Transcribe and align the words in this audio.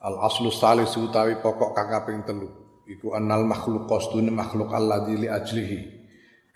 Al 0.00 0.16
aslu 0.16 0.48
salis 0.48 0.96
utawi 0.96 1.36
pokok 1.44 1.76
kang 1.76 1.92
kaping 1.92 2.24
telu 2.24 2.48
iku 2.88 3.12
annal 3.12 3.44
makhluk 3.44 3.84
qasdune 3.84 4.32
makhluk 4.32 4.72
alladzi 4.72 5.14
li 5.20 5.28
ajlihi. 5.28 5.80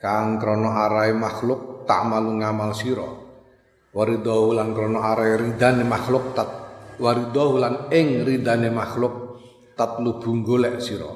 Kang 0.01 0.41
krana 0.41 0.89
arahe 0.89 1.13
makhluk 1.13 1.85
tak 1.85 2.09
malu 2.09 2.41
ngamal 2.41 2.73
sira. 2.73 3.05
Waridahu 3.93 4.57
lan 4.57 4.73
krana 4.73 5.13
arahe 5.13 5.37
ridane 5.45 5.85
makhluk 5.85 6.33
tat 6.33 6.51
waridahu 6.97 7.61
lan 7.61 7.75
ing 7.93 8.25
ridane 8.25 8.73
makhluk 8.73 9.37
tatlubu 9.77 10.41
golek 10.41 10.81
sira. 10.81 11.13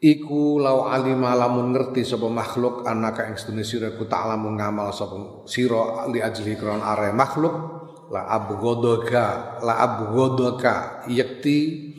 Iku 0.00 0.62
lau 0.62 0.86
alima 0.88 1.34
lamun 1.34 1.74
ngerti 1.74 2.06
sapa 2.06 2.30
makhluk 2.30 2.86
anaka 2.86 3.26
ing 3.26 3.34
sedune 3.34 3.66
sira 3.66 3.90
ku 3.98 4.06
tak 4.06 4.22
lamun 4.22 4.54
ngamal 4.54 4.94
sapa 4.94 5.44
sira 5.50 6.06
li 6.08 6.22
ajlihi 6.22 6.56
krana 6.56 6.94
arahe 6.94 7.12
makhluk 7.12 7.79
la 8.10 8.26
abgodoka 8.26 9.58
la 9.62 9.74
abgodoka 9.78 11.06
yakti 11.06 11.90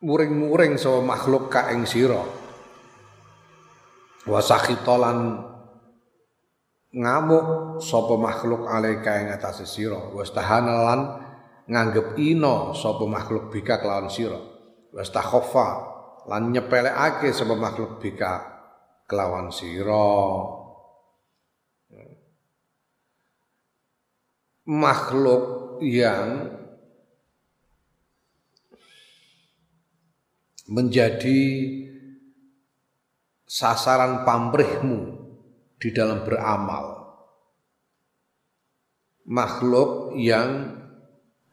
muring-muring 0.00 0.80
sawa 0.80 1.04
makhluk 1.04 1.52
ka 1.52 1.72
ing 1.72 1.84
sira. 1.84 2.24
Wa 4.26 4.40
sakhitolan 4.42 5.44
ngamuk 6.96 7.78
sapa 7.84 8.14
makhluk 8.16 8.66
alaika 8.66 9.20
ing 9.20 9.28
atase 9.34 9.68
sira. 9.68 10.00
Wastahanalan 10.16 11.00
nganggep 11.68 12.16
ino 12.16 12.72
sapa 12.72 13.04
makhluk 13.04 13.52
bika 13.52 13.82
kelawan 13.82 14.08
sira. 14.08 14.40
Wastakhaffa 14.96 15.68
lan 16.30 16.56
nyepelekake 16.56 17.36
sapa 17.36 17.52
makhluk 17.52 18.00
bika 18.00 18.56
kelawan 19.04 19.52
sira 19.52 20.55
makhluk 24.66 25.78
yang 25.78 26.50
menjadi 30.66 31.42
sasaran 33.46 34.26
pamrihmu 34.26 35.22
di 35.78 35.94
dalam 35.94 36.26
beramal. 36.26 36.98
Makhluk 39.26 40.18
yang 40.18 40.74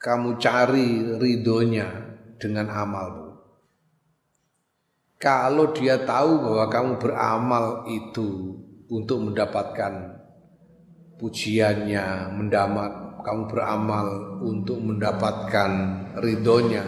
kamu 0.01 0.41
cari 0.41 1.13
ridhonya 1.21 1.89
dengan 2.41 2.73
amalmu. 2.73 3.37
Kalau 5.21 5.71
dia 5.71 6.01
tahu 6.01 6.41
bahwa 6.43 6.65
kamu 6.67 6.91
beramal 6.99 7.65
itu 7.87 8.59
untuk 8.89 9.31
mendapatkan 9.31 10.19
pujiannya, 11.21 12.35
mendapat 12.35 13.02
kamu 13.23 13.49
beramal 13.49 14.07
untuk 14.43 14.77
mendapatkan 14.83 15.71
ridhonya. 16.19 16.83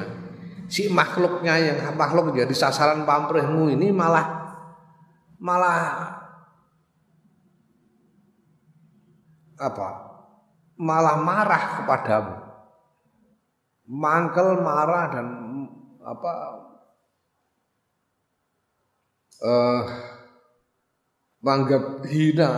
Si 0.67 0.91
makhluknya 0.91 1.55
yang 1.58 1.80
makhluk 1.95 2.36
jadi 2.36 2.52
sasaran 2.52 3.08
pamrihmu 3.08 3.72
ini 3.72 3.89
malah 3.95 4.56
malah 5.39 5.78
apa? 9.56 9.90
Malah 10.75 11.16
marah 11.23 11.63
kepadamu. 11.81 12.35
Mangkel 13.85 14.59
marah 14.59 15.06
dan 15.13 15.28
apa 16.02 16.31
eh 19.46 19.84
menganggap 21.46 22.02
hina 22.09 22.52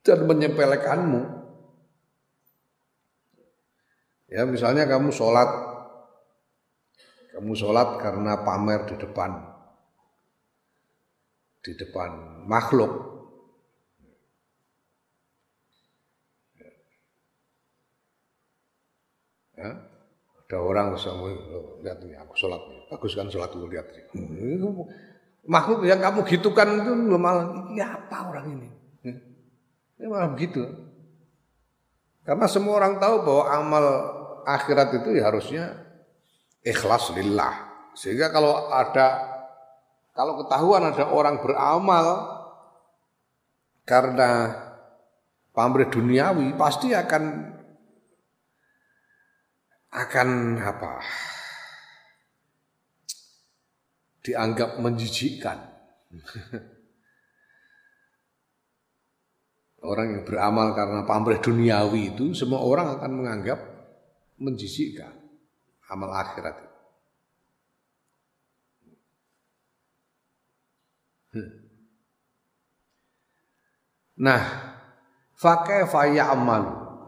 dan 0.00 0.24
menyepelekanmu. 0.24 1.22
Ya 4.30 4.46
misalnya 4.46 4.86
kamu 4.86 5.10
sholat, 5.10 5.50
kamu 7.34 7.52
sholat 7.58 7.98
karena 7.98 8.38
pamer 8.46 8.86
di 8.86 8.94
depan, 8.94 9.42
di 11.66 11.74
depan 11.74 12.10
makhluk. 12.46 13.10
Ya, 19.58 19.76
ada 20.46 20.56
orang 20.62 20.94
sama 20.96 21.34
lihat 21.84 22.00
nih 22.00 22.16
aku 22.16 22.32
sholat 22.38 22.62
bagus 22.88 23.12
kan 23.18 23.28
sholat 23.28 23.50
lihat 23.50 23.90
nih. 23.92 24.04
Makhluk 25.42 25.84
yang 25.90 25.98
kamu 25.98 26.22
gitukan 26.22 26.86
itu 26.86 26.92
malah, 27.18 27.66
ya 27.74 27.98
apa 27.98 28.30
orang 28.30 28.46
ini? 28.56 28.79
Ini 30.00 30.08
malah 30.08 30.32
begitu. 30.32 30.64
Karena 32.24 32.48
semua 32.48 32.80
orang 32.80 32.96
tahu 32.96 33.20
bahwa 33.20 33.44
amal 33.52 33.84
akhirat 34.48 34.96
itu 34.96 35.12
ya 35.12 35.28
harusnya 35.28 35.76
ikhlas 36.64 37.12
lillah. 37.12 37.68
Sehingga 37.92 38.32
kalau 38.32 38.72
ada 38.72 39.28
kalau 40.16 40.40
ketahuan 40.40 40.88
ada 40.88 41.04
orang 41.12 41.36
beramal 41.44 42.06
karena 43.84 44.56
pamrih 45.52 45.92
duniawi 45.92 46.56
pasti 46.56 46.96
akan 46.96 47.52
akan 49.92 50.28
apa? 50.64 50.92
dianggap 54.20 54.76
menjijikkan. 54.76 55.58
Orang 59.80 60.12
yang 60.12 60.22
beramal 60.28 60.76
karena 60.76 61.08
pamrih 61.08 61.40
duniawi 61.40 62.12
itu 62.12 62.36
semua 62.36 62.60
orang 62.60 63.00
akan 63.00 63.12
menganggap 63.16 63.58
menjisikkan 64.36 65.16
amal 65.88 66.12
akhirat 66.12 66.54
itu. 66.60 66.78
Hmm. 71.30 71.50
Nah, 74.20 74.42
fakaifa 75.38 76.12
ya'mal 76.12 76.64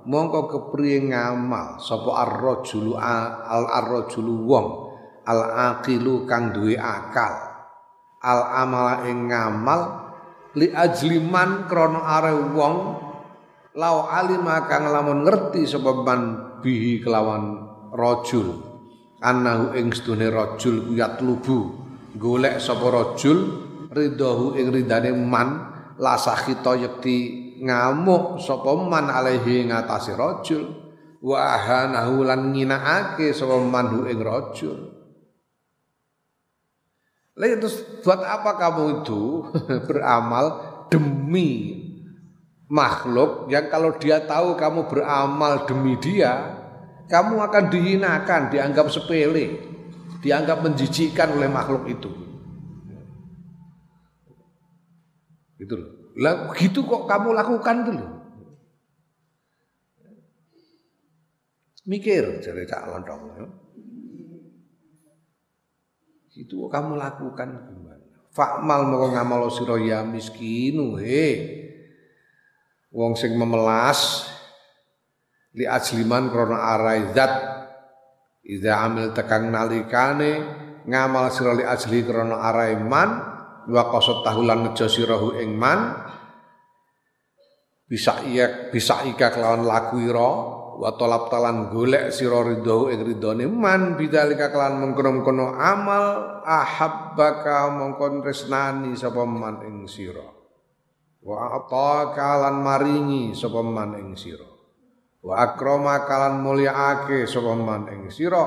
mongko 0.08 0.40
kepriye 0.50 1.12
ngamal 1.12 1.78
sapa 1.78 2.10
ar-rajulu 2.26 2.98
al-ar-rajulu 2.98 4.34
wong 4.48 4.66
al-aqilu 5.22 6.26
kang 6.26 6.50
duwe 6.50 6.74
akal 6.74 7.52
al 8.22 8.40
amala 8.66 9.06
ing 9.06 9.30
ngamal 9.30 10.01
li 10.56 10.68
ajliman 10.68 11.64
krono 11.64 12.04
are 12.04 12.32
wong 12.52 12.76
lau 13.72 13.96
alima 14.08 14.68
kang 14.68 14.84
lamun 14.92 15.24
ngerti 15.24 15.64
sebab 15.64 16.04
man 16.04 16.20
bihi 16.60 17.00
kelawan 17.00 17.64
rajul. 17.92 18.70
Anahu 19.22 19.78
ing 19.78 19.94
sedune 19.94 20.28
rajul 20.28 20.92
kuyat 20.92 21.22
lubu 21.22 21.72
golek 22.18 22.58
sapa 22.58 22.90
rajul 22.90 23.38
ridahu 23.88 24.58
ing 24.58 24.74
ridane 24.74 25.14
man 25.14 25.48
la 25.96 26.18
sakhita 26.18 26.74
yekti 26.74 27.18
ngamuk 27.62 28.42
sapa 28.42 28.74
man 28.76 29.08
alaihi 29.08 29.70
ngatasi 29.70 30.12
rajul. 30.18 30.64
Wa 31.22 31.54
ahanahu 31.54 32.26
lan 32.26 32.50
nginaake 32.50 33.30
sapa 33.30 33.56
man 33.62 34.04
ing 34.10 34.20
rajul 34.20 34.91
Lalu 37.32 37.64
terus 37.64 37.80
buat 38.04 38.20
apa 38.20 38.60
kamu 38.60 39.04
itu 39.04 39.48
beramal 39.88 40.46
demi 40.92 41.80
makhluk 42.68 43.48
yang 43.48 43.72
kalau 43.72 43.96
dia 43.96 44.20
tahu 44.24 44.56
kamu 44.56 44.88
beramal 44.88 45.64
demi 45.64 45.96
dia, 45.96 46.60
kamu 47.08 47.40
akan 47.40 47.64
dihinakan, 47.72 48.52
dianggap 48.52 48.92
sepele, 48.92 49.60
dianggap 50.20 50.60
menjijikkan 50.60 51.32
oleh 51.36 51.48
makhluk 51.48 51.88
itu. 51.88 52.12
Gitu 55.56 55.74
loh. 55.76 55.90
Lah 56.20 56.52
gitu 56.56 56.84
kok 56.84 57.08
kamu 57.08 57.32
lakukan 57.32 57.76
tuh 57.88 57.94
loh. 57.96 58.10
Mikir 61.82 62.44
jadi 62.44 62.62
Cak 62.68 62.88
Lontong. 62.88 63.61
Itu 66.32 66.68
kamu 66.68 66.96
lakukan 66.96 67.48
gimana? 67.68 68.06
Fakmal 68.32 68.88
mau 68.88 69.04
ngamal 69.12 69.52
sira 69.52 69.76
ya 69.76 70.00
miskinu 70.00 70.96
he. 70.96 71.60
Wong 72.92 73.16
sing 73.16 73.36
memelas 73.36 74.28
li 75.52 75.68
ajliman 75.68 76.32
krana 76.32 76.76
arai 76.76 77.12
zat 77.12 77.34
Idza 78.42 78.74
amil 78.74 79.14
tekang 79.14 79.54
nalikane 79.54 80.32
ngamal 80.82 81.30
sira 81.30 81.54
li 81.54 81.62
ajli 81.62 82.02
krana 82.02 82.42
arae 82.42 82.74
man 82.74 83.10
wa 83.70 83.82
qasad 83.94 84.26
tahulan 84.26 84.66
nejo 84.66 84.90
sirahu 84.90 85.38
ing 85.38 85.54
man 85.54 85.94
bisa 87.86 88.24
iya 88.26 88.72
bisa 88.74 89.06
ika 89.06 89.30
kelawan 89.30 89.62
laku 89.62 90.02
ira 90.02 90.32
wa 90.82 90.98
talab 90.98 91.30
talan 91.30 91.70
golek 91.70 92.10
sira 92.10 92.42
ridho 92.42 92.90
ing 92.90 93.06
ridhone 93.06 93.46
man 93.46 93.94
bidzalika 93.94 94.50
kelawan 94.50 94.82
mengkono-mengkono 94.82 95.54
amal 95.54 96.04
ahabbaka 96.42 97.70
mongkon 97.70 98.18
tresnani 98.18 98.98
sapa 98.98 99.22
man 99.22 99.62
ing 99.62 99.86
sira. 99.86 100.26
Wa 101.22 101.54
ataka 101.54 102.34
lan 102.42 102.66
maringi 102.66 103.30
sapa 103.30 103.62
man 103.62 103.94
ing 103.94 104.18
sira. 104.18 104.50
Wa 105.22 105.54
akrama 105.54 106.02
kalan 106.02 106.42
mulyaake 106.42 107.30
sapa 107.30 107.54
man 107.54 107.86
ing 107.86 108.10
sira. 108.10 108.42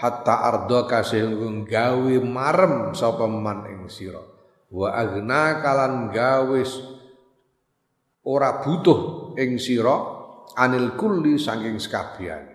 Hatta 0.00 0.40
arda 0.40 1.04
sehingga 1.04 1.68
gawe 1.68 2.14
marem 2.24 2.96
sapa 2.96 3.28
man 3.28 3.68
ing 3.68 3.92
sira. 3.92 4.24
Wa 4.72 4.88
agna 4.96 5.60
kalan 5.60 6.08
gawe 6.08 6.60
ora 8.24 8.64
butuh 8.64 9.00
ing 9.36 9.60
sira 9.60 10.13
anil 10.52 10.94
kulli 11.00 11.40
saking 11.40 11.80
sekabian 11.80 12.52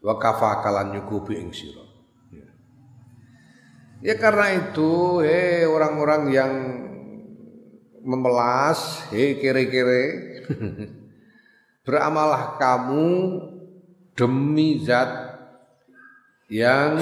wa 0.00 0.14
kafa 0.16 0.62
kalan 0.62 0.94
nyukupi 0.94 1.42
ing 1.42 1.50
sira 1.50 1.82
ya. 2.30 2.48
ya 4.00 4.14
karena 4.14 4.54
itu 4.54 5.20
hei 5.26 5.66
orang-orang 5.66 6.22
yang 6.30 6.52
memelas 8.06 9.10
hei 9.10 9.34
kere-kere 9.42 10.04
Beramalah 11.86 12.58
kamu 12.58 13.06
demi 14.18 14.82
zat 14.82 15.38
yang 16.50 16.98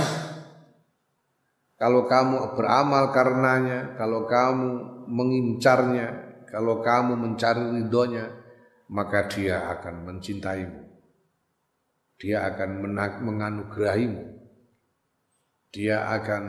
kalau 1.80 2.04
kamu 2.04 2.52
beramal 2.52 3.08
karenanya, 3.08 3.96
kalau 3.96 4.28
kamu 4.28 4.68
mengincarnya, 5.08 6.08
kalau 6.44 6.84
kamu 6.84 7.16
mencari 7.16 7.80
ridhonya, 7.80 8.28
maka 8.88 9.28
dia 9.30 9.70
akan 9.70 9.94
mencintaimu. 10.08 10.80
Dia 12.20 12.46
akan 12.48 12.70
menganugerahimu. 13.24 14.22
Dia 15.74 16.08
akan 16.14 16.42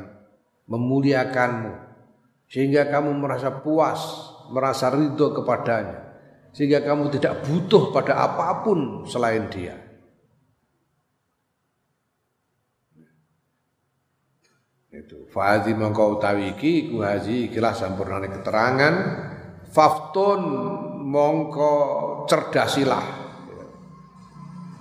memuliakanmu. 0.70 1.74
Sehingga 2.46 2.88
kamu 2.94 3.18
merasa 3.18 3.50
puas, 3.50 4.00
merasa 4.54 4.94
ridho 4.94 5.34
kepadanya 5.34 6.06
sehingga 6.56 6.80
kamu 6.88 7.12
tidak 7.20 7.44
butuh 7.44 7.92
pada 7.92 8.16
apa 8.16 8.64
pun 8.64 9.04
selain 9.04 9.52
dia. 9.52 9.76
Itu 14.96 15.28
fa'adhi 15.28 15.76
mongko 15.76 16.16
utawi 16.16 16.56
iki 16.56 16.88
iku 16.88 17.04
haji 17.04 17.52
ikilah 17.52 17.76
sampurnane 17.76 18.32
keterangan 18.32 18.96
faftun 19.68 20.42
mongko 21.04 21.76
cerdasilah. 22.28 23.06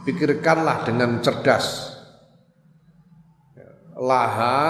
Pikirkanlah 0.05 0.85
dengan 0.85 1.25
cerdas. 1.25 1.97
Laha 3.95 4.69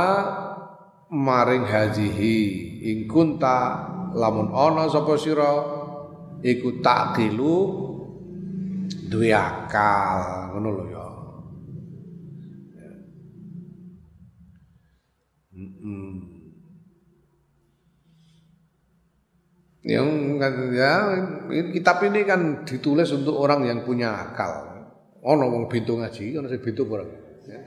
maring 1.10 1.64
hajihi 1.64 2.38
ing 2.84 2.98
kunta 3.10 3.88
lamun 4.14 4.52
ana 4.52 4.86
sapa 4.86 5.16
sira 5.16 5.52
iku 6.44 6.78
takilu 6.84 7.56
duwe 9.08 9.32
akal 9.32 10.52
ngono 10.54 10.68
lho 10.70 10.84
ya. 10.92 11.06
Yang 19.84 20.40
ya 20.72 20.92
kitab 21.76 22.00
ini 22.08 22.24
kan 22.24 22.64
ditulis 22.64 23.12
untuk 23.12 23.36
orang 23.36 23.68
yang 23.68 23.84
punya 23.84 24.16
akal. 24.16 24.72
Ono 25.20 25.44
wong 25.48 25.68
bintu 25.68 26.00
ngaji, 26.00 26.40
ono 26.40 26.48
sing 26.48 26.64
bintu 26.64 26.88
orang. 26.88 27.08
Ya. 27.44 27.60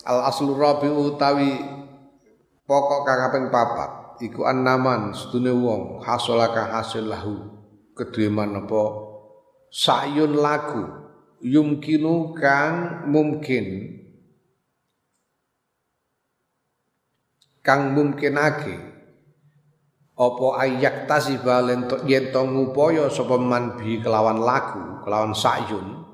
Al 0.10 0.32
aslu 0.32 0.56
rabi 0.56 0.88
utawi 0.88 1.60
pokok 2.64 3.04
kang 3.04 3.20
kaping 3.28 3.52
papat 3.52 4.00
iku 4.24 4.48
annaman 4.48 5.12
sedune 5.12 5.52
wong 5.52 6.00
hasolaka 6.00 6.72
hasil 6.72 7.04
lahu 7.04 7.60
kedue 7.92 8.32
apa 8.32 8.82
sayun 9.68 10.40
laku 10.40 10.88
yumkinu 11.44 12.32
kang 12.36 13.04
mungkin 13.12 13.99
kang 17.60 17.92
mungkinake 17.92 18.76
apa 20.20 20.46
ayak 20.60 21.08
tasiba 21.08 21.64
lentok 21.64 22.04
yen 22.04 22.28
to 22.28 22.44
ngupaya 22.44 23.08
sapa 23.08 23.40
man 23.40 23.80
bi 23.80 24.04
kelawan 24.04 24.40
laku 24.44 25.00
kelawan 25.00 25.32
sayun 25.32 26.04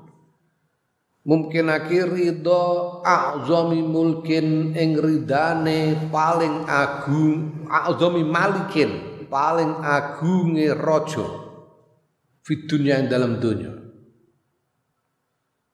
mungkin 1.27 1.67
akhir 1.67 2.15
ridho 2.15 3.03
azami 3.03 3.83
mulkin 3.83 4.71
ing 4.71 4.95
ridane 4.95 6.07
paling 6.07 6.63
agung 6.71 7.67
azami 7.67 8.23
malikin 8.23 9.27
paling 9.27 9.75
agunge 9.83 10.71
raja 10.71 11.27
di 12.47 12.53
dunia 12.63 13.03
yang 13.03 13.11
dalam 13.11 13.43
dunia 13.43 13.75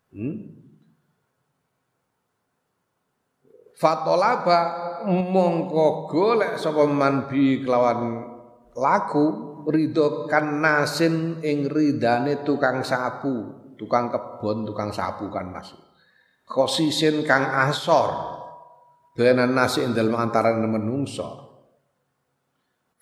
hmm? 0.10 0.53
Fatolaba 3.84 4.60
mongko 5.04 6.08
golek 6.08 6.56
sapa 6.56 6.88
man 6.88 7.28
bi 7.28 7.60
kelawan 7.60 8.24
laku 8.80 9.26
ridho 9.68 10.24
kan 10.32 10.64
nasin 10.64 11.44
ing 11.44 11.68
ridane 11.68 12.48
tukang 12.48 12.80
sapu 12.80 13.64
tukang 13.76 14.08
kebon, 14.08 14.64
tukang 14.64 14.96
sapu 14.96 15.28
kan 15.28 15.52
masuk. 15.52 15.80
Khosisin 16.48 17.28
kang 17.28 17.44
asor. 17.44 18.40
Benan 19.14 19.54
nasi 19.54 19.86
ing 19.86 19.94
dalem 19.94 20.18
antarané 20.18 20.66
menungso. 20.66 21.44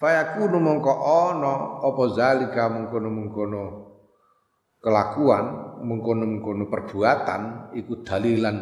Fayakunu 0.02 0.58
mongko 0.58 0.94
ana 0.98 1.86
apa 1.86 2.04
zalika 2.10 2.68
mengkono-mengkono 2.74 3.64
kelakuan, 4.82 5.78
mengkono-mengkono 5.86 6.66
perbuatan 6.68 7.70
iku 7.78 8.02
dalilan 8.02 8.58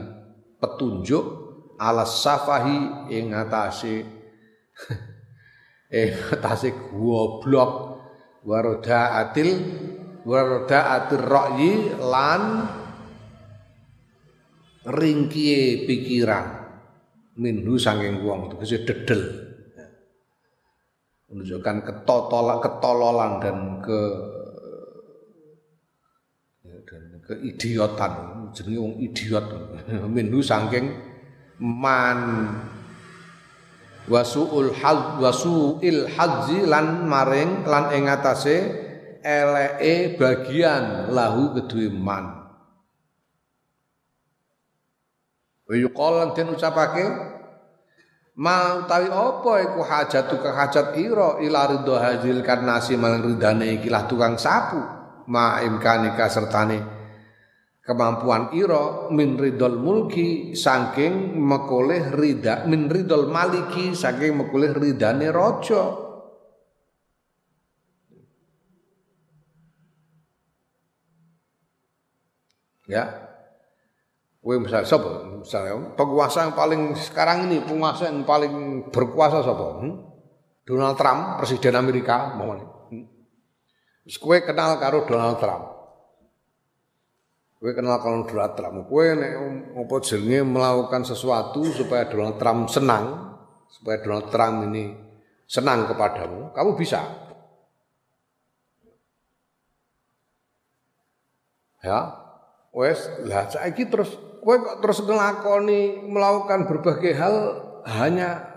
petunjuk 0.60 1.49
ala 1.80 2.04
safahi 2.04 3.10
ing 3.10 3.32
atase 3.32 4.04
ing 5.90 6.12
atase 6.36 6.70
goblok. 6.92 7.98
Waroda 8.40 9.36
wardaatir 10.24 11.20
ra'yi 11.20 11.92
lan 12.00 12.44
ringkie 14.88 15.84
pikiran. 15.84 16.72
Minhu 17.36 17.76
sanging 17.76 18.24
wong 18.24 18.52
tegese 18.56 18.88
dedel. 18.88 19.24
Menunjukkan 21.30 21.84
ketotolan 21.84 22.58
ketololan 22.64 23.32
dan 23.44 23.58
ke 23.84 24.02
dan 26.64 27.04
keidiotan 27.28 28.14
jenenge 28.56 28.80
wong 28.80 28.96
idiot. 29.04 29.46
Minhu 30.08 30.40
sangking 30.40 30.96
man. 31.60 32.20
Wasuul 34.10 34.74
hal 34.82 35.22
wasuil 35.22 36.10
haji 36.10 36.66
lan 36.66 37.06
maring 37.06 37.62
lan 37.70 37.94
ing 37.94 38.10
atase 38.10 38.58
eleke 39.22 40.18
bagian 40.18 41.14
lahu 41.14 41.54
kedue 41.54 41.94
man. 41.94 42.42
Wa 45.70 45.76
yuqalan 45.78 46.34
den 46.34 46.58
ucapake 46.58 47.06
ma 48.34 48.82
utawi 48.82 49.14
apa 49.14 49.52
iku 49.70 49.80
hajatu 49.86 50.36
ka 50.42 50.58
hajat 50.58 50.98
ira 50.98 51.38
ila 51.46 51.70
ridho 51.70 51.94
hajil 51.94 52.42
karnasi 52.42 52.98
malang 52.98 53.22
ridane 53.22 53.78
iki 53.78 53.94
lah 53.94 54.10
tukang 54.10 54.42
sapu? 54.42 54.82
Ma 55.30 55.62
imkanika 55.62 56.26
sertane 56.26 56.99
kemampuan 57.90 58.54
ira 58.54 59.10
min 59.10 59.34
ridol 59.34 59.82
mulki 59.82 60.54
saking 60.54 61.42
mekoleh 61.42 62.14
rida 62.14 62.70
min 62.70 62.86
ridol 62.86 63.26
maliki 63.34 63.98
saking 63.98 64.38
mekoleh 64.38 64.78
ridane 64.78 65.34
raja 65.34 66.06
Ya. 72.90 73.06
Kowe 74.42 74.58
misal 74.58 74.82
sapa? 74.82 75.22
Misalnya 75.46 75.94
penguasa 75.94 76.50
yang 76.50 76.58
paling 76.58 76.98
sekarang 76.98 77.46
ini 77.46 77.62
penguasa 77.62 78.10
yang 78.10 78.26
paling 78.26 78.90
berkuasa 78.90 79.46
sapa? 79.46 79.78
Hmm? 79.78 79.94
Donald 80.66 80.98
Trump, 80.98 81.38
presiden 81.38 81.78
Amerika, 81.78 82.34
mau 82.34 82.58
Hmm? 82.90 83.06
Kowe 84.10 84.38
kenal 84.42 84.82
karo 84.82 85.06
Donald 85.06 85.38
Trump. 85.38 85.79
Kowe 87.60 87.76
kenal 87.76 88.00
kalau 88.00 88.24
Donald 88.24 88.56
Trump, 88.56 88.88
kowe 88.88 89.04
nek 89.04 89.36
apa 89.76 89.96
jenenge 90.00 90.48
melakukan 90.48 91.04
sesuatu 91.04 91.68
supaya 91.68 92.08
Donald 92.08 92.40
Trump 92.40 92.72
senang, 92.72 93.36
supaya 93.68 94.00
Donald 94.00 94.32
Trump 94.32 94.64
ini 94.72 94.96
senang 95.44 95.84
kepadamu, 95.92 96.56
kamu 96.56 96.72
bisa. 96.80 97.04
Ya, 101.84 102.16
wes 102.72 103.12
lah 103.28 103.52
saiki 103.52 103.92
terus 103.92 104.16
kowe 104.40 104.56
kok 104.56 104.80
terus 104.80 105.04
ngelakoni 105.04 106.08
melakukan 106.08 106.64
berbagai 106.64 107.12
hal 107.12 107.36
hanya 107.88 108.56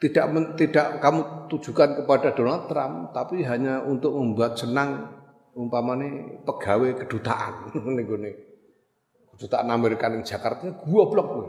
tidak 0.00 0.26
men, 0.32 0.44
tidak 0.56 1.02
kamu 1.04 1.50
tujukan 1.52 2.04
kepada 2.04 2.32
Donald 2.32 2.70
Trump 2.72 3.12
tapi 3.12 3.44
hanya 3.44 3.84
untuk 3.84 4.16
membuat 4.16 4.56
senang 4.56 5.17
umpamane 5.58 6.38
pegawai 6.46 7.02
kedutaan 7.02 7.74
ning 7.98 8.06
gone 8.06 8.30
kedutaan 9.34 9.70
Amerika 9.74 10.06
ning 10.06 10.22
Jakarta 10.22 10.66
goblok 10.82 11.26
kowe. 11.26 11.48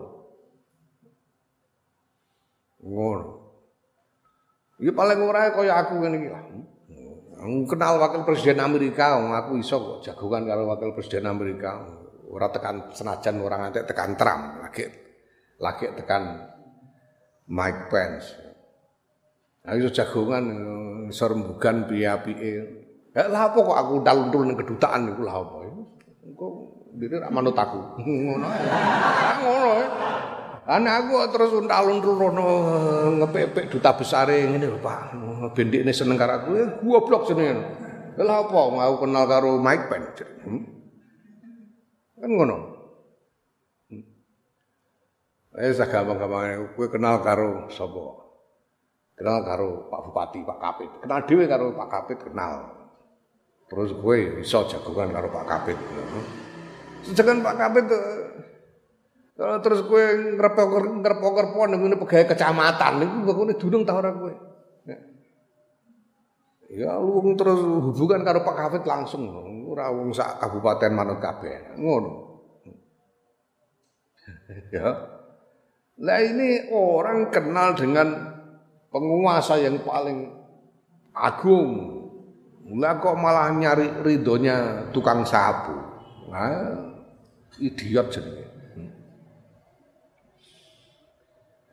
Ngono. 2.86 3.26
Iki 4.80 4.92
paling 4.96 5.20
ora 5.26 5.52
kaya 5.52 5.74
aku 5.84 6.00
ngene 6.00 6.18
iki 6.22 6.30
lah. 6.32 6.44
Kenal 7.40 8.00
wakil 8.00 8.28
presiden 8.28 8.60
Amerika, 8.60 9.16
aku 9.16 9.60
iso 9.60 9.80
kok 9.80 10.12
jagongan 10.12 10.48
karo 10.48 10.70
wakil 10.70 10.94
presiden 10.94 11.28
Amerika. 11.28 11.82
Ora 12.30 12.54
tekan 12.54 12.94
senajan 12.94 13.42
orang 13.42 13.68
ngantek 13.68 13.90
tekan 13.90 14.14
Trump, 14.14 14.62
lagi 14.62 14.86
lagi 15.58 15.86
tekan 15.98 16.46
Mike 17.50 17.90
Pence. 17.90 18.28
Aku 19.66 19.76
iso 19.82 19.92
jagongan 19.92 20.46
iso 21.10 21.26
rembugan 21.26 21.90
piye-piye. 21.90 22.79
Ya 23.10 23.26
lah 23.26 23.50
apa 23.50 23.58
kok 23.58 23.78
aku 23.78 23.94
daluntul 24.06 24.46
ning 24.46 24.58
kedutaan 24.58 25.10
niku 25.10 25.26
lah 25.26 25.42
apa. 25.42 25.58
Engko 26.30 26.48
dene 26.94 27.18
ra 27.18 27.30
manut 27.34 27.58
aku. 27.58 27.80
Ngono 28.26 28.48
ae. 28.48 28.66
Ngono 30.70 30.90
aku 30.94 31.14
terus 31.34 31.52
untal-untul 31.58 32.14
rono 32.14 32.48
ngepek-pek 33.18 33.74
duta 33.74 33.98
besare 33.98 34.46
ngene 34.46 34.70
lho 34.70 34.78
Pak. 34.78 35.18
Bendikne 35.58 35.90
seneng 35.90 36.22
karo 36.22 36.34
aku, 36.38 36.50
ya 36.54 36.66
goblok 36.86 37.26
jenenge. 37.26 37.66
Lah 38.20 38.46
apa 38.46 38.60
mau 38.70 38.94
kenal 39.02 39.26
karo 39.26 39.58
Mike 39.58 39.86
Pence. 39.90 40.22
Hmm? 40.46 40.62
Kan 42.20 42.30
ngono. 42.30 42.58
Eh 45.60 45.74
gampang-gampang 45.74 46.78
kowe 46.78 46.88
kenal 46.94 47.26
karo 47.26 47.68
sapa? 47.74 48.06
Kenal 49.18 49.44
karo 49.44 49.92
Pak 49.92 50.02
Bupati, 50.08 50.40
Pak 50.46 50.60
Kapit. 50.62 50.92
Kenal 51.04 51.28
dhewe 51.28 51.44
karo 51.50 51.76
Pak 51.76 51.90
Kapit 51.92 52.18
kenal. 52.24 52.79
Terus 53.70 53.94
gue 53.94 54.42
iso 54.42 54.66
jagongan 54.66 55.14
karo 55.14 55.30
Pak 55.30 55.46
Kapit. 55.46 55.78
Sejagan 57.06 57.46
Pak 57.46 57.56
Kapit 57.56 57.86
kalau 59.40 59.56
terus 59.64 59.88
gue 59.88 60.36
ngrepok 60.36 61.00
ngrepok 61.00 61.32
ngrepok 61.32 61.66
ning 61.72 61.96
pegawai 61.96 62.28
kecamatan 62.36 63.00
niku 63.00 63.32
ngene 63.32 63.56
dunung 63.56 63.88
ta 63.88 63.96
ora 63.96 64.12
kowe. 64.12 64.36
Ya 66.70 67.00
lu 67.02 67.24
terus 67.40 67.64
hubungan 67.64 68.28
karo 68.28 68.44
Pak 68.44 68.56
Kapit 68.58 68.84
langsung 68.84 69.32
ora 69.72 69.90
wong 69.96 70.12
sak 70.12 70.44
kabupaten 70.44 70.92
manut 70.92 71.24
kabeh. 71.24 71.80
Ngono. 71.80 72.14
ya. 74.76 74.90
Lah 76.04 76.20
ini 76.20 76.68
orang 76.76 77.32
kenal 77.32 77.80
dengan 77.80 78.36
penguasa 78.92 79.56
yang 79.56 79.80
paling 79.88 80.36
agung 81.16 81.99
lah 82.78 83.02
kok 83.02 83.18
malah 83.18 83.50
nyari 83.50 83.90
ridhonya 84.06 84.90
tukang 84.94 85.26
sapu. 85.26 85.74
Nah, 86.30 86.94
idiot 87.58 88.14
jadi. 88.14 88.46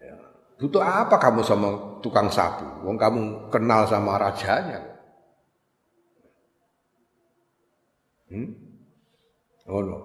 Ya. 0.00 0.16
Butuh 0.56 0.80
apa 0.80 1.20
kamu 1.20 1.44
sama 1.44 2.00
tukang 2.00 2.32
sapu? 2.32 2.64
Wong 2.80 2.96
kamu 2.96 3.52
kenal 3.52 3.84
sama 3.84 4.16
rajanya. 4.16 4.80
Hmm? 8.32 8.56
Oh 9.68 9.84
no. 9.84 9.98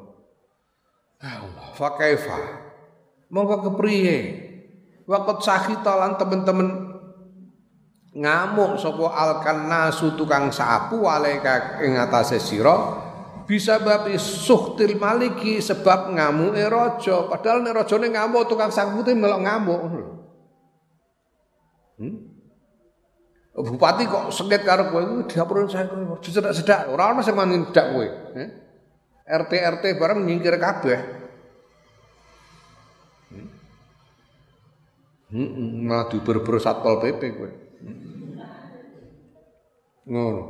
Allah, 1.21 1.67
fakaifa. 1.77 2.37
Monggo 3.31 3.71
kepriye? 3.71 4.49
Waktu 5.05 5.33
sakita 5.39 5.93
lan 5.95 6.17
teman-teman 6.17 6.80
ngamuk 8.11 8.75
sapa 8.75 9.07
alkan 9.07 9.71
nasu 9.71 10.19
tukang 10.19 10.51
sapu 10.51 11.07
alaika 11.07 11.79
ing 11.83 11.95
atase 11.95 12.39
sira? 12.43 13.07
Bisa 13.47 13.83
babi 13.83 14.15
suhtil 14.15 14.95
maliki 14.95 15.59
sebab 15.59 16.15
ngamuke 16.15 16.63
raja. 16.71 17.27
Padahal 17.27 17.63
nek 17.63 17.83
rajane 17.83 18.07
ngamuk 18.11 18.47
tukang 18.47 18.71
sapu 18.71 19.03
te 19.03 19.11
melok 19.15 19.41
ngamuk 19.43 19.79
hmm? 21.99 22.15
Bupati 23.51 24.07
kok 24.07 24.31
sengit 24.31 24.63
karo 24.63 24.87
kowe? 24.87 25.03
Iku 25.03 25.27
diapurin 25.27 25.67
saya 25.67 25.91
sedak-sedak 26.23 26.87
ora 26.87 27.11
ono 27.11 27.19
sing 27.19 27.35
mani 27.35 27.59
ndak 27.59 27.85
kowe 27.91 28.07
eh? 28.39 28.49
RT 29.27 29.51
RT 29.51 29.83
bareng 29.99 30.23
nyingkir 30.23 30.55
kabeh. 30.55 30.99
Hmm? 33.31 33.47
Hmm, 35.31 35.87
malah 35.87 36.07
diuber-uber 36.11 36.59
Satpol 36.59 37.03
PP 37.03 37.21
kowe 37.35 37.70
Ngono. 40.07 40.43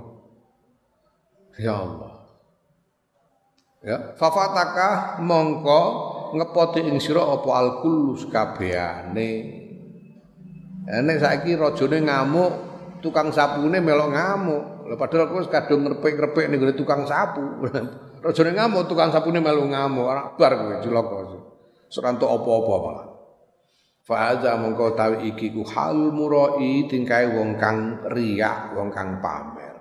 Ya 1.60 1.76
Allah. 1.76 2.12
Ya, 3.82 3.98
fafataka 4.14 5.18
mongko 5.26 5.82
ngepoti 6.38 6.86
ing 6.86 7.02
sira 7.02 7.26
apa 7.26 7.50
alkullu 7.50 8.14
kabehane. 8.30 9.30
Nek 10.86 11.18
saiki 11.18 11.58
rajane 11.58 11.98
ngamuk, 12.06 12.52
tukang 13.02 13.34
sapune 13.34 13.82
melok 13.82 14.14
ngamuk. 14.14 14.64
Lah 14.86 14.98
padahal 14.98 15.30
kowe 15.30 15.44
kadung 15.50 15.86
ngrepek-ngrepek 15.88 16.46
ning 16.50 16.62
tukang 16.78 17.06
sapu. 17.10 17.42
rajane 18.26 18.52
ngamuk, 18.54 18.86
tukang 18.86 19.10
sapune 19.10 19.42
melok 19.42 19.68
ngamuk. 19.70 20.06
Ora 20.06 20.24
bar 20.38 20.52
kowe 20.58 20.76
cilaka. 20.82 21.18
Serantuk 21.92 22.30
apa-apa 22.32 22.76
malah. 22.80 23.11
Fahaza 24.02 24.58
mongko 24.58 24.98
tawi 24.98 25.30
iki 25.30 25.54
ku 25.54 25.62
hal 25.62 26.10
murai 26.10 26.90
tingkai 26.90 27.38
wong 27.38 27.62
kang 27.62 28.02
riak, 28.10 28.74
wong 28.74 28.90
kang 28.90 29.22
pamer. 29.22 29.78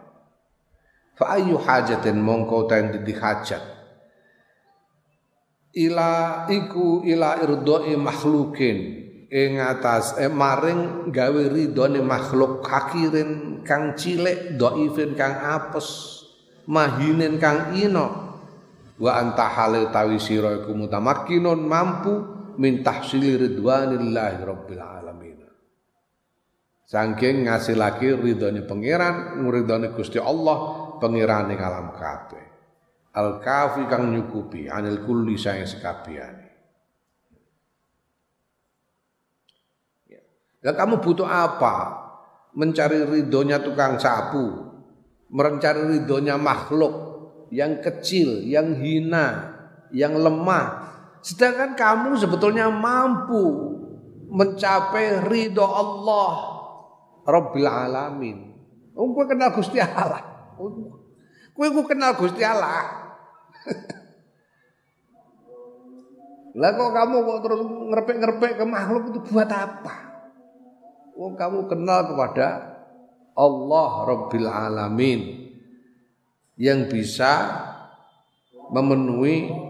Fa 1.16 1.40
ayu 1.40 1.56
hajatin 1.56 2.20
mongko 2.20 2.68
ten 2.68 2.92
dadi 2.92 3.12
hajat. 3.16 3.64
Ila 5.70 6.44
iku 6.50 7.00
ila 7.06 7.40
irdoi 7.40 7.96
makhlukin 7.96 9.00
ing 9.30 9.62
atas 9.62 10.18
eh, 10.18 10.26
maring 10.26 11.14
gawe 11.14 11.42
ridone 11.46 12.02
makhluk 12.02 12.66
hakirin 12.66 13.62
kang 13.62 13.94
cilik 13.94 14.58
dhaifin 14.58 15.14
kang 15.14 15.38
apes 15.38 16.18
mahinin 16.66 17.38
kang 17.38 17.78
ino 17.78 18.34
wa 18.98 19.10
anta 19.22 19.46
halil 19.46 19.94
tawi 19.94 20.18
sira 20.18 20.58
iku 20.58 20.74
mutamakkinun 20.74 21.62
mampu 21.62 22.39
min 22.60 22.84
tahsili 22.84 23.40
ridwanillahi 23.40 24.44
rabbil 24.44 24.84
alamin. 24.84 25.40
Saking 26.84 27.48
ngasilake 27.48 28.20
ridhone 28.20 28.66
pangeran, 28.68 29.40
ngridhone 29.40 29.96
Gusti 29.96 30.20
Allah, 30.20 30.58
pangerane 31.00 31.56
alam 31.56 31.96
kabeh. 31.96 32.44
Al 33.16 33.40
kafi 33.42 33.88
kang 33.88 34.12
nyukupi 34.12 34.68
anil 34.68 35.02
kulli 35.02 35.34
sae 35.40 35.64
sekabehane. 35.64 36.48
Ya. 40.10 40.70
Kamu 40.76 41.00
butuh 41.00 41.26
apa? 41.26 41.74
Mencari 42.58 43.06
ridhonya 43.06 43.62
tukang 43.62 43.96
sapu, 44.02 44.66
mencari 45.30 45.94
ridhonya 45.96 46.34
makhluk 46.34 46.94
yang 47.54 47.78
kecil, 47.78 48.42
yang 48.42 48.74
hina, 48.78 49.54
yang 49.94 50.18
lemah, 50.18 50.90
Sedangkan 51.20 51.76
kamu 51.76 52.16
sebetulnya 52.16 52.72
mampu 52.72 53.76
mencapai 54.30 55.26
ridho 55.28 55.66
Allah 55.66 56.34
Rabbil 57.28 57.68
Alamin. 57.68 58.38
Oh, 58.96 59.12
gue 59.12 59.24
kenal 59.28 59.52
Gusti 59.52 59.78
Allah. 59.78 60.24
Gue 61.52 61.66
gue 61.68 61.84
kenal 61.84 62.16
Gusti 62.16 62.40
Allah. 62.40 63.12
Lah 66.60 66.74
kok 66.74 66.90
kamu 66.90 67.16
kok 67.22 67.38
terus 67.46 67.60
ngerpek-ngerpek 67.62 68.52
ke 68.58 68.64
makhluk 68.66 69.14
itu 69.14 69.20
buat 69.30 69.46
apa? 69.46 69.94
Oh, 71.14 71.36
kamu 71.36 71.70
kenal 71.70 72.10
kepada 72.10 72.80
Allah 73.38 73.90
Rabbil 74.08 74.48
Alamin 74.50 75.20
yang 76.58 76.90
bisa 76.90 77.60
memenuhi 78.74 79.69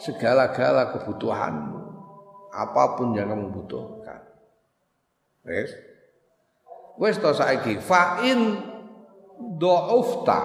segala-gala 0.00 0.96
kebutuhanmu. 0.96 1.80
Apa 2.50 2.98
pun 2.98 3.14
yang 3.14 3.30
kamu 3.30 3.54
butuhkan. 3.54 4.26
Wes? 5.46 5.70
Wes 6.98 7.16
to 7.22 7.30
saiki. 7.30 7.78
Fa 7.78 8.24
in 8.26 8.58
dhaufta 9.60 10.40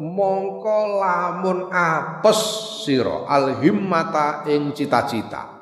mongko 0.00 0.78
lamun 1.02 1.68
apes 1.68 2.40
sira. 2.86 3.28
Alhimmata 3.28 4.48
ing 4.48 4.72
cita-cita. 4.72 5.60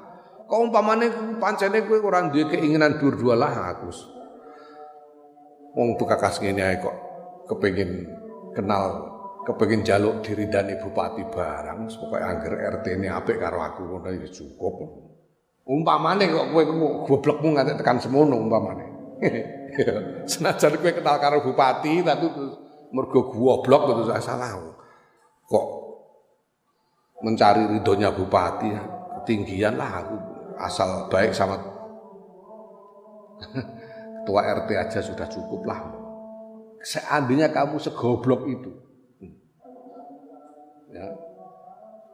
Kok 0.48 0.60
umpamane 0.70 1.36
pancene 1.42 1.84
kowe 1.84 1.98
ora 2.00 2.24
duwe 2.30 2.48
keinginan 2.48 2.96
dur 2.96 3.18
lah 3.36 3.74
aku 3.74 3.90
wong 5.78 5.94
tukakas 5.94 6.42
ngene 6.42 6.82
kok 6.82 6.96
kepengin 7.46 8.10
kenal 8.56 9.17
kepengin 9.48 9.80
jaluk 9.80 10.20
diridani 10.20 10.76
bupati 10.76 11.24
barang 11.24 11.88
pokoke 11.88 12.20
angger 12.20 12.54
RT 12.78 13.00
ini 13.00 13.08
apik 13.08 13.40
karo 13.40 13.64
aku 13.64 13.88
ngono 13.88 14.12
ya 14.12 14.28
cukup 14.28 14.76
umpamane 15.64 16.28
kok 16.28 16.52
kowe 16.52 16.64
goblokmu 17.08 17.56
nganti 17.56 17.80
tekan 17.80 17.96
semono 17.96 18.36
umpamane 18.36 18.84
senajan 20.30 20.76
kowe 20.76 20.92
kenal 20.92 21.16
karo 21.16 21.40
bupati 21.40 22.04
tapi 22.04 22.26
mergo 22.92 23.28
goblok 23.32 24.08
saya 24.08 24.20
salah. 24.20 24.52
Kok 25.48 25.66
mencari 27.24 27.64
ridhonya 27.66 28.12
bupati 28.14 28.68
ketinggian 29.20 29.74
lah 29.76 30.04
aku 30.04 30.16
asal 30.60 31.08
baik 31.10 31.32
sama 31.34 31.56
ketua 34.22 34.44
RT 34.44 34.70
aja 34.76 35.00
sudah 35.00 35.24
cukup 35.24 35.64
lah. 35.64 35.80
Seandainya 36.78 37.50
kamu 37.50 37.80
segoblok 37.82 38.46
itu, 38.46 38.70
ya, 40.98 41.08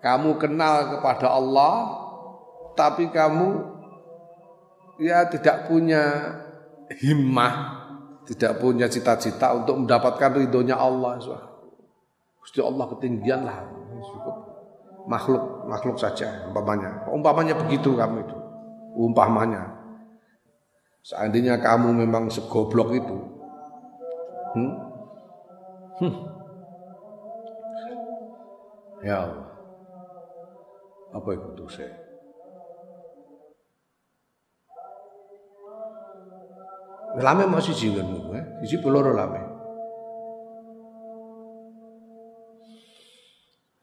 kamu 0.04 0.36
kenal 0.36 1.00
kepada 1.00 1.32
Allah, 1.32 1.74
tapi 2.76 3.08
kamu 3.08 3.72
ya 5.00 5.24
tidak 5.32 5.72
punya 5.72 6.36
himmah 7.00 7.84
tidak 8.24 8.56
punya 8.60 8.88
cita-cita 8.88 9.52
untuk 9.52 9.84
mendapatkan 9.84 10.32
ridhonya 10.32 10.80
Allah. 10.80 11.20
Gusti 12.40 12.60
Allah 12.60 12.88
ketinggian 12.96 13.44
lah. 13.44 13.68
Makhluk 15.04 15.68
makhluk 15.68 15.96
saja 16.00 16.48
umpamanya. 16.48 17.04
Umpamanya 17.12 17.52
begitu 17.52 17.92
kamu 17.92 18.24
itu. 18.24 18.36
Umpamanya. 18.96 19.76
Seandainya 21.04 21.60
kamu 21.60 21.92
memang 21.92 22.32
segoblok 22.32 22.96
itu. 22.96 23.16
Hmm? 24.56 24.72
Hmm. 26.00 26.14
Ya 29.04 29.20
Allah. 29.20 29.52
Apa 31.12 31.28
itu 31.36 31.68
saya? 31.68 31.92
Lame 37.20 37.44
mau 37.46 37.60
siji 37.60 37.92
ngono, 37.92 38.32
eh? 38.34 38.44
Siji 38.64 38.80
peloro 38.80 39.12
lame. 39.12 39.44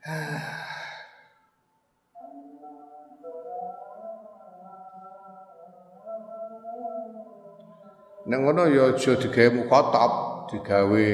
Nek 8.26 8.42
ngono 8.42 8.66
ya 8.74 8.98
aja 8.98 9.14
digawe 9.22 9.54
mukhatab, 9.54 10.12
digawe 10.50 11.06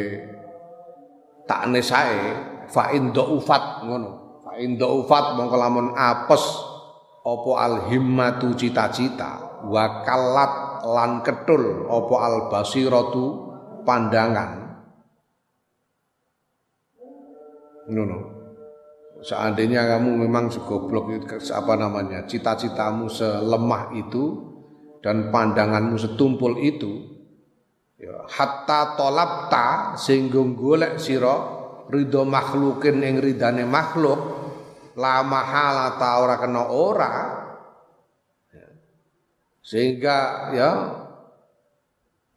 sae, 1.83 2.55
fa 2.69 2.91
in 2.91 3.11
ufat 3.11 3.87
ngono. 3.87 4.43
Fa 4.45 4.55
in 4.59 4.79
ufat 4.79 5.35
mongko 5.35 5.55
lamun 5.55 5.95
apes 5.95 6.43
apa 7.27 7.51
alhimmatu 7.59 8.55
cita-cita 8.55 9.59
wa 9.67 10.05
kallat 10.07 10.79
lan 10.87 11.19
ketul 11.19 11.91
apa 11.91 12.15
al 12.23 12.35
basiratu 12.47 13.51
pandangan 13.83 14.79
ngono 17.91 18.17
seandainya 19.19 19.97
kamu 19.97 20.23
memang 20.23 20.47
segoblok 20.47 21.27
apa 21.35 21.73
namanya 21.75 22.23
cita-citamu 22.23 23.11
selemah 23.11 23.91
itu 23.97 24.47
dan 25.03 25.27
pandanganmu 25.27 25.99
setumpul 25.99 26.55
itu 26.63 27.11
ya 27.99 28.23
hatta 28.29 28.95
tolapta 28.95 29.99
sehingga 29.99 30.39
golek 30.55 30.95
sira 31.01 31.56
ridho 31.87 32.23
makhlukin 32.27 32.99
ing 33.03 33.19
ridane 33.23 33.63
makhluk 33.63 34.19
la 34.97 35.21
mahala 35.23 35.95
ta 35.95 36.19
ora 36.19 36.35
kena 36.41 36.63
ora 36.73 37.13
sehingga 39.67 40.17
ya 40.55 40.71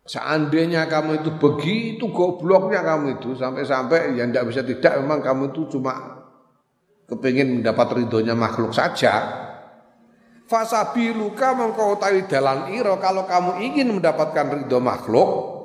seandainya 0.02 0.90
kamu 0.90 1.22
itu 1.22 1.30
begitu 1.38 2.10
gobloknya 2.10 2.82
kamu 2.82 3.22
itu 3.22 3.38
sampai-sampai 3.38 4.18
ya 4.18 4.26
tidak 4.26 4.44
bisa 4.50 4.60
tidak 4.66 4.98
memang 4.98 5.22
kamu 5.22 5.54
itu 5.54 5.78
cuma 5.78 6.26
kepingin 7.06 7.62
mendapat 7.62 8.02
ridhonya 8.02 8.38
makhluk 8.38 8.74
saja. 8.74 9.46
Fasabiluka 10.50 11.54
mengkau 11.54 11.94
tahu 11.98 12.26
dalan 12.26 12.74
iro 12.74 12.98
kalau 12.98 13.22
kamu 13.22 13.62
ingin 13.62 13.94
mendapatkan 13.94 14.50
ridho 14.50 14.82
makhluk 14.82 15.59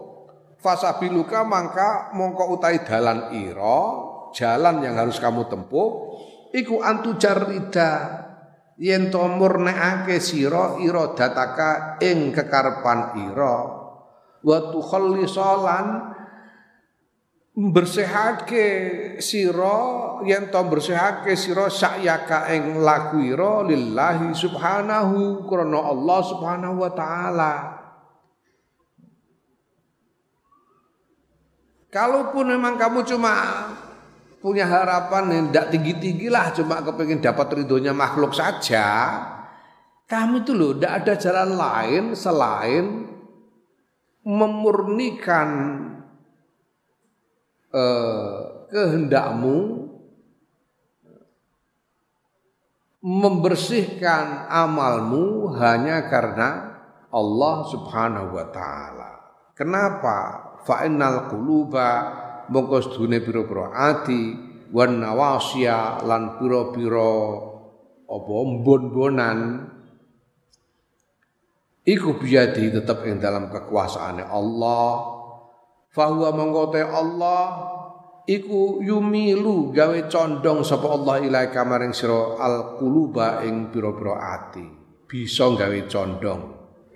fasabiluka 0.66 1.46
mangka 1.46 2.10
mongko 2.18 2.58
utai 2.58 2.82
dalan 2.82 3.30
iro 3.38 3.86
jalan 4.34 4.82
yang 4.82 4.98
harus 4.98 5.22
kamu 5.22 5.46
tempuh 5.46 5.90
iku 6.56 6.84
antu 6.84 7.16
jarida. 7.16 8.24
Yen 8.76 9.08
to 9.08 9.24
murnekake 9.24 10.20
sira 10.20 10.76
iradataka 10.84 11.96
ing 12.04 12.36
kekarepan 12.36 13.16
ira. 13.32 13.56
Wa 14.44 14.58
tukhallisalan 14.68 16.12
bersihake 17.56 18.68
sira 19.24 20.20
yen 20.28 20.52
to 20.52 20.60
bersihake 20.68 21.40
sira 21.40 21.72
sakyaka 21.72 22.52
ing 22.52 22.84
laku 22.84 23.24
ira 23.24 23.64
lillahi 23.64 24.36
subhanahu 24.36 25.48
krana 25.48 25.80
Allah 25.96 26.20
subhanahu 26.20 26.76
wa 26.84 26.92
taala 26.92 27.54
Kalaupun 31.96 32.52
memang 32.52 32.76
kamu 32.76 33.08
cuma 33.08 33.32
punya 34.44 34.68
harapan 34.68 35.32
yang 35.32 35.46
tidak 35.50 35.68
tinggi-tinggi 35.72 36.28
lah 36.28 36.52
cuma 36.52 36.84
kepengen 36.84 37.24
dapat 37.24 37.56
ridhonya 37.58 37.98
makhluk 37.98 38.30
saja 38.30 38.86
kamu 40.06 40.46
itu 40.46 40.54
loh 40.54 40.78
tidak 40.78 40.94
ada 41.02 41.14
jalan 41.18 41.52
lain 41.58 42.04
selain 42.14 42.86
memurnikan 44.22 45.50
eh, 47.74 48.40
kehendakmu 48.70 49.90
membersihkan 53.02 54.46
amalmu 54.46 55.58
hanya 55.58 56.06
karena 56.10 56.74
Allah 57.14 57.56
Subhanahu 57.70 58.34
wa 58.34 58.46
taala. 58.50 59.12
Kenapa? 59.54 60.45
Fa 60.66 60.82
innal 60.90 61.30
quluba 61.30 61.88
mongko 62.50 62.78
sedune 62.82 63.22
pira-pira 63.22 63.70
ati 63.70 64.34
wan 64.74 64.98
nawasya 64.98 66.02
lan 66.02 66.42
pira-pira 66.42 67.14
apa 68.06 68.34
mbon-bonan 68.34 69.40
iku 71.86 72.18
biyadi 72.18 72.74
tetep 72.74 73.06
ing 73.06 73.22
dalam 73.22 73.54
kekuasaane 73.54 74.26
Allah. 74.26 75.14
Fahuwa 75.94 76.34
mongko 76.36 76.76
Allah 76.82 77.42
iku 78.26 78.82
yumilu 78.82 79.70
gawe 79.70 80.10
condong 80.10 80.66
sapa 80.66 80.90
Allah 80.90 81.22
ilai 81.22 81.54
kamaring 81.54 81.94
sira 81.94 82.42
al 82.42 82.76
quluba 82.82 83.46
ing 83.46 83.70
pira-pira 83.70 84.18
ati 84.18 84.66
bisa 85.06 85.46
gawe 85.54 85.80
condong 85.86 86.42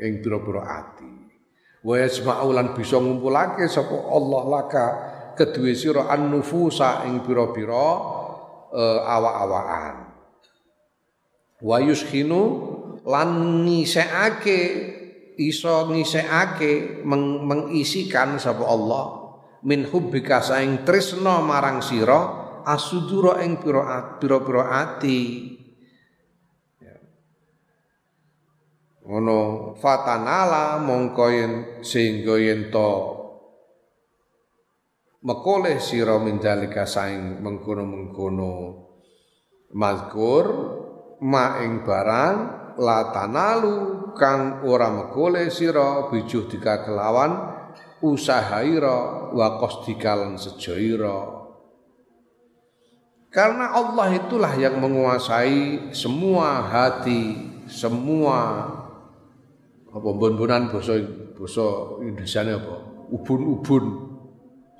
ing 0.02 0.26
pira-pira 0.26 0.62
ati 0.66 1.09
wa 1.80 1.96
yasma'u 1.96 2.52
lan 2.52 2.76
bisa 2.76 3.00
ngumpulake 3.00 3.68
sapa 3.72 3.96
Allah 3.96 4.42
laka 4.48 4.86
kedue 5.40 5.72
sira 5.72 6.12
an-nufusa 6.12 7.08
ing 7.08 7.24
pira-pira 7.24 7.88
uh, 8.76 9.00
awak-awakan. 9.08 9.96
Wa 11.64 11.78
yushinu 11.80 12.42
lan 13.08 13.64
ngisekake 13.64 14.60
iso 15.40 15.88
ngisekake 15.88 17.04
meng, 17.08 17.48
mengisikan 17.48 18.36
sapa 18.36 18.68
Allah 18.68 19.06
min 19.64 19.88
hubbika 19.88 20.44
saing 20.44 20.84
tresna 20.84 21.44
marang 21.44 21.84
sira 21.84 22.48
asudura 22.64 23.44
ing 23.44 23.60
pira-pira 23.60 24.64
ati 24.72 25.20
ngono 29.10 29.74
fatanala 29.82 30.78
mongko 30.78 31.26
yen 31.34 31.54
sehingga 31.82 32.38
yen 32.38 32.70
to 32.70 33.18
mekoleh 35.26 35.82
sira 35.82 36.22
mindalika 36.22 36.86
saing 36.86 37.42
mengkono-mengkono 37.42 38.54
mazkur 39.74 40.46
ma 41.26 41.58
ing 41.66 41.82
barang 41.82 42.38
latanalu 42.78 44.14
kang 44.14 44.62
ora 44.62 44.94
mekoleh 44.94 45.50
sira 45.50 46.08
bijuh 46.14 46.46
dika 46.46 46.86
kelawan 46.86 47.60
usahaira 48.00 49.32
wa 49.36 49.60
qasdika 49.60 50.16
lan 50.16 50.40
sejaira. 50.40 51.40
Karena 53.30 53.78
Allah 53.78 54.18
itulah 54.18 54.54
yang 54.58 54.82
menguasai 54.82 55.94
semua 55.94 56.66
hati, 56.66 57.38
semua 57.70 58.66
apa 59.90 60.10
bon-bonan 60.14 60.70
basa 60.70 61.02
basa 61.34 61.66
Indonesia 62.06 62.46
apa? 62.46 62.76
Ubun-ubun. 63.10 63.86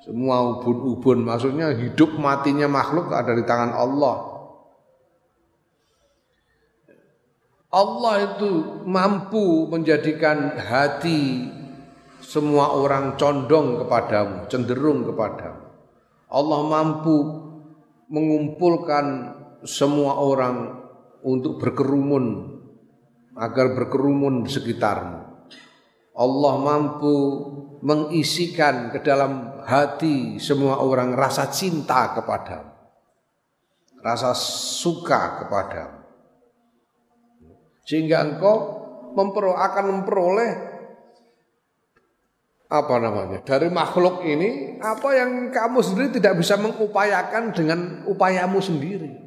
Semua 0.00 0.56
ubun-ubun 0.56 1.26
maksudnya 1.26 1.74
hidup 1.76 2.16
matinya 2.16 2.70
makhluk 2.70 3.12
ada 3.12 3.34
di 3.34 3.44
tangan 3.44 3.74
Allah. 3.74 4.16
Allah 7.70 8.14
itu 8.34 8.82
mampu 8.82 9.70
menjadikan 9.70 10.58
hati 10.58 11.46
semua 12.18 12.74
orang 12.74 13.14
condong 13.14 13.78
kepadamu, 13.86 14.50
cenderung 14.50 15.06
kepadamu. 15.06 15.70
Allah 16.30 16.60
mampu 16.66 17.16
mengumpulkan 18.10 19.34
semua 19.62 20.18
orang 20.18 20.82
untuk 21.22 21.62
berkerumun 21.62 22.58
agar 23.40 23.72
berkerumun 23.72 24.44
di 24.44 24.50
sekitarmu. 24.52 25.20
Allah 26.12 26.54
mampu 26.60 27.16
mengisikan 27.80 28.92
ke 28.92 29.00
dalam 29.00 29.64
hati 29.64 30.36
semua 30.36 30.84
orang 30.84 31.16
rasa 31.16 31.48
cinta 31.48 32.12
kepadamu. 32.12 32.68
Rasa 34.04 34.36
suka 34.36 35.44
kepadamu. 35.44 36.04
Sehingga 37.88 38.20
engkau 38.20 38.56
mempero, 39.16 39.56
akan 39.56 39.84
memperoleh 39.88 40.52
apa 42.70 42.94
namanya 43.02 43.42
dari 43.42 43.66
makhluk 43.66 44.22
ini 44.22 44.78
apa 44.78 45.10
yang 45.10 45.50
kamu 45.50 45.82
sendiri 45.82 46.08
tidak 46.14 46.38
bisa 46.38 46.54
mengupayakan 46.54 47.50
dengan 47.50 48.06
upayamu 48.06 48.62
sendiri 48.62 49.19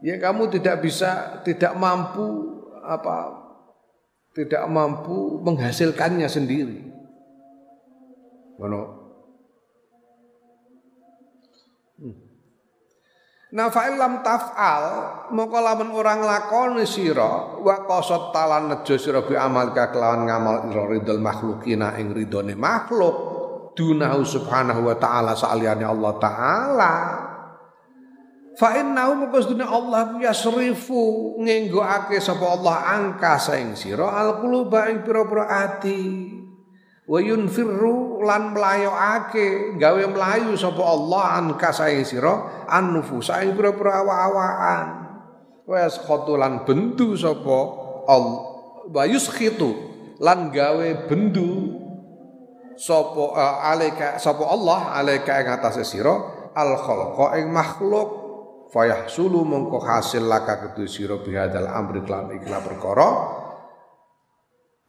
ya 0.00 0.16
kamu 0.16 0.48
tidak 0.52 0.84
bisa 0.84 1.40
tidak 1.44 1.76
mampu 1.76 2.60
apa 2.84 3.40
tidak 4.30 4.62
mampu 4.70 5.42
menghasilkannya 5.42 6.28
sendiri. 6.30 6.80
Mana? 8.60 9.00
Nah 13.50 13.66
fa'il 13.66 13.98
lam 13.98 14.22
taf'al 14.22 14.84
moko 15.34 15.58
lamun 15.58 15.90
orang 15.90 16.22
lakoni 16.22 16.86
sira 16.86 17.58
wa 17.58 17.82
qasad 17.82 18.30
talan 18.30 18.70
nejo 18.70 18.94
sira 18.94 19.26
bi 19.26 19.34
amal 19.34 19.74
kelawan 19.74 20.22
ngamal 20.30 20.70
ira 20.70 20.86
ridul 20.86 21.18
makhlukina 21.18 21.98
ing 21.98 22.14
ridone 22.14 22.54
makhluk 22.54 23.16
dunahu 23.74 24.22
subhanahu 24.22 24.86
wa 24.86 24.94
ta'ala 24.94 25.34
saliyane 25.34 25.82
Allah 25.82 26.12
taala 26.22 26.94
fa 28.58 28.78
innahu 28.78 29.26
moko 29.26 29.38
Allah 29.62 30.18
yasrifu 30.18 31.36
ngenggoake 31.38 32.18
sapa 32.18 32.56
Allah 32.56 32.76
angka 32.96 33.38
saing 33.38 33.74
sira 33.78 34.10
al 34.10 34.42
quluba 34.42 34.90
ing 34.90 35.02
pira-pira 35.06 35.44
ati. 35.46 36.00
Wa 37.10 37.18
yunfirru 37.18 38.22
lan 38.22 38.54
mlayoake 38.54 39.74
gawe 39.82 40.02
melayu 40.14 40.54
sapa 40.54 40.78
Allah 40.78 41.42
an 41.42 41.58
kasae 41.58 42.06
sira 42.06 42.66
an 42.70 42.94
nufusa 42.94 43.42
ing 43.42 43.58
pira-pira 43.58 44.06
awa-awaan 44.06 44.88
wa 45.66 45.76
yaskhatu 45.78 46.38
lan 46.38 46.62
bendu 46.62 47.18
sapa 47.18 47.58
Allah 48.06 48.42
wa 48.90 49.02
yuskhitu 49.06 49.70
lan 50.18 50.50
gawe 50.50 51.06
bendu 51.06 51.78
sapa 52.74 53.22
uh, 53.34 53.70
alaika 53.70 54.18
sapa 54.18 54.46
Allah 54.46 54.94
alaika 54.98 55.38
ing 55.42 55.48
atase 55.50 55.82
sira 55.86 56.14
al 56.54 56.74
khalqa 56.74 57.38
ing 57.38 57.50
makhluk 57.54 58.19
fayahsulu 58.70 59.42
mongko 59.42 59.82
hasil 59.82 60.24
laka 60.24 60.70
ketu 60.70 60.86
sira 60.86 61.18
bihadal 61.18 61.68
amri 61.68 62.02
lan 62.06 62.30
ikla 62.34 62.58
perkara. 62.62 63.08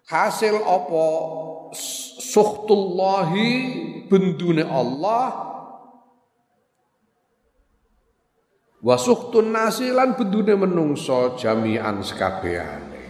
Hasil 0.07 0.57
apa? 0.61 1.05
Suhtullahi 2.21 3.49
bendune 4.09 4.65
Allah. 4.65 5.51
Wa 8.81 8.97
suhtun 8.97 9.53
nasi 9.53 9.93
lan 9.93 10.17
bendune 10.17 10.57
menungso 10.57 11.37
jami'an 11.37 12.01
sekabehane 12.01 13.01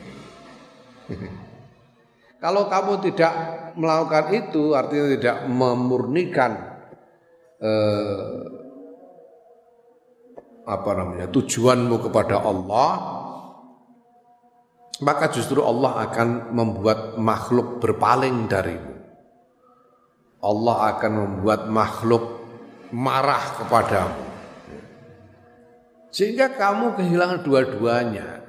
kalau 2.43 2.67
kamu 2.67 2.93
tidak 3.11 3.33
melakukan 3.79 4.25
itu 4.35 4.75
artinya 4.75 5.07
tidak 5.15 5.37
memurnikan 5.47 6.51
eh, 7.61 8.60
apa 10.61 10.89
namanya 10.93 11.27
tujuanmu 11.29 11.97
kepada 12.09 12.41
Allah 12.41 13.21
maka 15.01 15.33
justru 15.33 15.65
Allah 15.65 16.05
akan 16.05 16.53
membuat 16.53 17.17
makhluk 17.17 17.81
berpaling 17.81 18.45
darimu. 18.45 19.01
Allah 20.41 20.93
akan 20.93 21.11
membuat 21.11 21.65
makhluk 21.69 22.45
marah 22.93 23.41
kepadamu. 23.57 24.21
Sehingga 26.13 26.53
kamu 26.53 27.01
kehilangan 27.01 27.41
dua-duanya. 27.41 28.45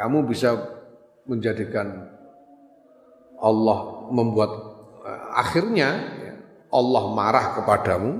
Kamu 0.00 0.24
bisa 0.24 0.56
menjadikan 1.28 2.08
Allah 3.36 4.08
membuat 4.08 4.50
eh, 5.04 5.24
akhirnya 5.36 5.88
ya, 6.24 6.34
Allah 6.72 7.04
marah 7.12 7.46
kepadamu, 7.60 8.10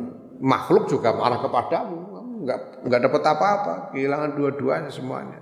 makhluk 0.44 0.92
juga 0.92 1.16
marah 1.16 1.40
kepadamu. 1.40 2.11
Enggak 2.42 2.82
enggak 2.82 3.00
dapat 3.06 3.22
apa-apa, 3.22 3.74
kehilangan 3.94 4.34
dua-duanya 4.34 4.90
semuanya. 4.90 5.38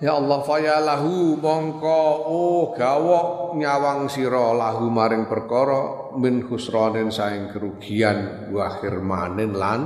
Ya 0.00 0.16
Allah 0.16 0.40
faya 0.44 0.80
lahu 0.84 1.40
mongko. 1.40 2.04
Oh 2.28 2.72
gawok 2.76 3.56
nyawang 3.56 4.12
sira 4.12 4.52
lahu 4.52 4.92
maring 4.92 5.24
perkara 5.28 6.12
min 6.20 6.44
khusranin 6.44 7.08
saing 7.08 7.48
kerugian 7.52 8.52
wa 8.52 8.68
khirmanin 8.80 9.52
lan 9.56 9.80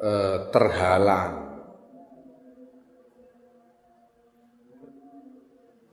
eh, 0.00 0.48
terhalang. 0.48 1.32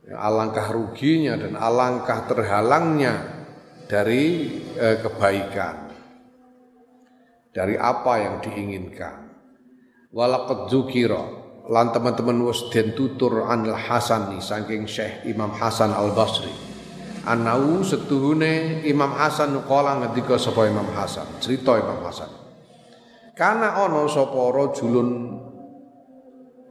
Ya, 0.06 0.16
alangkah 0.22 0.70
ruginya 0.70 1.34
dan 1.34 1.60
alangkah 1.60 2.24
terhalangnya 2.24 3.14
dari 3.88 4.48
eh, 4.76 4.96
kebaikan 5.00 5.85
dari 7.56 7.80
apa 7.80 8.20
yang 8.20 8.44
diinginkan 8.44 9.32
walaqad 10.12 10.68
dzukira 10.68 11.46
lan 11.66 11.90
teman-teman 11.90 12.46
wis 12.46 12.68
den 12.70 12.94
tutur 12.94 13.48
anil 13.50 13.74
Hasan 13.74 14.38
saking 14.38 14.86
Syekh 14.86 15.26
Imam 15.26 15.50
Hasan 15.50 15.90
Al 15.90 16.14
Basri. 16.14 16.52
Anau 17.26 17.82
setuhune 17.82 18.86
Imam 18.86 19.10
Hasan 19.10 19.58
kala 19.66 19.98
ngendika 19.98 20.38
sapa 20.38 20.70
Imam 20.70 20.86
Hasan, 20.94 21.26
cerita 21.42 21.74
Imam 21.74 21.98
Hasan. 22.06 22.30
Karena 23.34 23.82
ana 23.82 24.06
sapa 24.06 24.38
rajulun 24.54 25.42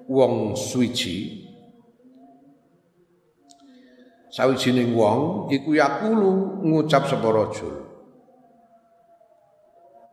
wong 0.08 0.56
suci 0.56 1.44
sawijining 4.32 4.96
wong 4.96 5.52
iku 5.52 5.76
yakulu 5.76 6.64
ngucap 6.64 7.04
sapa 7.12 7.28
rajul 7.36 7.85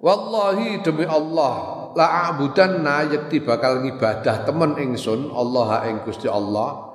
Wallahi 0.03 0.83
demi 0.83 1.07
Allah 1.07 1.87
la 1.95 2.35
abudanna 2.35 3.07
yakti 3.07 3.39
bakal 3.39 3.87
ngibadah 3.87 4.43
temen 4.43 4.75
ingsun 4.75 5.31
Allah 5.31 5.87
ing 5.87 6.03
Gusti 6.03 6.27
Allah 6.27 6.91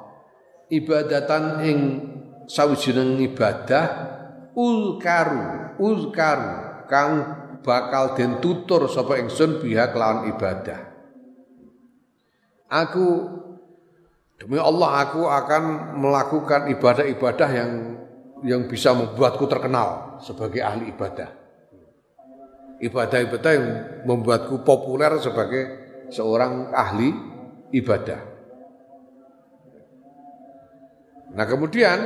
ibadatan 0.67 1.63
ing 1.63 1.79
sawijining 2.51 3.15
ibadah 3.31 3.85
ulkaru 4.59 5.79
ulkaru 5.79 6.83
kang 6.91 7.11
bakal 7.63 8.11
den 8.11 8.43
tutur 8.43 8.91
sapa 8.91 9.15
ingsun 9.23 9.63
biha 9.63 9.87
kelawan 9.95 10.27
ibadah. 10.27 10.91
Aku 12.67 13.07
demi 14.35 14.59
Allah 14.59 15.07
aku 15.07 15.23
akan 15.23 15.95
melakukan 15.95 16.67
ibadah-ibadah 16.75 17.49
yang 17.55 17.71
yang 18.43 18.61
bisa 18.67 18.91
membuatku 18.91 19.47
terkenal 19.47 20.19
sebagai 20.19 20.59
ahli 20.59 20.91
ibadah 20.91 21.46
ibadah-ibadah 22.81 23.51
yang 23.53 23.67
membuatku 24.05 24.61
populer 24.61 25.17
sebagai 25.17 25.63
seorang 26.13 26.71
ahli 26.71 27.09
ibadah. 27.73 28.21
Nah 31.33 31.45
kemudian 31.45 31.97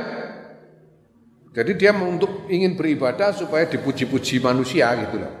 jadi 1.52 1.72
dia 1.76 1.92
untuk 1.92 2.48
ingin 2.48 2.74
beribadah 2.74 3.36
supaya 3.36 3.68
dipuji-puji 3.68 4.40
manusia 4.40 4.88
gitu 5.04 5.20
loh. 5.20 5.34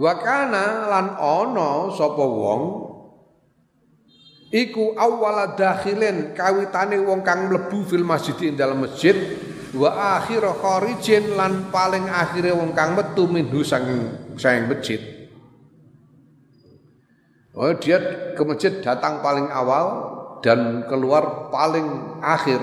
Wakana 0.00 0.88
lan 0.88 1.06
ono 1.20 1.92
sapa 1.92 2.24
wong 2.24 2.62
iku 4.48 4.96
awwala 4.96 5.52
dakhilin 5.58 6.32
kawitane 6.32 6.96
wong 7.04 7.20
kang 7.20 7.52
mlebu 7.52 7.84
fil 7.84 8.06
masjid 8.06 8.54
dalam 8.56 8.80
masjid 8.80 9.12
wa 9.76 10.18
akhir 10.18 10.42
kharijin 10.42 11.38
lan 11.38 11.70
paling 11.70 12.10
akhire 12.10 12.50
wong 12.54 12.74
kang 12.74 12.98
metu 12.98 13.30
minhu 13.30 13.62
saking 13.62 14.34
saking 14.34 14.66
masjid 14.66 15.00
Oh 17.60 17.74
dia 17.76 17.98
ke 18.32 18.42
masjid 18.46 18.78
datang 18.78 19.20
paling 19.20 19.50
awal 19.50 19.86
dan 20.40 20.86
keluar 20.88 21.52
paling 21.52 22.16
akhir. 22.24 22.56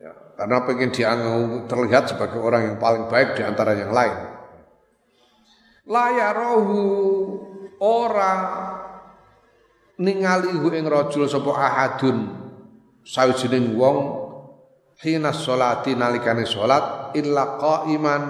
Ya, 0.00 0.12
karena 0.40 0.64
pengen 0.64 0.88
dianggap 0.88 1.68
terlihat 1.68 2.04
sebagai 2.14 2.40
orang 2.40 2.72
yang 2.72 2.76
paling 2.78 3.10
baik 3.10 3.36
di 3.36 3.42
antara 3.44 3.76
yang 3.76 3.92
lain. 3.92 4.14
Layarohu 5.84 6.80
ora 7.82 8.34
ningali 10.00 10.56
hu 10.56 10.72
ing 10.72 10.88
rajul 10.88 11.28
sapa 11.28 11.50
ahadun 11.50 12.30
sawijining 13.04 13.76
wong 13.76 14.25
hina 15.00 15.32
sholati 15.32 15.92
nalikane 15.92 16.48
sholat 16.48 17.12
illa 17.16 17.60
qaiman 17.60 18.22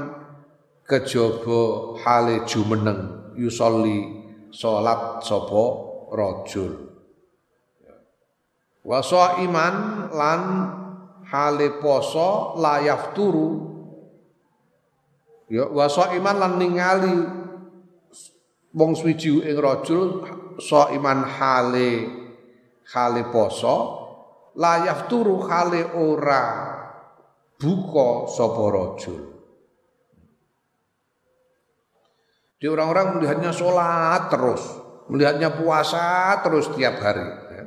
kejaba 0.87 1.95
hale 2.03 2.43
jumeneng 2.47 3.35
yusolli 3.39 4.07
sholat 4.51 5.23
sapa 5.23 5.65
rajul. 6.15 6.87
Wa 8.87 9.03
iman 9.43 9.75
lan 10.15 10.43
hale 11.27 11.83
poso 11.83 12.55
layaf 12.55 13.19
turu 13.19 13.67
ya 15.51 15.67
wa 15.67 15.91
iman 15.91 16.37
lan 16.39 16.53
ningali 16.55 17.19
wong 18.71 18.93
suci 18.95 19.43
ing 19.43 19.59
rajul 19.59 20.23
iman 20.71 21.19
hale 21.27 21.91
hale 22.95 23.23
poso 23.35 24.06
layaf 24.57 25.07
turu 25.07 25.45
hale 25.45 25.85
ora 25.95 26.45
buka 27.61 28.29
sapa 28.33 28.65
rajul. 28.73 29.23
Di 32.57 32.67
orang-orang 32.73 33.21
melihatnya 33.21 33.53
sholat 33.53 34.33
terus, 34.33 34.65
melihatnya 35.13 35.53
puasa 35.53 36.41
terus 36.41 36.73
tiap 36.73 36.97
hari. 37.05 37.29
Ya. 37.53 37.65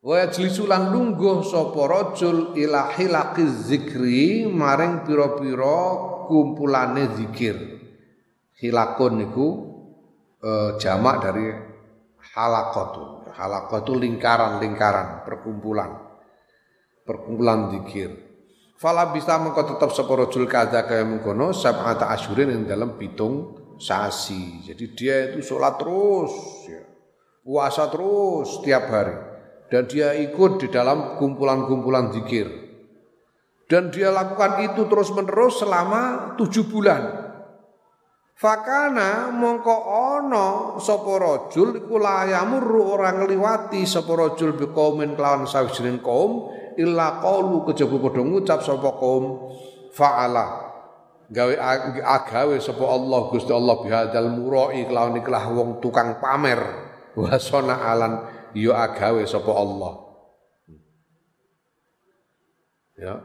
Wa 0.00 0.24
jlisulan 0.32 0.88
lungguh 0.88 1.44
sapa 1.44 1.80
rajul 1.84 2.56
ila 2.56 2.88
hilaqi 2.96 3.44
zikri 3.44 4.48
maring 4.48 5.04
pira-pira 5.04 5.80
kumpulane 6.24 7.04
zikir. 7.20 7.56
Hilakun 8.58 9.12
niku 9.22 9.48
eh, 10.40 10.70
jamak 10.80 11.16
dari 11.22 11.46
halaqatu. 12.32 13.17
Halaqah 13.34 13.84
itu 13.84 13.92
lingkaran-lingkaran, 13.96 15.28
perkumpulan. 15.28 15.98
Perkumpulan 17.04 17.72
zikir. 17.72 18.28
Fala 18.78 19.10
bisa 19.10 19.34
mengkau 19.42 19.74
tetap 19.74 19.90
seporojul 19.90 20.46
kaza 20.46 20.86
kaya 20.86 21.02
mengkono 21.02 21.50
sab'ata 21.50 22.14
asyurin 22.14 22.54
yang 22.54 22.62
dalam 22.62 22.94
pitung 22.94 23.58
sasi. 23.74 24.62
Jadi 24.62 24.84
dia 24.94 25.16
itu 25.32 25.42
sholat 25.42 25.82
terus, 25.82 26.30
ya. 26.70 26.86
puasa 27.42 27.90
terus 27.90 28.62
tiap 28.62 28.86
hari. 28.86 29.18
Dan 29.68 29.84
dia 29.84 30.14
ikut 30.16 30.62
di 30.62 30.68
dalam 30.70 31.18
kumpulan-kumpulan 31.18 32.14
zikir. 32.14 32.46
Dan 33.68 33.92
dia 33.92 34.08
lakukan 34.08 34.64
itu 34.64 34.88
terus 34.88 35.12
menerus 35.12 35.60
selama 35.60 36.34
tujuh 36.40 36.70
bulan. 36.72 37.27
Fakana 38.38 39.34
mongko 39.34 39.76
ono 40.14 40.78
sapa 40.78 41.18
rajul 41.18 41.74
iku 41.82 41.98
layamuru 41.98 42.94
ora 42.94 43.10
ngliwati 43.10 43.82
sapa 43.82 44.14
rajul 44.14 44.54
bi 44.54 44.70
qaumin 44.70 45.18
kelawan 45.18 45.42
sawijining 45.42 45.98
kaum 45.98 46.46
illa 46.78 47.18
qaulu 47.18 47.66
kejaba 47.66 47.98
padha 47.98 48.22
ngucap 48.22 48.62
sapa 48.62 48.94
kaum 48.94 49.50
fa'ala. 49.90 50.70
Gawe 51.34 51.54
agawe 51.98 52.56
sapa 52.62 52.84
Allah 52.86 53.20
Gusti 53.34 53.50
Allah 53.50 53.76
bihadzal 53.82 54.30
murai 54.30 54.86
kelawan 54.86 55.18
ikhlah 55.18 55.44
wong 55.50 55.82
tukang 55.82 56.22
pamer. 56.22 56.62
Wasona 57.18 57.90
alan 57.90 58.22
yo 58.54 58.70
ya 58.70 58.86
agawe 58.86 59.26
sapa 59.26 59.50
Allah. 59.50 59.92
Ya. 62.94 63.18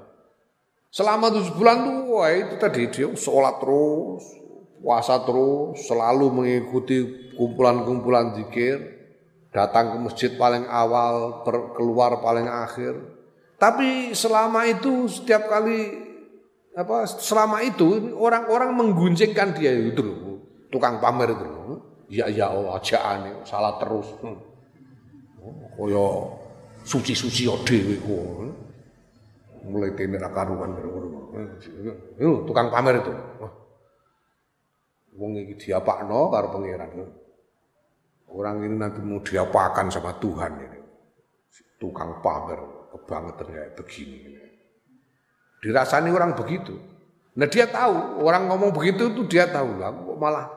Selama 0.90 1.30
tujuh 1.30 1.54
bulan 1.54 1.86
tuh 1.86 2.18
itu 2.34 2.56
tadi 2.58 2.82
dia 2.90 3.14
sholat 3.14 3.62
terus 3.62 4.43
puasa 4.84 5.24
terus, 5.24 5.88
selalu 5.88 6.44
mengikuti 6.44 7.32
kumpulan-kumpulan 7.40 8.36
zikir, 8.36 8.84
datang 9.56 9.96
ke 9.96 9.98
masjid 10.04 10.32
paling 10.36 10.68
awal, 10.68 11.48
keluar 11.74 12.20
paling 12.20 12.52
akhir. 12.52 13.00
Tapi 13.56 14.12
selama 14.12 14.68
itu 14.68 15.08
setiap 15.08 15.48
kali 15.48 16.04
apa 16.76 17.06
selama 17.06 17.64
itu 17.64 18.12
orang-orang 18.18 18.76
mengguncingkan 18.76 19.56
dia 19.56 19.72
itu 19.72 20.04
loh, 20.04 20.44
tukang 20.68 21.00
pamer 21.00 21.32
itu 21.32 21.46
loh. 21.48 21.80
Ya 22.12 22.28
ya 22.28 22.52
oh 22.52 22.76
aja 22.76 23.00
aneh, 23.18 23.42
salah 23.48 23.80
terus. 23.80 24.06
Hmm. 24.20 24.38
Koyo 25.80 26.36
suci-suci 26.84 27.48
dhewe 27.64 27.96
kok. 28.04 28.26
Mulai 29.64 29.96
tene 29.96 30.20
ra 30.20 30.28
karuan. 30.28 30.76
Tukang 32.20 32.68
pamer 32.68 33.00
itu. 33.00 33.14
Wong 35.14 35.38
iki 35.38 35.70
diapakno 35.70 36.34
karo 36.34 36.48
pangeran. 36.50 36.90
Orang 38.34 38.66
ini 38.66 38.76
nanti 38.82 38.98
mau 39.06 39.22
diapakan 39.22 39.94
sama 39.94 40.18
Tuhan 40.18 40.52
ini. 40.58 40.80
Tukang 41.78 42.24
pamer 42.24 42.90
kebangetan 42.90 43.48
kayak 43.50 43.72
begini. 43.78 44.34
Dirasani 45.62 46.10
orang 46.10 46.34
begitu. 46.34 46.74
Nah 47.34 47.50
dia 47.50 47.66
tahu, 47.70 48.26
orang 48.26 48.50
ngomong 48.50 48.74
begitu 48.74 49.10
itu 49.14 49.22
dia 49.30 49.50
tahu 49.50 49.78
lah. 49.78 49.94
Kok 49.94 50.18
malah 50.18 50.48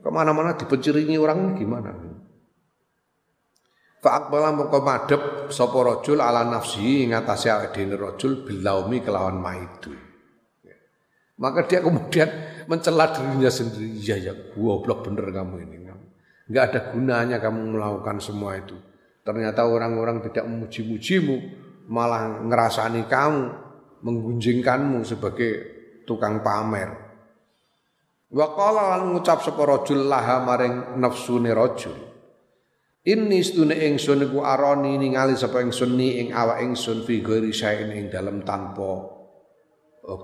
ke 0.00 0.10
mana-mana 0.10 0.54
dipenciringi 0.58 1.18
orang 1.18 1.54
gimana? 1.54 1.92
Fa'akbala 4.00 4.56
mongko 4.56 4.78
madhep 4.80 5.22
sapa 5.52 5.76
rajul 5.76 6.24
ala 6.24 6.40
nafsi 6.48 7.04
ngatasi 7.12 7.52
awake 7.52 7.76
dhewe 7.76 8.00
rajul 8.00 8.48
bilaumi 8.48 9.04
kelawan 9.04 9.36
maidu. 9.36 9.92
Maka 11.36 11.68
dia 11.68 11.84
kemudian 11.84 12.28
mencela 12.70 13.10
dirinya 13.10 13.50
sendiri. 13.50 13.98
Iya 13.98 14.16
ya, 14.30 14.32
goblok 14.54 15.10
bener 15.10 15.26
kamu 15.34 15.66
ini. 15.66 15.80
Enggak 16.50 16.64
ada 16.74 16.80
gunanya 16.90 17.38
kamu 17.38 17.78
melakukan 17.78 18.18
semua 18.18 18.58
itu. 18.58 18.74
Ternyata 19.22 19.70
orang-orang 19.70 20.18
tidak 20.26 20.50
memuji-mujimu, 20.50 21.36
malah 21.86 22.42
ngerasani 22.42 23.06
kamu, 23.06 23.42
menggunjingkanmu 24.02 25.06
sebagai 25.06 25.50
tukang 26.10 26.42
pamer. 26.42 26.90
Wa 28.34 28.50
qala 28.58 28.98
lan 28.98 29.14
ngucap 29.14 29.46
sapa 29.46 29.62
rajul 29.62 30.10
laha 30.10 30.42
maring 30.42 30.98
nafsune 30.98 31.54
rajul. 31.54 31.94
Inni 33.06 33.46
stune 33.46 33.78
ingsun 33.78 34.26
iku 34.26 34.42
arani 34.42 34.98
ningali 34.98 35.38
sapa 35.38 35.62
ingsun 35.62 35.94
ni 35.94 36.18
ing 36.18 36.28
awak 36.34 36.66
ingsun 36.66 37.06
fi 37.06 37.22
ghairi 37.22 37.54
ing 37.94 38.10
dalem 38.10 38.42
tanpa 38.42 39.06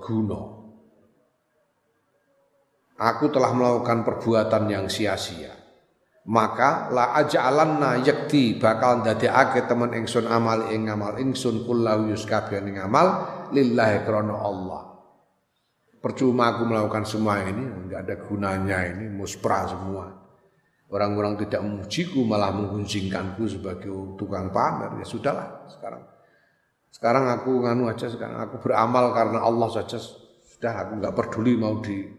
guna 0.03 0.56
aku 2.97 3.29
telah 3.29 3.53
melakukan 3.53 4.01
perbuatan 4.01 4.63
yang 4.67 4.85
sia-sia. 4.89 5.53
Maka 6.27 6.91
la 6.91 7.15
aja'alanna 7.23 8.03
yakti 8.03 8.59
bakal 8.59 8.99
ndadekake 8.99 9.63
temen 9.63 9.95
ingsun 9.95 10.27
amal 10.27 10.67
ing 10.67 10.91
ngamal 10.91 11.15
ingsun 11.23 11.63
kullahu 11.63 12.11
yuskabian 12.11 12.67
ing 12.67 12.83
amal 12.83 13.23
lillahi 13.55 14.03
krana 14.03 14.35
Allah. 14.35 14.81
Percuma 16.03 16.51
aku 16.51 16.67
melakukan 16.67 17.07
semua 17.07 17.47
ini, 17.47 17.63
enggak 17.63 18.05
ada 18.05 18.15
gunanya 18.27 18.79
ini, 18.91 19.07
muspra 19.07 19.71
semua. 19.71 20.13
Orang-orang 20.91 21.39
tidak 21.47 21.63
memujiku 21.63 22.23
malah 22.23 22.51
menggunjingkanku 22.51 23.43
sebagai 23.47 23.91
tukang 24.19 24.51
pamer. 24.51 24.99
Ya 24.99 25.05
sudahlah 25.07 25.67
sekarang. 25.71 26.03
Sekarang 26.91 27.25
aku 27.31 27.51
nganu 27.63 27.87
aja 27.91 28.07
sekarang 28.07 28.39
aku 28.51 28.67
beramal 28.67 29.11
karena 29.15 29.43
Allah 29.43 29.67
saja 29.71 29.99
sudah 29.99 30.73
aku 30.75 30.91
enggak 30.99 31.15
peduli 31.15 31.53
mau 31.59 31.79
di 31.83 32.16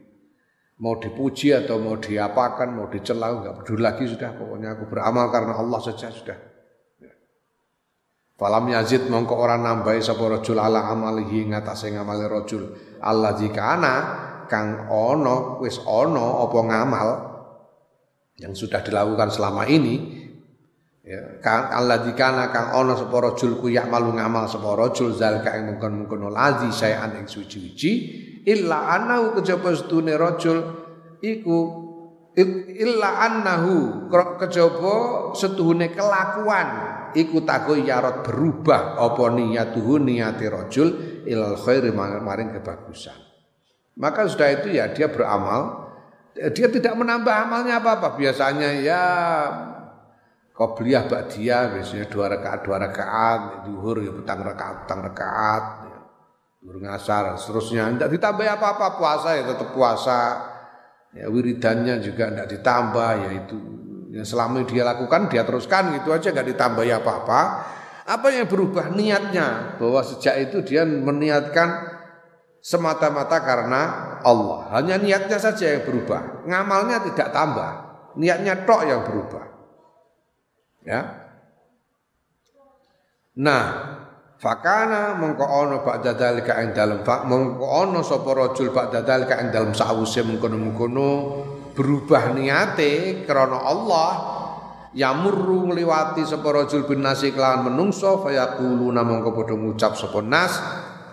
mau 0.79 0.95
dipuji 0.99 1.51
atau 1.55 1.83
mau 1.83 1.99
diapakan, 1.99 2.69
mau 2.71 2.87
dicela, 2.87 3.35
enggak 3.35 3.55
peduli 3.63 3.83
lagi 3.83 4.05
sudah. 4.07 4.31
Pokoknya 4.35 4.79
aku 4.79 4.85
beramal 4.87 5.27
karena 5.35 5.59
Allah 5.59 5.81
saja 5.83 6.09
sudah. 6.11 6.39
Ya. 7.03 7.13
Falam 8.39 8.71
yazid 8.71 9.11
mongko 9.11 9.35
orang 9.35 9.67
nambahi 9.67 9.99
sapa 9.99 10.23
rajul 10.23 10.59
ala 10.63 10.87
amalihi 10.91 11.51
ngatasé 11.51 11.95
ngamale 11.95 12.27
rajul 12.31 12.63
Allah 13.03 13.35
ana 13.59 13.95
kang 14.47 14.89
ono 14.89 15.61
wis 15.61 15.83
ono 15.83 16.47
apa 16.47 16.59
ngamal 16.63 17.09
yang 18.39 18.55
sudah 18.55 18.81
dilakukan 18.81 19.29
selama 19.35 19.67
ini 19.67 20.25
ya 21.03 21.43
kang 21.43 21.69
Allah 21.75 22.01
ana 22.07 22.55
kang 22.55 22.79
ono 22.79 22.95
sapa 22.95 23.19
rajul 23.19 23.59
ku 23.59 23.67
malu 23.69 24.15
ngamal 24.15 24.47
sapa 24.47 24.79
rajul 24.79 25.11
zalika 25.11 25.59
ing 25.59 25.75
mungkon-mungkon 25.75 26.31
lazi 26.31 26.71
sayan 26.71 27.19
ing 27.19 27.27
suci-suci 27.27 27.93
illa 28.49 28.97
anau 28.97 29.37
kejaba 29.37 29.77
sedune 29.77 30.17
rajul 30.17 30.59
iku 31.21 31.89
illa 32.79 33.29
annahu 33.29 34.09
kejaba 34.41 34.95
setuhune 35.35 35.91
kelakuan 35.91 36.69
iku 37.13 37.43
tagoyarot 37.43 38.23
berubah 38.23 38.97
apa 38.97 39.25
niyatuhu 39.35 39.99
niyati 39.99 40.47
rajul 40.47 40.89
ilal 41.27 41.59
khairi 41.59 41.91
maring 41.93 42.55
kebagusan. 42.55 43.19
Maka 43.99 44.31
sudah 44.31 44.55
itu 44.55 44.79
ya 44.79 44.95
dia 44.95 45.11
beramal 45.11 45.91
dia 46.55 46.71
tidak 46.71 46.95
menambah 46.95 47.35
amalnya 47.35 47.83
apa-apa. 47.83 48.15
Biasanya 48.15 48.71
ya 48.79 49.03
Qobliyah 50.55 51.07
dia 51.31 51.71
biasanya 51.71 52.07
dua 52.11 52.31
rakaat 52.31 52.67
dua 52.67 52.83
rakaat 52.83 53.67
duhur 53.67 54.03
ya 54.03 54.11
petang 54.11 54.43
rakaat 54.43 54.77
petang 54.87 55.01
rakaat 55.07 55.65
ya. 56.59 56.65
duhur 56.65 56.77
ngasar 56.83 57.39
seterusnya. 57.39 57.87
Tidak 57.95 58.11
ditambah 58.11 58.45
apa-apa 58.45 58.99
puasa 58.99 59.39
ya 59.39 59.47
tetap 59.47 59.71
puasa. 59.71 60.19
Ya 61.17 61.31
wiridannya 61.31 62.05
juga 62.05 62.29
tidak 62.29 62.49
ditambah 62.53 63.11
yaitu 63.31 63.57
yang 64.13 64.27
selama 64.29 64.65
dia 64.65 64.85
lakukan 64.85 65.29
dia 65.33 65.45
teruskan 65.45 65.97
gitu 65.97 66.13
aja 66.13 66.35
nggak 66.35 66.49
ditambah 66.53 66.85
ya 66.85 67.01
apa-apa. 67.01 67.41
Apa 68.09 68.33
yang 68.33 68.49
berubah? 68.49 68.89
Niatnya. 68.89 69.77
Bahwa 69.77 70.01
sejak 70.01 70.49
itu 70.49 70.65
dia 70.65 70.89
meniatkan 70.89 71.99
semata-mata 72.65 73.37
karena 73.45 73.83
Allah. 74.25 74.73
Hanya 74.73 74.97
niatnya 74.97 75.37
saja 75.37 75.77
yang 75.77 75.85
berubah. 75.85 76.49
Ngamalnya 76.49 77.05
tidak 77.13 77.29
tambah. 77.37 77.73
Niatnya 78.17 78.65
tok 78.65 78.83
yang 78.89 79.05
berubah. 79.05 79.45
Ya. 80.89 81.01
Nah, 83.39 83.65
fakana 84.39 85.19
mengko 85.19 85.43
ana 85.43 85.83
ba'da 85.83 86.15
dalika 86.15 86.63
ing 86.63 86.71
dalem 86.71 87.03
mengko 87.03 87.67
ana 87.67 88.01
sapa 88.07 88.31
rajul 88.31 88.71
ba'da 88.71 89.03
dalika 89.03 89.35
ing 89.43 89.51
dalem 89.51 89.75
sawise 89.75 90.23
mengkono-mengkono 90.23 91.11
berubah 91.75 92.31
niate 92.39 93.27
krana 93.27 93.67
Allah 93.67 94.11
yamurru 94.95 95.75
ngliwati 95.75 96.23
sapa 96.23 96.55
rajul 96.55 96.87
bin 96.87 97.03
nasi 97.03 97.35
kelawan 97.35 97.67
menungso 97.67 98.23
fayaquluna 98.23 99.03
mongko 99.03 99.31
padha 99.35 99.55
ngucap 99.59 99.99
sapa 99.99 100.23
nas 100.23 100.55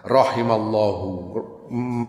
rahimallahu 0.06 1.10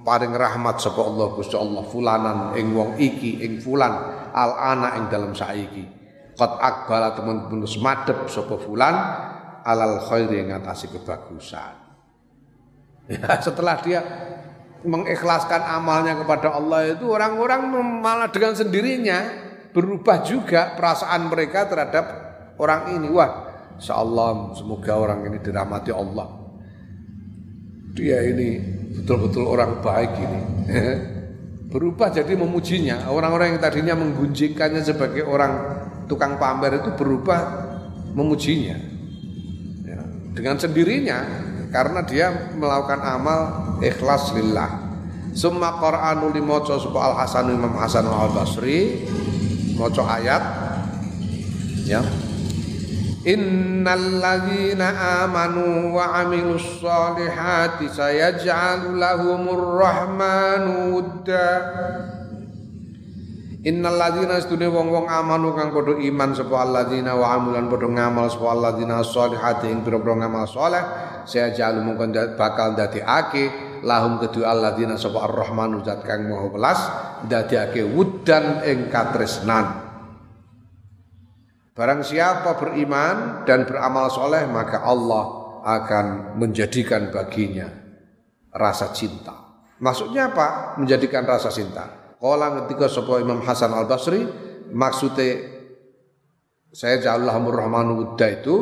paring 0.04 0.36
rahmat 0.36 0.76
sapa 0.84 1.00
Allah 1.00 1.32
Gusti 1.32 1.56
Allah 1.56 1.80
fulanan 1.88 2.38
ing 2.60 2.76
wong 2.76 3.00
iki 3.00 3.40
ing 3.40 3.64
fulan 3.64 3.92
al 4.36 4.52
ana 4.52 5.00
ing 5.00 5.08
dalem 5.08 5.32
saiki. 5.32 5.96
Qad 6.36 6.60
akbala 6.60 7.16
teman-teman 7.16 7.64
madep 7.64 8.28
sapa 8.28 8.60
fulan 8.60 8.94
alal 9.66 9.98
khairi 10.06 10.46
ngatasi 10.46 10.94
kebagusan. 10.94 11.74
Ya, 13.10 13.34
setelah 13.46 13.82
dia 13.82 14.00
mengikhlaskan 14.86 15.66
amalnya 15.66 16.14
kepada 16.22 16.54
Allah 16.54 16.94
itu 16.94 17.10
orang-orang 17.10 17.66
malah 17.98 18.30
dengan 18.30 18.54
sendirinya 18.54 19.26
berubah 19.74 20.22
juga 20.22 20.78
perasaan 20.78 21.26
mereka 21.26 21.66
terhadap 21.66 22.04
orang 22.62 22.94
ini. 22.94 23.10
Wah, 23.10 23.30
insyaallah 23.76 24.54
semoga 24.54 24.94
orang 24.94 25.26
ini 25.26 25.42
dirahmati 25.42 25.90
Allah. 25.90 26.30
Dia 27.96 28.22
ini 28.22 28.60
betul-betul 29.02 29.44
orang 29.50 29.82
baik 29.82 30.12
ini. 30.20 30.40
Berubah 31.72 32.14
jadi 32.14 32.38
memujinya. 32.38 33.10
Orang-orang 33.10 33.56
yang 33.56 33.60
tadinya 33.60 33.94
menggunjingkannya 33.98 34.86
sebagai 34.86 35.26
orang 35.26 35.52
tukang 36.06 36.38
pamer 36.38 36.78
itu 36.78 36.94
berubah 36.94 37.40
memujinya 38.16 38.76
ya, 38.78 38.95
dengan 40.36 40.60
sendirinya 40.60 41.24
karena 41.72 42.04
dia 42.04 42.52
melakukan 42.52 43.00
amal 43.00 43.40
ikhlas 43.80 44.36
lillah. 44.36 44.84
Summa 45.32 45.80
Qur'anu 45.80 46.32
limaca 46.32 46.76
sapa 46.76 46.96
Al 47.00 47.14
Hasan 47.24 47.52
Imam 47.52 47.72
Hasan 47.76 48.04
Al 48.04 48.32
Basri 48.36 49.08
maca 49.76 50.04
ayat. 50.20 50.44
Ya. 51.88 52.04
Innal 53.26 54.22
ladzina 54.22 55.26
amanu 55.26 55.98
wa 55.98 56.22
amilus 56.22 56.78
solihati 56.78 57.90
sayaj'alu 57.90 58.94
lahumur 58.96 59.82
rahmanu 59.82 60.94
wudda 60.94 61.48
Innal 63.66 63.98
ladzina 63.98 64.38
astune 64.38 64.70
wong-wong 64.70 65.10
amanu 65.10 65.50
kang 65.58 65.74
padha 65.74 65.98
iman 65.98 66.30
sapa 66.38 66.54
alladzina 66.62 67.18
wa 67.18 67.34
amulan 67.34 67.66
padha 67.66 67.90
ngamal 67.90 68.30
sapa 68.30 68.54
alladzina 68.54 69.02
sholihati 69.02 69.66
ing 69.74 69.82
pira-pira 69.82 70.22
ngamal 70.22 70.46
saleh 70.46 70.82
saya 71.26 71.50
jalu 71.50 71.82
mungkon 71.82 72.14
bakal 72.38 72.78
ndadekake 72.78 73.50
lahum 73.82 74.22
kedua 74.22 74.54
alladzina 74.54 74.94
sapa 74.94 75.18
ar-rahmanu 75.26 75.82
zat 75.82 76.06
kang 76.06 76.30
maha 76.30 76.46
welas 76.46 76.80
ndadekake 77.26 77.82
wudan 77.90 78.62
ing 78.62 78.86
katresnan 78.86 79.82
Barang 81.74 82.06
siapa 82.06 82.56
beriman 82.56 83.44
dan 83.44 83.66
beramal 83.66 84.08
soleh 84.08 84.46
maka 84.48 84.80
Allah 84.80 85.58
akan 85.66 86.38
menjadikan 86.40 87.12
baginya 87.12 87.68
rasa 88.48 88.96
cinta. 88.96 89.34
Maksudnya 89.76 90.32
apa? 90.32 90.78
Menjadikan 90.80 91.28
rasa 91.28 91.52
cinta. 91.52 92.05
Kala 92.16 92.64
ketika 92.64 92.88
sapa 92.88 93.20
Imam 93.20 93.44
Hasan 93.44 93.76
Al 93.76 93.84
Basri 93.84 94.24
maksudnya 94.72 95.52
saya 96.72 97.00
ja'allahu 97.00 97.52
rahmanu 97.52 97.92
wudda 98.00 98.40
itu 98.40 98.56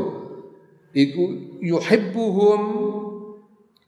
iku 0.95 1.23
yuhibbuhum 1.63 2.61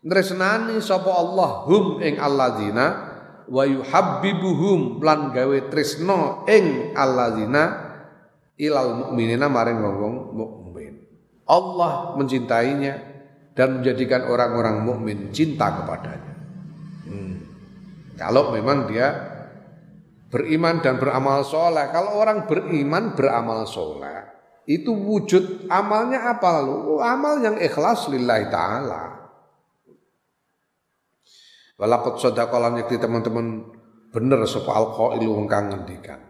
nresnani 0.06 0.78
sapa 0.82 1.10
Allah 1.10 1.66
hum 1.66 2.02
ing 2.02 2.18
alladzina 2.18 2.86
wa 3.46 3.62
yuhabbibuhum 3.62 5.02
lan 5.02 5.30
gawe 5.30 5.58
tresno 5.70 6.46
ing 6.50 6.94
alladzina 6.94 7.62
ilal 8.58 9.06
mukminina 9.06 9.46
maring 9.46 9.78
wong 9.82 10.14
mukmin. 10.34 10.94
Allah 11.46 12.18
mencintainya 12.18 12.94
dan 13.54 13.80
menjadikan 13.80 14.26
orang-orang 14.26 14.82
mukmin 14.82 15.30
cinta 15.30 15.70
kepadanya. 15.70 16.34
Hmm. 17.06 17.36
Kalau 18.18 18.50
memang 18.50 18.90
dia 18.90 19.35
beriman 20.30 20.82
dan 20.82 20.98
beramal 20.98 21.46
soleh. 21.46 21.86
Kalau 21.90 22.18
orang 22.18 22.46
beriman 22.50 23.14
beramal 23.14 23.66
soleh, 23.66 24.26
itu 24.66 24.90
wujud 24.90 25.70
amalnya 25.70 26.26
apa? 26.34 26.66
Oh, 26.66 26.98
amal 26.98 27.38
yang 27.38 27.56
ikhlas 27.62 28.10
lillahi 28.10 28.50
ta'ala. 28.50 29.02
Walakut 31.76 32.16
sodakolan 32.18 32.80
yakti 32.80 32.96
teman-teman 32.96 33.68
bener 34.10 34.48
alqailu 34.48 35.28
wong 35.28 35.46
kang 35.46 35.68
ngendikan. 35.68 36.24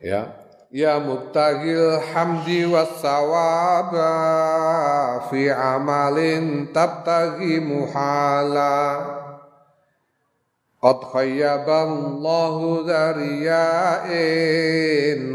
Ya, 0.00 0.32
ya 0.72 0.96
mubtagil 0.96 2.00
hamdi 2.10 2.64
was 2.66 2.98
sawaba 3.04 4.08
fi 5.28 5.52
amalin 5.52 6.72
tabtagi 6.72 7.60
muhala 7.60 9.19
Qad 10.80 11.12
khayyaballahu 11.12 12.88
dzariya'in 12.88 14.16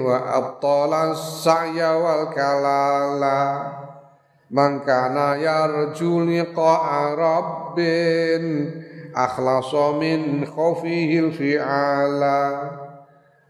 wa 0.02 0.18
abtala 0.42 1.14
sa'ya 1.14 2.02
wal 2.02 2.34
kalala 2.34 3.70
Man 4.50 4.82
kana 4.82 5.38
yarju 5.38 6.26
liqa'a 6.26 7.14
rabbin 7.14 8.74
akhlasa 9.14 9.94
min 10.02 10.50
khawfihi 10.50 11.30
fi'ala 11.30 12.42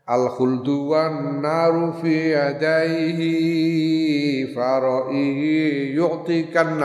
Al-khuldu 0.03 0.91
wan 0.91 1.39
naru 1.39 1.95
fi 2.03 2.35
yadayhi 2.35 3.31
fara'ihi 4.51 5.95
yu'tikan 5.95 6.75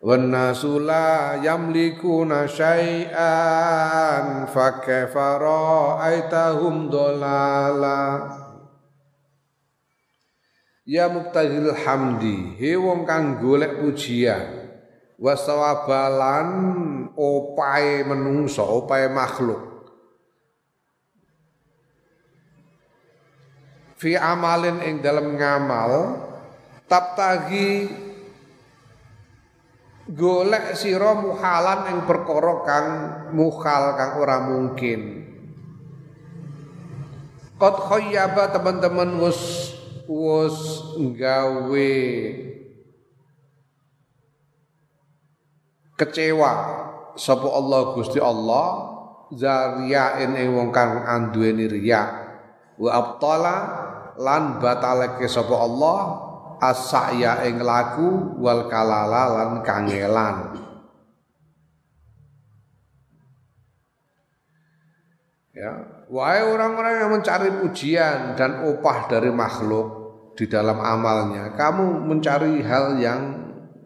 Wanasula 0.00 1.36
yamliku 1.44 2.24
na 2.24 2.48
yamlikuna 2.48 3.12
fakhe 4.48 5.12
faro 5.12 6.00
kaifa 6.00 6.00
ra'aitahum 6.00 6.88
dolala. 6.88 8.00
Ya 10.88 11.04
muktahil 11.12 11.76
hamdi 11.84 12.56
he 12.56 12.80
wong 12.80 13.04
kang 13.04 13.44
golek 13.44 13.76
pujian 13.76 14.72
wasawabalan 15.20 16.48
opai 17.12 18.00
menungso 18.00 18.64
opai 18.64 19.04
makhluk. 19.12 19.68
Fi 24.00 24.16
amalin 24.16 24.80
ing 24.80 25.04
dalam 25.04 25.36
ngamal 25.36 26.24
tap 26.88 27.20
tagi 27.20 28.08
golek 30.10 30.74
sira 30.74 31.14
muhalan 31.14 31.94
ing 31.94 31.98
perkara 32.06 32.54
kang 32.66 32.88
mukhal 33.34 33.94
kang 33.94 34.12
ora 34.18 34.42
mungkin. 34.42 35.22
Qad 37.60 37.76
khayyaba 37.76 38.50
teman-teman 38.56 39.20
wis 39.20 39.72
wis 40.08 40.58
gawe 40.96 41.92
kecewa 46.00 46.52
sapa 47.20 47.48
Allah 47.52 47.80
Gusti 47.92 48.16
Allah 48.16 48.66
zariyain 49.36 50.32
ing 50.40 50.48
wong 50.56 50.72
kang 50.72 51.04
anduweni 51.04 51.68
riya. 51.68 52.02
Wa 52.80 52.90
abtala 52.96 53.56
lan 54.16 54.56
batalake 54.58 55.28
sapa 55.28 55.52
Allah 55.52 56.29
as-sa'ya 56.60 57.48
ing 57.48 57.64
laku 57.64 58.36
wal 58.36 58.68
kalala 58.68 59.32
lan 59.32 59.50
kangelan. 59.64 60.60
Ya 65.56 65.72
wahai 66.08 66.46
orang-orang 66.46 66.94
yang 67.00 67.10
mencari 67.10 67.48
pujian 67.64 68.38
dan 68.38 68.64
upah 68.70 69.10
dari 69.10 69.32
makhluk 69.32 69.88
di 70.38 70.48
dalam 70.48 70.78
amalnya 70.80 71.52
kamu 71.52 72.06
mencari 72.06 72.64
hal 72.64 72.96
yang 72.96 73.22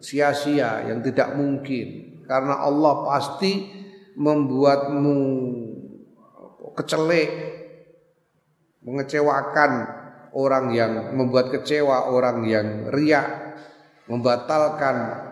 sia-sia 0.05 0.85
yang 0.85 1.01
tidak 1.01 1.33
mungkin. 1.33 2.21
Karena 2.29 2.61
Allah 2.61 3.05
pasti 3.09 3.69
membuatmu 4.17 5.19
kecelek 6.77 7.31
mengecewakan 8.85 10.04
orang 10.35 10.75
yang 10.75 10.93
membuat 11.15 11.55
kecewa 11.55 12.11
orang 12.11 12.45
yang 12.45 12.67
riak 12.91 13.57
membatalkan 14.11 15.25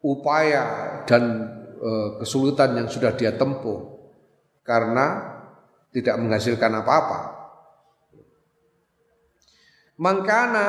upaya 0.00 0.64
dan 1.04 1.22
e, 1.76 1.90
kesulitan 2.22 2.78
yang 2.78 2.88
sudah 2.88 3.12
dia 3.12 3.34
tempuh 3.34 3.98
karena 4.64 5.36
tidak 5.92 6.16
menghasilkan 6.22 6.72
apa-apa 6.80 7.34
Mangkana 9.94 10.66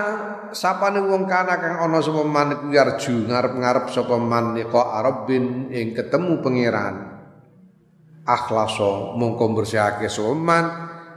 sapane 0.54 1.02
wong 1.02 1.26
kana 1.26 1.58
kang 1.58 1.82
ana 1.82 1.98
sapa 1.98 2.22
man 2.22 2.70
yarju 2.70 3.26
ngarep-ngarep 3.26 3.90
sapa 3.90 4.22
man 4.22 4.54
liqa 4.54 4.78
arabbin 4.78 5.74
ing 5.74 5.98
ketemu 5.98 6.46
pangeran. 6.46 6.96
Akhlaso 8.22 9.18
mongko 9.18 9.58
bersihake 9.58 10.14
sapa 10.14 10.34
man 10.38 10.66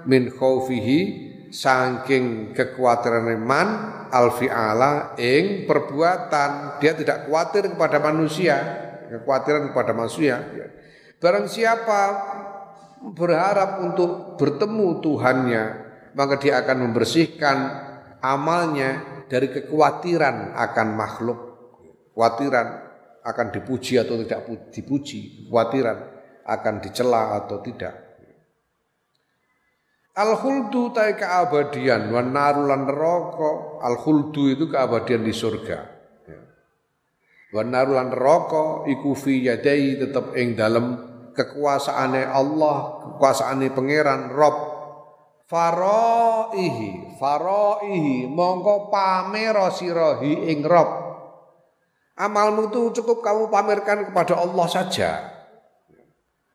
min 0.07 0.31
khaufihi 0.31 1.01
saking 1.49 2.53
kekuatirane 2.53 3.41
man 3.41 3.69
alfi'ala 4.13 5.17
ing 5.19 5.65
perbuatan. 5.65 6.79
Dia 6.79 6.93
tidak 6.95 7.27
khawatir 7.27 7.73
kepada 7.73 7.99
manusia. 7.99 8.57
Kekhawatiran 9.09 9.73
kepada 9.73 9.97
manusia 9.97 10.45
barang 11.19 11.51
siapa 11.51 12.01
berharap 13.15 13.83
untuk 13.83 14.39
bertemu 14.39 15.03
Tuhannya 15.03 15.65
maka 16.15 16.39
dia 16.39 16.63
akan 16.63 16.91
membersihkan 16.91 17.57
amalnya 18.23 19.23
dari 19.29 19.53
kekhawatiran 19.53 20.57
akan 20.57 20.89
makhluk, 20.97 21.39
kekhawatiran 22.15 22.67
akan 23.23 23.47
dipuji 23.53 24.01
atau 24.01 24.19
tidak 24.25 24.41
dipuji, 24.73 25.47
kekhawatiran 25.47 25.99
akan 26.49 26.75
dicela 26.81 27.39
atau 27.45 27.61
tidak. 27.61 28.08
Al 30.19 30.35
khuldu 30.35 30.91
tai 30.91 31.14
keabadian, 31.14 32.11
wan 32.11 32.35
narulan 32.35 32.91
neraka. 32.91 33.79
Al 33.87 33.95
khuldu 34.03 34.51
itu 34.51 34.66
keabadian 34.66 35.23
di 35.23 35.31
surga. 35.31 35.79
Ya. 36.27 36.41
Wan 37.55 37.71
narulan 37.71 38.11
neraka 38.11 38.83
iku 38.91 39.14
fi 39.14 39.47
yadai 39.47 40.03
tetap 40.03 40.35
ing 40.35 40.59
dalam 40.59 40.99
kekuasaane 41.39 42.27
Allah, 42.27 43.07
kekuasaane 43.14 43.71
pangeran 43.71 44.35
Rob 44.35 44.79
faraihi 45.49 47.16
faraihi 47.16 48.29
mongko 48.29 48.93
pamera 48.93 49.73
sirahi 49.73 50.53
ing 50.53 50.61
rob 50.61 50.89
amalmu 52.21 52.69
itu 52.69 53.01
cukup 53.01 53.25
kamu 53.25 53.49
pamerkan 53.49 54.12
kepada 54.12 54.37
Allah 54.37 54.66
saja 54.69 55.11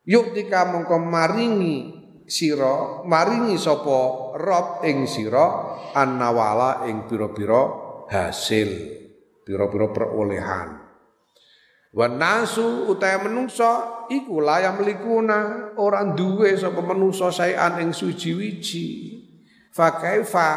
yuk 0.06 0.38
tika 0.38 0.70
mongko 0.70 1.02
maringi 1.02 2.03
sira 2.34 3.06
maringi 3.06 3.62
sapa 3.62 4.34
rob 4.42 4.82
ing 4.82 5.06
sira 5.06 5.78
annawala 5.94 6.90
ing 6.90 7.06
pira-pira 7.06 7.62
hasil 8.10 8.70
pira-pira 9.46 9.94
perolehan 9.94 10.84
Wan 11.94 12.18
nasu 12.18 12.90
utahe 12.90 13.22
menungso 13.22 14.10
iku 14.10 14.42
layam 14.42 14.82
likuna 14.82 15.70
orang 15.78 16.18
duwe 16.18 16.58
sapa 16.58 16.82
menungso 16.82 17.30
saean 17.30 17.78
ing 17.86 17.94
suci 17.94 18.34
wiji. 18.34 18.88
Fa 19.70 20.02
kaifa 20.02 20.50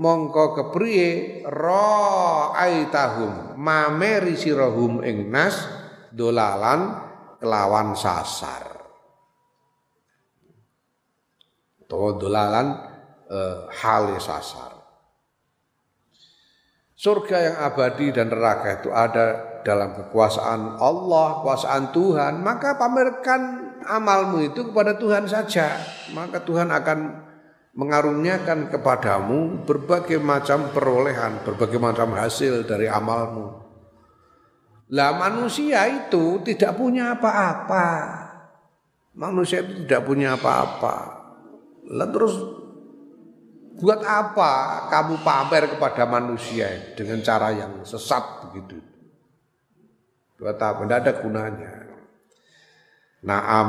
mongko 0.00 0.56
kepriye 0.56 1.44
ra 1.44 2.56
aitahum 2.56 3.60
mameri 3.60 4.40
sirahum 4.40 5.04
ing 5.04 5.28
nas 5.28 5.68
dolalan 6.16 6.96
kelawan 7.36 7.92
sasar. 7.92 8.69
To 11.90 12.14
dolalan 12.14 12.78
eh, 13.26 13.56
hale 13.82 14.22
sasar. 14.22 14.78
Surga 16.94 17.36
yang 17.40 17.56
abadi 17.64 18.12
dan 18.12 18.28
neraka 18.28 18.78
itu 18.78 18.92
ada 18.92 19.50
dalam 19.64 19.96
kekuasaan 19.96 20.76
Allah, 20.76 21.40
kekuasaan 21.40 21.96
Tuhan, 21.96 22.44
maka 22.44 22.76
pamerkan 22.76 23.72
amalmu 23.88 24.44
itu 24.44 24.68
kepada 24.68 25.00
Tuhan 25.00 25.24
saja. 25.24 25.80
Maka 26.12 26.44
Tuhan 26.44 26.68
akan 26.68 26.98
mengaruniakan 27.72 28.68
kepadamu 28.68 29.64
berbagai 29.64 30.20
macam 30.20 30.68
perolehan, 30.76 31.40
berbagai 31.40 31.80
macam 31.80 32.12
hasil 32.12 32.68
dari 32.68 32.84
amalmu. 32.84 33.48
Lah 34.90 35.14
manusia 35.16 35.86
itu 35.86 36.42
tidak 36.42 36.74
punya 36.76 37.14
apa-apa. 37.16 37.86
Manusia 39.14 39.62
itu 39.62 39.86
tidak 39.86 40.02
punya 40.04 40.34
apa-apa. 40.34 41.19
Lah 41.90 42.06
terus 42.06 42.38
buat 43.80 44.04
apa 44.04 44.86
kamu 44.92 45.24
pamer 45.26 45.74
kepada 45.74 46.06
manusia 46.06 46.94
dengan 46.94 47.18
cara 47.24 47.50
yang 47.50 47.82
sesat 47.82 48.46
begitu? 48.46 48.78
Dua 50.38 50.54
tahap, 50.56 50.86
tidak 50.86 50.98
ada 51.04 51.12
gunanya. 51.20 51.72
Naam. 53.20 53.68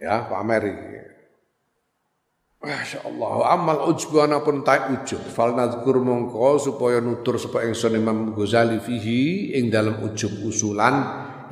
Ya, 0.00 0.26
Pak 0.26 0.42
Meri. 0.42 0.74
Masya 2.66 3.06
Allah, 3.06 3.54
amal 3.54 3.86
ujbu 3.94 4.26
pun 4.42 4.66
tak 4.66 4.90
ujub. 4.90 5.22
Fal 5.30 5.54
mongko 5.54 6.58
supaya 6.58 6.98
nutur 6.98 7.38
supaya 7.38 7.70
ingsun 7.70 7.94
Imam 7.94 8.34
Ghazali 8.34 8.82
fihi 8.82 9.54
ing 9.54 9.70
dalam 9.70 10.02
ujub 10.02 10.42
usulan 10.42 10.94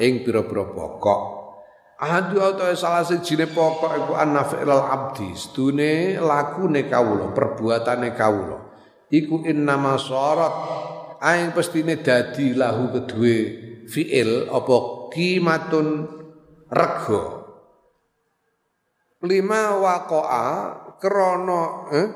ing 0.02 0.26
pira-pira 0.26 0.66
pokok. 0.66 1.43
Ahadu 1.94 2.42
atau 2.42 2.74
salah 2.74 3.06
sejine 3.06 3.46
pokok 3.46 3.94
iku 3.94 4.12
annafi'il 4.18 4.66
abdi, 4.66 5.30
sedune 5.38 6.18
lakune 6.18 6.90
kawula, 6.90 7.30
perbuatane 7.30 8.10
kawula. 8.18 8.58
Iku 9.14 9.46
innama 9.46 9.94
syarat 9.94 10.54
aing 11.22 11.54
pestine 11.54 12.02
dadi 12.02 12.52
lahu 12.52 12.90
kedue 12.92 13.36
fiil 13.88 14.50
apa 14.52 14.76
kimatun 15.14 16.08
rego 16.68 17.22
lima 19.24 19.80
waqa'a 19.80 20.48
krana 21.00 21.62
eh? 21.96 22.08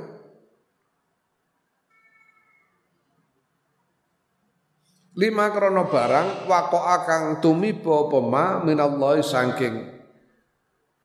Lima 5.18 5.50
krono 5.50 5.90
barang 5.90 6.46
waqa'a 6.46 6.96
kang 7.02 7.24
tumiba 7.42 8.06
apa 8.06 8.18
ma 8.22 8.44
minallahi 8.62 9.20
saking 9.26 9.74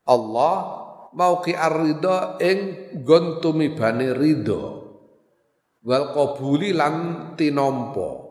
Allah 0.05 0.55
mau 1.18 1.41
ki 1.41 1.57
arida 1.57 2.38
ing 2.38 2.93
gon 3.01 3.41
tumibane 3.41 4.14
ridho 4.14 4.61
wal 5.82 6.14
qabuli 6.14 6.78
lan 6.78 6.95
tinompo 7.34 8.22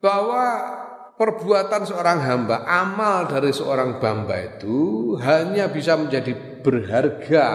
bahwa 0.00 0.46
perbuatan 1.20 1.84
seorang 1.84 2.24
hamba, 2.24 2.64
amal 2.64 3.28
dari 3.28 3.52
seorang 3.52 4.00
hamba 4.00 4.36
itu 4.40 5.12
hanya 5.20 5.68
bisa 5.68 5.92
menjadi 6.00 6.32
berharga, 6.64 7.48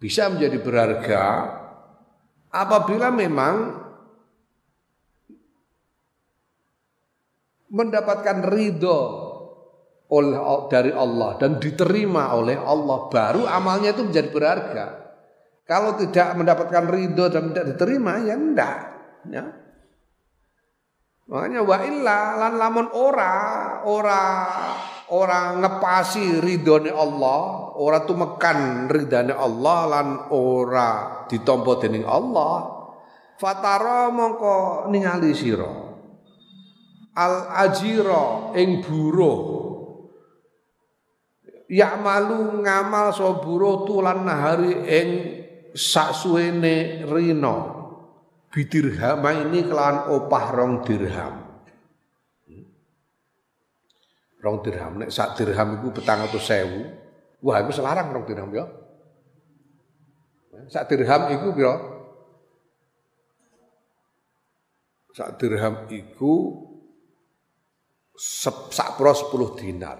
bisa 0.00 0.32
menjadi 0.32 0.56
berharga 0.64 1.59
apabila 2.50 3.14
memang 3.14 3.78
mendapatkan 7.70 8.42
ridho 8.50 9.00
oleh 10.10 10.38
dari 10.66 10.90
Allah 10.90 11.38
dan 11.38 11.62
diterima 11.62 12.34
oleh 12.34 12.58
Allah 12.58 13.06
baru 13.06 13.46
amalnya 13.46 13.94
itu 13.94 14.02
menjadi 14.10 14.28
berharga. 14.34 14.86
Kalau 15.62 15.94
tidak 15.94 16.34
mendapatkan 16.34 16.90
ridho 16.90 17.30
dan 17.30 17.54
tidak 17.54 17.78
diterima 17.78 18.18
ya 18.26 18.34
enggak. 18.34 18.78
Ya. 19.30 19.44
Makanya 21.30 21.62
wa 21.62 21.76
illa 21.86 22.18
lan 22.42 22.52
lamun 22.58 22.86
ora 22.90 23.34
ora 23.86 24.22
ora 25.14 25.54
ngepasi 25.62 26.42
ridhone 26.42 26.90
Allah, 26.90 27.42
ora 27.80 28.04
tumekan 28.04 28.92
ridhane 28.92 29.32
Allah 29.32 29.80
lan 29.88 30.08
ora 30.36 31.24
ditampa 31.24 31.80
dening 31.80 32.04
Allah, 32.04 32.80
Fatara 33.40 34.12
mongko 34.12 34.92
ningali 34.92 35.32
sira. 35.32 35.88
Al 37.16 37.48
ajira 37.64 38.52
ing 38.60 38.84
buruh. 38.84 39.40
Malu 42.04 42.60
ngamal 42.60 43.16
so 43.16 43.40
buruh 43.40 43.88
tulan 43.88 44.28
nahari 44.28 44.84
ing 44.84 45.08
saksuwene 45.72 47.08
rina. 47.08 47.80
Bidirham 48.50 49.22
ini 49.24 49.64
kelawan 49.64 50.10
opah 50.10 50.44
rong 50.52 50.74
dirham. 50.84 51.34
Rong 54.42 54.56
dirham 54.60 55.00
nek 55.00 55.14
sak 55.14 55.38
dirham 55.40 55.80
iku 55.80 55.94
petang 55.96 56.26
atau 56.26 56.42
sewu 56.42 56.99
wah 57.40 57.56
iku 57.60 57.72
selarang 57.72 58.12
rong 58.12 58.24
dirham 58.28 58.50
ya 58.52 58.64
sak 60.68 60.86
dirham 60.92 61.32
iku 61.34 61.46
pira 61.56 61.74
sak 65.14 65.36
dirham 65.40 65.88
iku 65.90 66.34
sak 68.20 69.00
pro 69.00 69.16
10 69.16 69.56
dinar. 69.56 69.98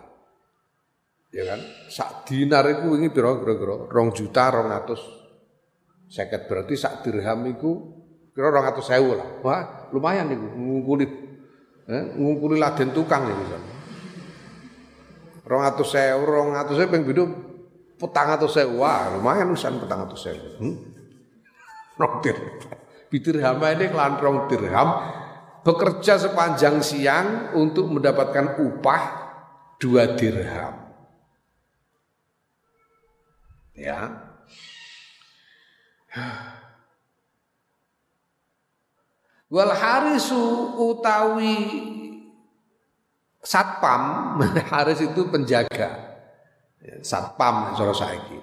Ya 1.30 1.46
kan? 1.46 1.60
Sak 1.88 2.28
dinar 2.28 2.66
iku 2.68 2.92
wingi 2.92 3.08
pira 3.08 3.32
kira-kira? 3.38 3.88
Rong 3.88 4.12
juta 4.12 4.50
rong 4.52 4.68
atus 4.68 5.02
Seket. 6.10 6.50
Berarti 6.50 6.74
sak 6.74 7.06
dirham 7.06 7.46
iku 7.46 7.70
kira 8.34 8.50
sewu 8.82 9.14
lah. 9.14 9.28
Wah, 9.46 9.60
lumayan 9.94 10.26
niku 10.26 10.46
ngungkuli 10.58 11.06
eh, 11.86 12.04
ngungkuli 12.18 12.58
laden 12.58 12.90
tukang 12.90 13.30
niku. 13.30 13.44
Sewu, 15.50 16.22
200.000, 16.22 16.86
200.000 16.86 16.92
ping 16.94 17.02
pindho 17.02 17.24
400.000. 17.98 18.78
Wah, 18.78 19.10
lumayan 19.18 19.50
usan 19.50 19.82
400.000. 19.82 20.62
Hmm? 20.62 20.76
Rong 21.98 22.14
dirham. 22.22 23.58
Ini 23.60 23.86
kelan 23.90 24.14
rong 24.22 24.46
dirham 24.46 24.88
bekerja 25.66 26.16
sepanjang 26.16 26.80
siang 26.80 27.52
untuk 27.58 27.90
mendapatkan 27.90 28.62
upah 28.62 29.02
dua 29.76 30.14
dirham. 30.14 30.88
Ya, 33.74 34.30
Wal 39.50 39.74
harisu 39.74 40.78
utawi 40.78 41.58
satpam, 43.40 44.36
haris 44.72 45.00
itu 45.04 45.28
penjaga. 45.28 45.90
Ya, 46.80 46.96
satpam 47.04 47.76
cara 47.76 47.92
saiki. 47.92 48.40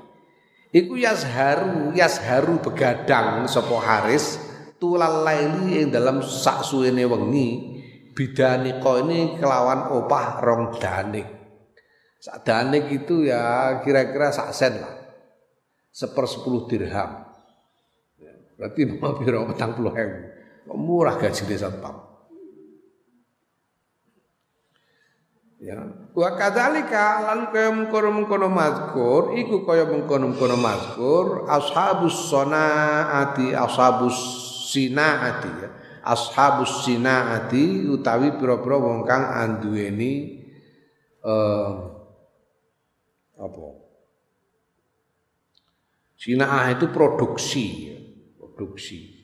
Iku 0.75 0.99
yasharu, 0.99 1.95
yasharu 1.95 2.59
begadang 2.59 3.47
sapa 3.49 3.77
haris 3.81 4.37
tulal 4.77 5.25
laili 5.25 5.81
ing 5.81 5.89
dalam 5.89 6.21
sak 6.21 6.61
suwene 6.61 7.07
wengi 7.07 7.77
bidani 8.17 8.81
ini 8.81 9.37
kelawan 9.37 9.93
opah 9.93 10.41
rong 10.41 10.77
danik. 10.81 11.25
Sak 12.17 12.45
danik 12.45 12.89
itu 12.89 13.29
ya 13.29 13.77
kira-kira 13.85 14.33
sak 14.33 14.49
sen 14.53 14.81
lah. 14.81 14.93
Seper 15.93 16.25
sepuluh 16.25 16.65
dirham. 16.65 17.25
Berarti 18.57 18.81
mau 18.97 19.13
piro 19.17 19.45
petang 19.45 19.77
puluh 19.77 19.93
hebu. 19.93 20.19
Murah 20.73 21.15
gaji 21.15 21.57
satpam. 21.57 22.07
Ya. 25.58 25.89
Wa 26.14 26.38
kadzalika 26.38 27.26
lan 27.26 27.49
kaya 27.49 27.74
mengkono-mengkono 27.74 28.45
mazkur 28.45 29.34
iku 29.41 29.66
kaya 29.66 29.89
mengkono-mengkono 29.89 30.53
mazkur 30.53 31.49
ashabus 31.49 32.30
sanaati 32.30 33.58
ashabus 33.58 34.18
sinaati 34.70 35.51
ya. 35.58 35.70
Ashabus 36.05 36.86
sinaati 36.86 37.89
utawi 37.89 38.38
pira-pira 38.38 38.78
wong 38.78 39.01
kang 39.03 39.28
anduweni 39.34 40.45
eh, 41.26 41.72
apa? 43.41 43.66
Sinaah 46.22 46.66
itu 46.70 46.86
produksi 46.93 47.97
produksi. 48.58 49.18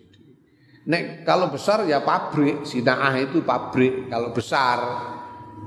Nek 0.85 1.25
kalau 1.25 1.49
besar 1.49 1.89
ya 1.89 2.05
pabrik, 2.05 2.69
sinaah 2.69 3.17
itu 3.17 3.41
pabrik. 3.41 4.11
Kalau 4.13 4.29
besar, 4.29 4.77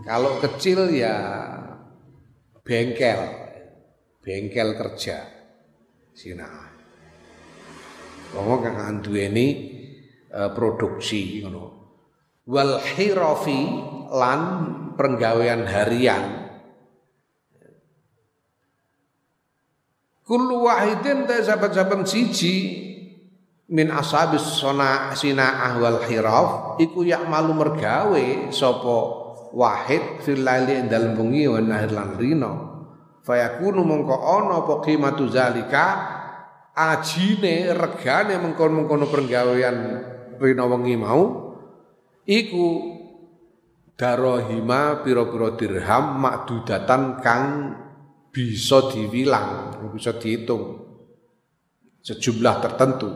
kalau 0.07 0.39
kecil 0.39 0.87
ya 0.95 1.19
bengkel, 2.63 3.21
bengkel 4.23 4.79
kerja 4.79 5.27
sinaah. 6.15 6.71
Wong 8.39 8.63
kang 8.63 9.03
ini 9.03 9.47
uh, 10.31 10.55
produksi 10.55 11.43
ngono. 11.43 11.75
Wal 12.47 12.79
hirafi 12.79 13.61
lan 14.15 14.41
penggawean 14.95 15.67
harian. 15.67 16.47
Kullu 20.23 20.67
wahidin 20.67 21.27
ta 21.27 21.43
sahabat-sahabat 21.43 22.07
siji 22.07 22.55
min 23.67 23.91
ashabis 23.91 24.59
sona 24.59 25.11
sina 25.19 25.67
ahwal 25.71 26.03
hiraf 26.07 26.79
iku 26.79 27.03
yak 27.03 27.27
malu 27.27 27.55
mergawe 27.55 28.51
sapa 28.55 29.26
wahid 29.57 30.21
fil 30.21 30.45
laili 30.45 30.85
dalem 30.85 31.17
bengi 31.17 31.49
wa 31.49 31.57
nahir 31.65 31.97
lan 31.97 32.21
rino 32.21 32.53
fayakunu 33.25 33.81
mongko 33.81 34.17
ana 34.21 34.61
apa 34.61 34.75
qimatu 34.85 35.27
zalika? 35.33 36.15
Ajine 36.77 37.73
regane 37.73 38.37
mengkon-mengkono 38.37 39.09
pergawean 39.09 39.77
rino 40.37 40.65
wengi 40.69 40.93
mau 41.01 41.57
iku 42.29 42.67
darohima 43.97 45.01
pira-pira 45.01 45.57
dirham 45.57 46.21
makdudatan 46.21 47.25
kang 47.25 47.45
bisa 48.29 48.93
diwilang 48.93 49.89
bisa 49.89 50.21
dihitung 50.21 50.85
sejumlah 52.05 52.55
tertentu. 52.61 53.11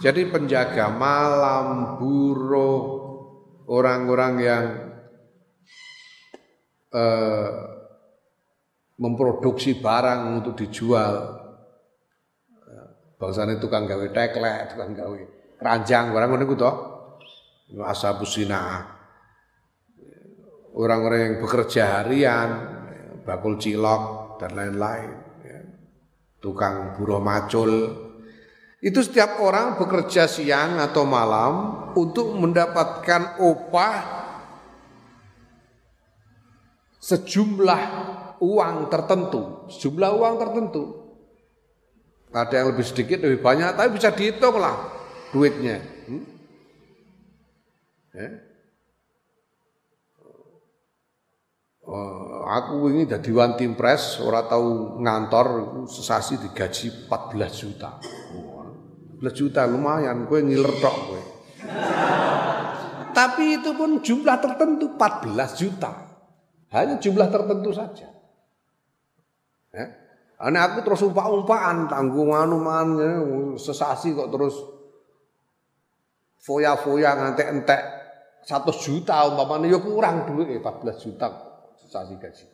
Jadi 0.00 0.32
penjaga 0.32 0.88
malam, 0.96 2.00
buruh, 2.00 3.03
orang-orang 3.68 4.32
yang 4.40 4.64
eh, 6.92 7.52
memproduksi 8.98 9.78
barang 9.78 10.42
untuk 10.42 10.54
dijual. 10.58 11.42
Bangsane 13.14 13.56
tukang 13.62 13.86
gawe 13.86 14.06
teklek, 14.10 14.74
tukang 14.74 14.92
gawe 14.92 15.20
keranjang, 15.56 16.12
barang 16.12 16.28
ngono 16.28 16.44
iku 16.44 16.56
to. 16.58 16.72
Ashabus 17.80 18.36
Orang-orang 20.74 21.20
yang 21.22 21.34
bekerja 21.38 22.02
harian, 22.02 22.50
bakul 23.22 23.56
cilok 23.56 24.36
dan 24.42 24.58
lain-lain. 24.58 25.10
Tukang 26.42 26.98
buruh 26.98 27.22
macul, 27.22 28.03
itu 28.84 29.00
setiap 29.00 29.40
orang 29.40 29.80
bekerja 29.80 30.28
siang 30.28 30.76
atau 30.76 31.08
malam 31.08 31.52
untuk 31.96 32.36
mendapatkan 32.36 33.40
upah 33.40 33.96
sejumlah 37.00 37.82
uang 38.44 38.76
tertentu, 38.92 39.72
sejumlah 39.72 40.10
uang 40.20 40.34
tertentu. 40.36 40.84
Ada 42.28 42.60
yang 42.60 42.76
lebih 42.76 42.84
sedikit, 42.84 43.24
lebih 43.24 43.40
banyak, 43.40 43.72
tapi 43.72 43.88
bisa 43.96 44.12
dihitung 44.12 44.60
lah 44.60 44.76
duitnya. 45.32 45.80
Hmm? 46.04 46.24
Oh, 51.88 52.44
aku 52.48 52.92
ini 52.92 53.08
jadi 53.08 53.32
one 53.32 53.56
team 53.56 53.72
press, 53.80 54.20
orang 54.20 54.44
tahu 54.44 55.00
ngantor 55.00 55.46
sesasi 55.88 56.36
digaji 56.36 57.08
14 57.08 57.60
juta. 57.64 57.96
14 59.20 59.38
juta 59.38 59.66
lumayan, 59.66 60.26
gue 60.26 60.38
ngiler 60.42 60.74
tok 60.82 60.96
gue. 61.10 61.22
Tapi 63.14 63.62
itu 63.62 63.70
pun 63.78 64.02
jumlah 64.02 64.36
tertentu 64.42 64.98
14 64.98 65.60
juta. 65.60 65.92
Hanya 66.74 66.98
jumlah 66.98 67.30
tertentu 67.30 67.70
saja. 67.70 68.10
Ya. 69.70 69.86
Ane 70.42 70.58
aku 70.58 70.82
terus 70.82 71.06
umpah-umpahan 71.06 71.86
tanggung 71.86 72.34
anu 72.34 72.58
ya, 72.98 73.10
sesasi 73.54 74.18
kok 74.18 74.34
terus 74.34 74.58
foya-foya 76.42 77.14
ngantek 77.14 77.48
entek 77.54 77.80
satu 78.44 78.74
juta 78.74 79.30
umpamanya 79.30 79.72
ya 79.72 79.78
kurang 79.80 80.28
duit 80.28 80.50
14 80.60 81.00
juta 81.00 81.26
sesasi 81.80 82.18
gaji. 82.18 82.53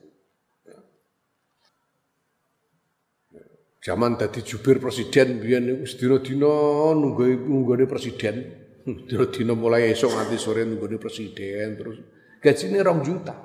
Zaman 3.81 4.21
dadi 4.21 4.45
jubir 4.45 4.77
presiden 4.77 5.41
biyen 5.41 5.65
niku 5.65 5.89
sedina-dina 5.89 6.53
nunggu 6.93 7.89
presiden. 7.89 8.37
Sedina-dina 8.85 9.57
mulai 9.57 9.89
esok 9.93 10.13
nganti 10.13 10.37
sore 10.37 10.69
nunggone 10.69 11.01
presiden 11.01 11.81
terus 11.81 11.97
gajine 12.45 12.85
rong 12.85 13.01
juta. 13.01 13.37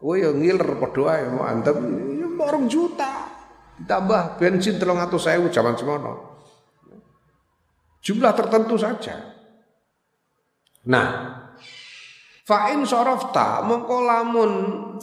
Kowe 0.00 0.16
ya 0.16 0.32
ngiler 0.32 0.80
padha 0.80 1.28
mau 1.28 1.44
antem 1.44 1.76
ya 2.16 2.28
rong 2.48 2.66
juta. 2.72 3.28
Ditambah 3.80 4.40
bensin 4.40 4.76
300.000 4.76 5.52
zaman 5.52 5.76
semono. 5.76 6.12
Jumlah 8.00 8.32
tertentu 8.32 8.80
saja. 8.80 9.36
Nah, 10.88 11.39
Fa'in 12.50 12.82
sorofta 12.82 13.62
mongko 13.62 13.96
lamun 14.02 14.52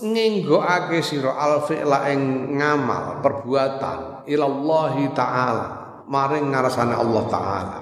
nginggokake 0.03 0.99
sira 0.99 1.31
al 1.39 1.63
fi'la 1.63 2.11
ing 2.11 2.59
ngamal 2.59 3.23
perbuatan 3.23 4.27
ilallahi 4.27 5.15
taala 5.15 6.03
maring 6.11 6.51
ngarsane 6.51 6.91
Allah 6.91 7.23
taala. 7.31 7.79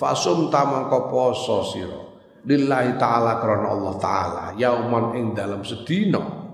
Fasum 0.00 0.48
ta 0.48 0.64
mongko 0.64 1.12
poso 1.12 1.60
sira 1.68 2.00
lillahi 2.48 2.96
taala 2.96 3.36
krana 3.36 3.68
Allah 3.68 3.94
taala 4.00 4.44
yauman 4.56 5.12
ing 5.12 5.36
dalam 5.36 5.60
sedina. 5.60 6.48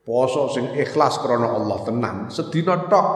Poso 0.00 0.48
sing 0.48 0.72
ikhlas 0.72 1.20
krana 1.20 1.52
Allah 1.52 1.84
tenan 1.84 2.16
sedina 2.32 2.88
tok 2.88 3.08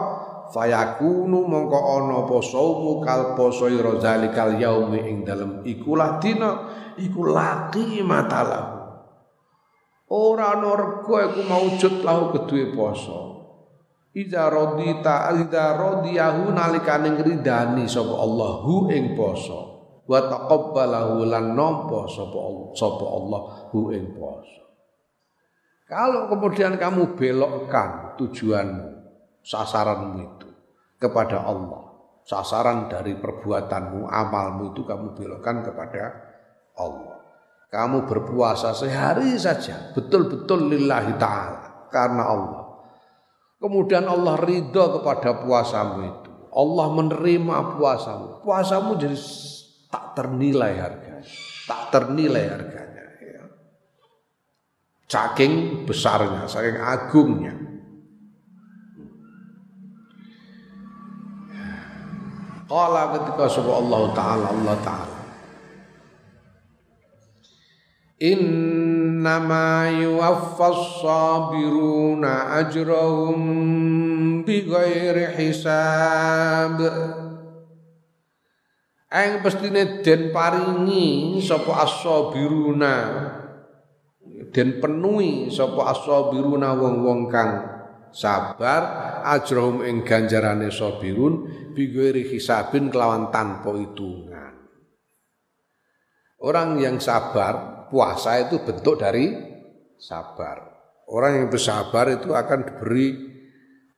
fayakunu 0.51 1.47
mongko 1.47 1.79
ana 1.79 2.27
apa 2.27 2.37
saumu 2.43 2.99
kal 2.99 3.37
poso 3.37 3.71
zalikal 4.01 4.57
yaumi 4.59 4.99
ing 5.05 5.23
dalem. 5.23 5.61
Ikulah 5.63 6.19
dina 6.19 6.51
iku 6.99 7.29
laki 7.29 8.03
matalahu. 8.03 8.83
Ora 10.13 10.59
ana 10.59 10.75
rego 10.75 11.15
iku 11.17 11.41
maujud 11.47 12.05
lahu 12.05 12.35
kedue 12.35 12.75
poso 12.75 13.33
Ida 14.13 14.45
rodita 14.45 15.33
ida 15.33 15.73
rodiyahu 15.73 16.53
nalikane 16.53 17.17
ngridani 17.17 17.89
sapa 17.89 18.13
Allah 18.13 18.61
hu 18.61 18.93
ing 18.93 19.17
poso 19.17 19.73
wa 20.05 20.21
taqabbalahu 20.21 21.25
lan 21.25 21.57
nampa 21.57 22.05
sapa 22.05 22.37
sapa 22.77 23.05
Allah 23.09 23.41
hu 23.73 23.89
ing 23.89 24.13
poso 24.13 24.61
Kalau 25.89 26.29
kemudian 26.29 26.77
kamu 26.77 27.17
belokkan 27.17 28.13
tujuanmu, 28.21 28.92
sasaranmu 29.43 30.17
itu 30.23 30.49
kepada 30.97 31.43
Allah. 31.43 31.91
Sasaran 32.23 32.87
dari 32.87 33.19
perbuatanmu, 33.19 34.07
amalmu 34.07 34.71
itu 34.71 34.87
kamu 34.87 35.11
belokkan 35.11 35.59
kepada 35.59 36.03
Allah. 36.79 37.19
Kamu 37.67 38.07
berpuasa 38.07 38.71
sehari 38.71 39.35
saja, 39.35 39.91
betul-betul 39.91 40.71
lillahi 40.71 41.19
ta'ala, 41.19 41.91
karena 41.91 42.23
Allah. 42.23 42.63
Kemudian 43.59 44.07
Allah 44.07 44.39
ridho 44.39 44.99
kepada 44.99 45.43
puasamu 45.43 45.99
itu. 46.03 46.31
Allah 46.53 46.87
menerima 46.93 47.75
puasamu. 47.75 48.45
Puasamu 48.45 48.99
jadi 48.99 49.17
tak 49.89 50.19
ternilai 50.19 50.73
harganya. 50.79 51.27
Tak 51.65 51.81
ternilai 51.89 52.45
harganya. 52.45 53.03
Ya. 53.23 53.43
Saking 55.09 55.83
besarnya, 55.87 56.45
saking 56.45 56.77
agungnya. 56.77 57.72
Qala 62.73 63.13
ketika 63.13 63.45
sapa 63.45 63.69
Allah 63.69 64.01
taala 64.17 64.49
Allah 64.49 64.77
taala. 64.81 65.17
Innama 68.17 69.93
yuwaffas 69.93 71.05
sabiruna 71.05 72.57
ajrahum 72.65 73.37
bighairi 74.41 75.37
hisab. 75.37 76.81
Eng 79.13 79.45
pestine 79.45 80.01
den 80.01 80.33
paringi 80.33 81.37
sapa 81.45 81.85
as-sabiruna 81.85 82.93
den 84.49 84.81
penuhi 84.81 85.53
sapa 85.53 85.93
as-sabiruna 85.93 86.73
wong-wong 86.73 87.29
kang 87.29 87.72
sabar 88.13 88.81
ajrohum 89.25 89.81
ing 89.83 90.05
ganjarane 90.05 90.69
sabirun 90.69 91.49
bigwiri 91.73 92.29
hisabin 92.29 92.93
kelawan 92.93 93.33
tanpa 93.33 93.73
hitungan. 93.73 94.53
Orang 96.43 96.77
yang 96.77 97.01
sabar 97.01 97.87
puasa 97.89 98.45
itu 98.45 98.61
bentuk 98.61 99.01
dari 99.01 99.33
sabar. 99.97 100.61
Orang 101.09 101.43
yang 101.43 101.47
bersabar 101.49 102.07
itu 102.13 102.31
akan 102.31 102.59
diberi 102.63 103.07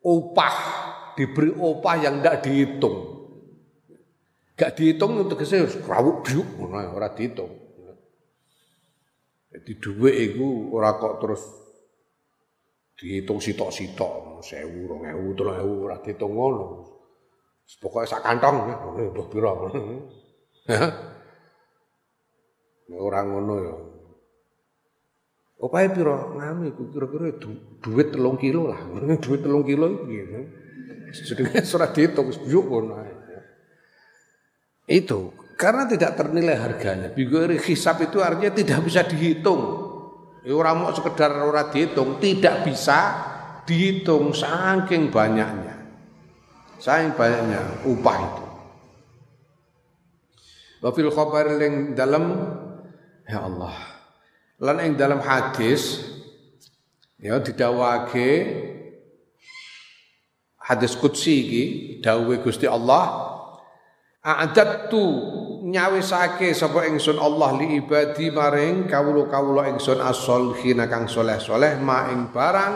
upah 0.02 0.58
diberi 1.16 1.52
upah 1.52 1.96
yang 2.00 2.20
tidak 2.20 2.46
dihitung. 2.46 2.98
Gak 4.56 4.72
dihitung 4.80 5.20
untuk 5.20 5.44
ke 5.44 5.46
sini 5.48 5.68
rawuk 5.84 6.24
biuk 6.24 6.48
ora 6.64 7.12
dihitung. 7.12 7.52
Jadi 9.56 9.72
duit 9.80 10.16
itu 10.32 10.72
ora 10.76 11.00
kok 11.00 11.24
terus 11.24 11.44
dihitung 12.96 13.44
sitok-sitok, 13.44 14.40
sewu, 14.40 14.88
rong 14.88 15.04
ewu, 15.04 15.36
telung 15.36 15.58
ewu, 15.60 15.74
ora 15.88 16.00
dihitung 16.00 16.32
ngono. 16.32 16.88
Pokoknya 17.82 18.08
sak 18.08 18.24
kantong, 18.24 18.72
ya, 18.72 18.76
mbah 19.12 19.28
pira. 19.28 19.52
Ora 22.86 23.26
ngono 23.26 23.54
ya. 23.66 23.74
Opahe 25.66 25.90
pira? 25.90 26.30
Ngami 26.38 26.70
kira-kira 26.94 27.34
duit 27.82 28.14
telung 28.14 28.38
kilo 28.38 28.70
lah. 28.70 28.78
duit 29.26 29.42
telung 29.42 29.66
kilo 29.66 30.06
iki. 30.06 30.22
Sedene 31.16 31.66
ora 31.66 31.90
dihitung 31.90 32.30
wis 32.30 32.38
buyuk 32.38 32.66
ngono. 32.70 32.94
Itu 34.86 35.34
karena 35.58 35.90
tidak 35.90 36.14
ternilai 36.14 36.58
harganya. 36.62 37.10
Bigori 37.10 37.58
hisab 37.58 38.04
itu 38.06 38.22
artinya 38.22 38.54
tidak 38.54 38.80
bisa 38.86 39.02
dihitung. 39.02 39.85
Ya 40.46 40.54
ora 40.54 40.78
mau 40.78 40.94
sekedar 40.94 41.34
ora 41.42 41.74
dihitung, 41.74 42.22
tidak 42.22 42.70
bisa 42.70 43.18
dihitung 43.66 44.30
saking 44.30 45.10
banyaknya. 45.10 45.74
Saking 46.78 47.18
banyaknya 47.18 47.82
upah 47.82 48.18
itu. 48.22 48.46
Wa 50.86 50.94
fil 50.94 51.10
khabar 51.10 51.50
ling 51.58 51.98
dalam 51.98 52.46
ya 53.26 53.42
Allah. 53.42 53.74
Lan 54.62 54.86
ing 54.86 54.94
dalam 54.94 55.18
hadis 55.18 56.06
ya 57.18 57.42
didawake 57.42 58.30
hadis 60.62 60.94
qudsi 60.94 61.34
iki 61.42 61.64
dawuhe 62.06 62.38
Gusti 62.46 62.70
Allah 62.70 63.34
a'adattu 64.22 65.06
nyawisake 65.76 66.56
sapa 66.56 66.88
ingsun 66.88 67.20
Allah 67.20 67.60
li 67.60 67.84
ibadi 67.84 68.32
maring 68.32 68.88
kawula-kawula 68.88 69.68
ingsun 69.76 70.00
as-solihin 70.00 70.80
kang 70.88 71.12
soleh-soleh 71.12 71.76
ma 71.84 72.08
ing 72.16 72.32
barang 72.32 72.74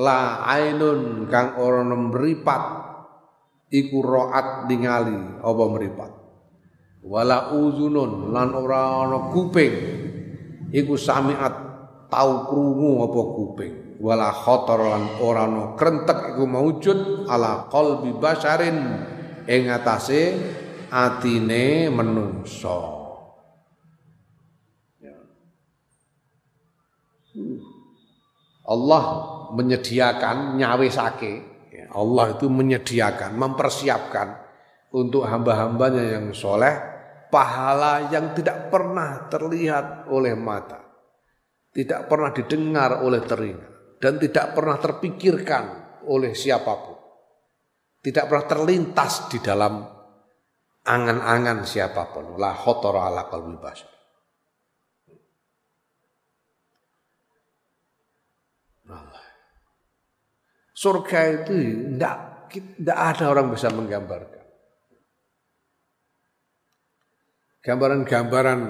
la 0.00 0.48
ainun 0.48 1.28
kang 1.28 1.60
ora 1.60 1.84
mripat 1.84 2.62
iku 3.68 4.00
roat 4.00 4.64
ningali 4.66 5.44
apa 5.44 5.64
mripat? 5.68 6.10
Wala 7.00 7.52
uzunun 7.56 8.32
lan 8.32 8.52
ora 8.52 9.04
ana 9.04 9.32
kuping 9.32 9.74
iku 10.72 10.94
samiat 10.96 11.54
tau 12.08 12.48
krungu 12.48 13.04
apa 13.04 13.20
kuping? 13.36 13.74
Wala 14.00 14.32
khotor 14.32 14.80
lan 14.88 15.04
ora 15.20 15.44
ana 15.44 15.64
krentek 15.76 16.32
iku 16.36 16.44
maujud 16.48 17.28
ala 17.28 17.68
qalbi 17.68 18.16
basarin 18.16 18.78
ing 19.44 19.68
atase 19.68 20.36
atine 20.90 21.86
menungso. 21.88 22.78
Ya. 24.98 25.14
Allah 28.66 29.04
menyediakan 29.54 30.58
nyawisake. 30.58 31.32
Ya, 31.70 31.86
Allah 31.94 32.34
itu 32.34 32.50
menyediakan, 32.50 33.38
mempersiapkan 33.38 34.28
untuk 34.90 35.22
hamba-hambanya 35.22 36.18
yang 36.18 36.34
soleh 36.34 36.74
pahala 37.30 38.10
yang 38.10 38.34
tidak 38.34 38.68
pernah 38.68 39.30
terlihat 39.30 40.10
oleh 40.10 40.34
mata, 40.34 40.82
tidak 41.70 42.10
pernah 42.10 42.34
didengar 42.34 43.06
oleh 43.06 43.22
telinga, 43.22 43.96
dan 44.02 44.18
tidak 44.18 44.50
pernah 44.50 44.76
terpikirkan 44.82 45.64
oleh 46.10 46.34
siapa 46.34 46.74
pun, 46.74 46.98
tidak 48.02 48.26
pernah 48.26 48.46
terlintas 48.50 49.30
di 49.30 49.38
dalam 49.38 49.99
angan-angan 50.86 51.64
siapa 51.68 52.12
pun. 52.12 52.36
La 52.40 52.52
khotor 52.56 52.96
ala 52.96 53.28
qalbi 53.28 53.56
bashar 53.60 54.00
Surga 60.80 61.44
itu 61.44 61.52
tidak 61.60 62.48
tidak 62.48 62.96
ada 62.96 63.24
orang 63.28 63.52
bisa 63.52 63.68
menggambarkan. 63.68 64.40
Gambaran-gambaran 67.60 68.60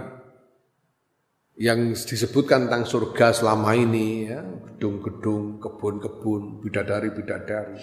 yang 1.55 1.95
disebutkan 1.95 2.67
tentang 2.67 2.83
surga 2.83 3.31
selama 3.31 3.79
ini 3.79 4.27
ya, 4.27 4.43
gedung-gedung, 4.43 5.63
kebun-kebun, 5.63 6.59
bidadari-bidadari, 6.59 7.79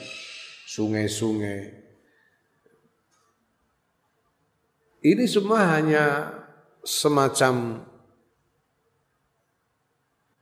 sungai-sungai, 0.67 1.86
Ini 5.07 5.23
semua 5.23 5.79
hanya 5.79 6.35
semacam 6.83 7.79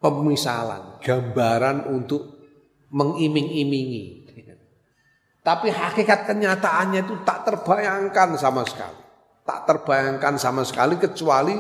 pemisalan, 0.01 0.97
gambaran 1.05 1.85
untuk 1.85 2.33
mengiming-imingi. 2.89 4.25
Tapi 5.45 5.69
hakikat 5.69 6.25
kenyataannya 6.25 7.05
itu 7.05 7.21
tak 7.21 7.45
terbayangkan 7.45 8.33
sama 8.41 8.65
sekali. 8.65 9.05
Tak 9.45 9.69
terbayangkan 9.69 10.41
sama 10.41 10.65
sekali 10.65 10.97
kecuali 10.97 11.53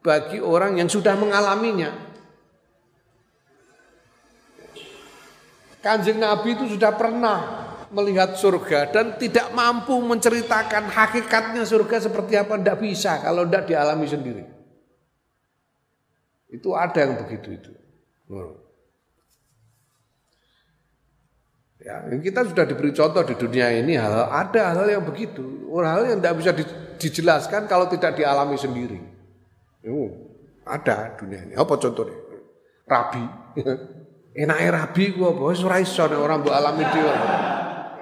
bagi 0.00 0.40
orang 0.40 0.80
yang 0.80 0.88
sudah 0.88 1.12
mengalaminya. 1.20 1.92
Kanjeng 5.84 6.16
Nabi 6.16 6.56
itu 6.56 6.72
sudah 6.72 6.96
pernah 6.96 7.59
melihat 7.90 8.38
surga 8.38 8.90
dan 8.90 9.18
tidak 9.18 9.50
mampu 9.50 9.98
menceritakan 9.98 10.90
hakikatnya 10.90 11.66
surga 11.66 12.06
seperti 12.06 12.38
apa 12.38 12.58
tidak 12.58 12.78
bisa 12.78 13.18
kalau 13.18 13.46
tidak 13.46 13.66
dialami 13.66 14.06
sendiri. 14.06 14.44
Itu 16.50 16.74
ada 16.74 16.98
yang 17.06 17.14
begitu 17.22 17.48
itu. 17.54 17.70
Ya, 21.80 22.04
kita 22.06 22.44
sudah 22.44 22.64
diberi 22.68 22.92
contoh 22.92 23.22
di 23.24 23.34
dunia 23.34 23.72
ini 23.72 23.96
hal 23.96 24.28
ada 24.28 24.76
hal 24.76 24.86
yang 24.86 25.02
begitu, 25.06 25.42
hal 25.80 26.04
yang 26.06 26.18
tidak 26.20 26.36
bisa 26.38 26.52
dijelaskan 27.00 27.64
kalau 27.66 27.88
tidak 27.88 28.18
dialami 28.18 28.54
sendiri. 28.58 29.00
Ada 30.66 31.18
dunia 31.18 31.50
ini. 31.50 31.54
Apa 31.56 31.74
contohnya? 31.80 32.14
Rabi. 32.86 33.24
Enaknya 34.30 34.86
rabi 34.86 35.10
gua 35.10 35.34
ora 35.34 35.82
iso 35.82 36.06
orang 36.06 36.46
mbok 36.46 36.54
alami 36.54 36.86
dhewe. 36.86 37.14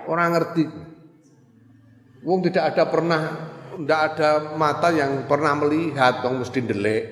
Orang 0.08 0.32
ngerti. 0.32 0.64
Wong 2.24 2.40
tidak 2.48 2.74
ada 2.74 2.88
pernah 2.88 3.22
tidak 3.78 4.00
ada 4.10 4.58
mata 4.58 4.90
yang 4.90 5.28
pernah 5.30 5.54
melihat, 5.54 6.24
wong 6.26 6.42
mesti 6.42 6.58
ndelik. 6.64 7.04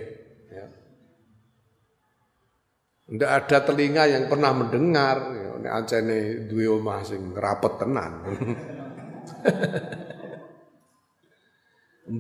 Tidak 3.07 3.31
ya. 3.31 3.39
ada 3.39 3.59
telinga 3.63 4.11
yang 4.11 4.27
pernah 4.27 4.51
mendengar. 4.51 5.17
Ya 5.31 5.47
nek 5.63 5.73
ancene 5.73 6.49
duwe 6.51 6.67
omah 6.67 7.07
sing 7.07 7.31
rapet 7.37 7.79
tenan. 7.79 8.13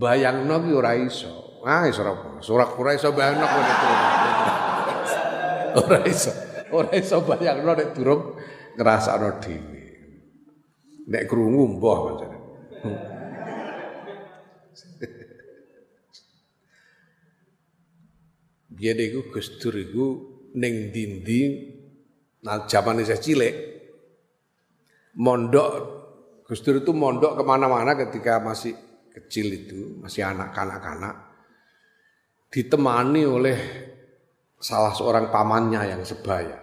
Bayangno 0.03 0.62
ki 0.62 0.70
ora 0.74 0.95
iso. 0.95 1.62
Ah 1.66 1.91
iso. 1.91 2.03
Surak 2.39 2.79
ora 2.79 2.95
iso 2.95 3.11
bayangno 3.11 3.47
kok 3.47 3.62
itu. 3.62 3.87
Ora 5.77 6.01
iso. 6.09 6.33
Ora 6.72 6.91
iso 6.97 7.20
bayangno 7.22 7.74
nek 7.74 7.95
durung. 7.95 8.35
Nek 11.07 11.25
krungu 11.31 11.79
mbah 11.79 11.99
pancen. 12.03 12.31
Biyen 18.77 18.99
iku 19.01 19.33
Gus 19.33 19.57
Dur 19.57 19.75
ning 20.53 20.93
dinding 20.93 21.77
Nah 22.47 22.63
zaman 22.71 23.03
saya 23.03 23.19
cilik, 23.19 23.55
mondok, 25.19 25.71
Gus 26.47 26.63
itu 26.63 26.93
mondok 26.95 27.35
ke 27.35 27.43
mana-mana 27.43 27.99
ketika 27.99 28.39
masih 28.39 28.71
kecil 29.11 29.51
itu, 29.51 29.99
masih 29.99 30.23
anak-anak-anak, 30.31 31.15
ditemani 32.55 33.23
oleh 33.27 33.59
salah 34.63 34.95
seorang 34.95 35.35
pamannya 35.35 35.91
yang 35.91 36.03
sebaya, 36.07 36.55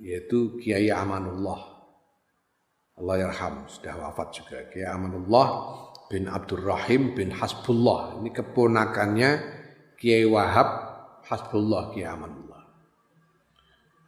yaitu 0.00 0.56
Kiai 0.56 0.88
Amanullah. 0.88 1.75
Allah 2.96 3.28
yarham, 3.28 3.68
sudah 3.68 3.92
wafat 4.00 4.28
juga. 4.32 4.58
Kiai 4.72 4.88
Amanullah 4.88 5.48
bin 6.08 6.32
Abdurrahim 6.32 7.12
bin 7.12 7.28
Hasbullah. 7.28 8.16
Ini 8.24 8.32
keponakannya 8.32 9.30
Kiai 10.00 10.24
Wahab 10.24 10.68
Hasbullah 11.28 11.92
Kiai 11.92 12.08
Amanullah. 12.08 12.64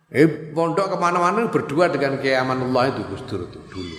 Eh 0.08 0.24
pondok 0.56 0.88
ke 0.88 0.96
mana-mana 0.96 1.52
berdua 1.52 1.92
dengan 1.92 2.16
Kiai 2.16 2.40
Amanullah 2.40 2.88
itu 2.88 3.04
Gus 3.12 3.22
Dur 3.28 3.44
itu 3.44 3.60
dulu. 3.68 3.98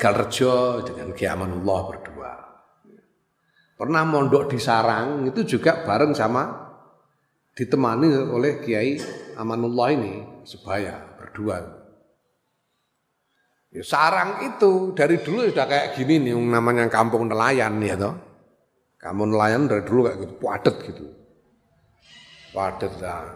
Galrejo 0.00 0.88
dengan 0.88 1.12
Kiai 1.12 1.36
Amanullah 1.36 1.80
berdua. 1.84 2.32
Pernah 3.76 4.02
mondok 4.08 4.48
di 4.48 4.56
Sarang 4.56 5.28
itu 5.28 5.44
juga 5.44 5.84
bareng 5.84 6.16
sama 6.16 6.48
ditemani 7.52 8.08
oleh 8.32 8.56
Kiai 8.64 8.96
Amanullah 9.36 9.88
ini 9.92 10.46
sebaya 10.48 10.96
berdua. 11.20 11.81
Ya, 13.72 13.80
sarang 13.80 14.44
itu 14.52 14.92
dari 14.92 15.16
dulu 15.24 15.48
sudah 15.48 15.64
kayak 15.64 15.96
gini 15.96 16.20
nih 16.28 16.36
namanya 16.36 16.92
kampung 16.92 17.24
nelayan 17.24 17.80
ya 17.80 17.96
toh. 17.96 18.12
Kampung 19.00 19.32
nelayan 19.32 19.64
dari 19.64 19.80
dulu 19.80 20.04
kayak 20.04 20.18
gitu, 20.20 20.34
padat 20.36 20.76
gitu. 20.84 21.04
Padat 22.52 22.92
lah. 23.00 23.32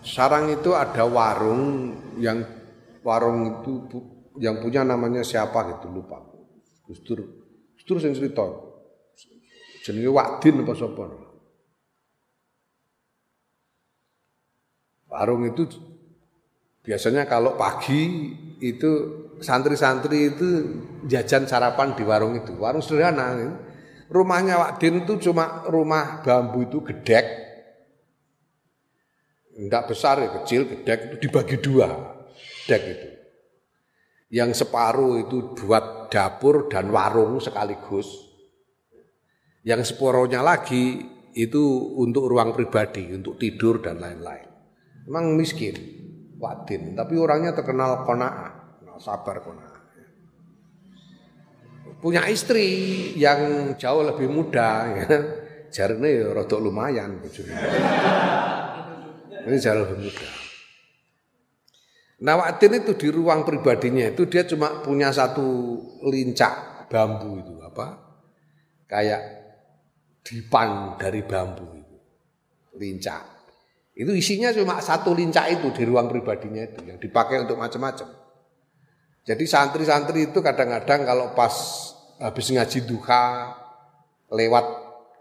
Sarang 0.00 0.48
itu 0.48 0.72
ada 0.72 1.04
warung 1.04 1.92
yang 2.16 2.42
warung 3.04 3.60
itu 3.60 4.02
yang 4.40 4.56
punya 4.58 4.88
namanya 4.88 5.20
siapa 5.20 5.68
gitu 5.76 5.92
lupa. 5.92 6.18
Gus 6.88 7.04
Dur. 7.04 7.20
Gus 7.76 7.84
Dur 7.84 8.00
sing 8.00 8.16
cerita. 8.16 8.48
Jenenge 9.84 10.08
Wadin 10.08 10.64
apa 10.64 10.72
sapa. 10.72 11.04
Warung 15.12 15.44
itu 15.44 15.68
biasanya 16.82 17.28
kalau 17.28 17.54
pagi 17.54 18.32
itu 18.58 18.90
santri-santri 19.42 20.32
itu 20.32 20.48
jajan 21.10 21.44
sarapan 21.44 21.92
di 21.98 22.06
warung 22.06 22.38
itu. 22.38 22.54
Warung 22.56 22.80
sederhana. 22.80 23.58
Rumahnya 24.08 24.60
Wadin 24.60 25.04
itu 25.04 25.18
cuma 25.30 25.64
rumah 25.66 26.20
bambu 26.20 26.68
itu 26.68 26.84
gedek 26.84 27.42
Enggak 29.52 29.92
besar 29.92 30.16
ya 30.16 30.32
kecil, 30.40 30.64
gedek 30.64 30.98
itu 31.12 31.16
dibagi 31.28 31.60
dua. 31.60 31.88
Dek 32.64 32.82
itu. 32.88 33.08
Yang 34.32 34.64
separuh 34.64 35.28
itu 35.28 35.52
buat 35.52 36.08
dapur 36.08 36.72
dan 36.72 36.88
warung 36.88 37.36
sekaligus. 37.36 38.08
Yang 39.60 39.92
separuhnya 39.92 40.40
lagi 40.40 41.04
itu 41.36 41.62
untuk 42.00 42.32
ruang 42.32 42.56
pribadi, 42.56 43.12
untuk 43.12 43.36
tidur 43.36 43.84
dan 43.84 44.00
lain-lain. 44.00 44.48
Memang 45.04 45.36
miskin, 45.36 45.76
wadin, 46.40 46.96
tapi 46.96 47.20
orangnya 47.20 47.52
terkenal 47.52 48.08
kona'ah, 48.08 48.61
sabar 49.00 49.40
kona'ah. 49.44 49.80
Punya 52.02 52.26
istri 52.26 52.66
yang 53.14 53.72
jauh 53.78 54.02
lebih 54.02 54.26
muda, 54.26 54.90
ya. 54.90 55.06
jarine 55.74 56.10
ya 56.20 56.28
lumayan. 56.60 57.22
Ini 59.42 59.56
jauh 59.58 59.78
lebih 59.82 59.98
mudah. 60.06 60.32
Nawatin 62.22 62.78
itu 62.78 62.94
di 62.94 63.08
ruang 63.10 63.42
pribadinya 63.42 64.06
itu 64.06 64.30
dia 64.30 64.46
cuma 64.46 64.78
punya 64.78 65.10
satu 65.10 65.74
lincak 66.06 66.86
bambu 66.86 67.42
itu 67.42 67.58
apa? 67.58 67.98
Kayak 68.86 69.22
dipan 70.22 70.94
dari 71.02 71.26
bambu 71.26 71.66
itu. 71.74 71.96
Lincak. 72.78 73.26
Itu 73.98 74.14
isinya 74.14 74.54
cuma 74.54 74.78
satu 74.78 75.10
lincak 75.18 75.50
itu 75.50 75.74
di 75.74 75.82
ruang 75.82 76.06
pribadinya 76.06 76.62
itu 76.62 76.80
yang 76.86 77.02
dipakai 77.02 77.42
untuk 77.42 77.58
macam-macam. 77.58 78.21
Jadi 79.22 79.44
santri-santri 79.46 80.34
itu 80.34 80.42
kadang-kadang 80.42 81.06
kalau 81.06 81.30
pas 81.38 81.54
habis 82.18 82.50
ngaji 82.50 82.78
duha 82.86 83.54
lewat 84.34 84.66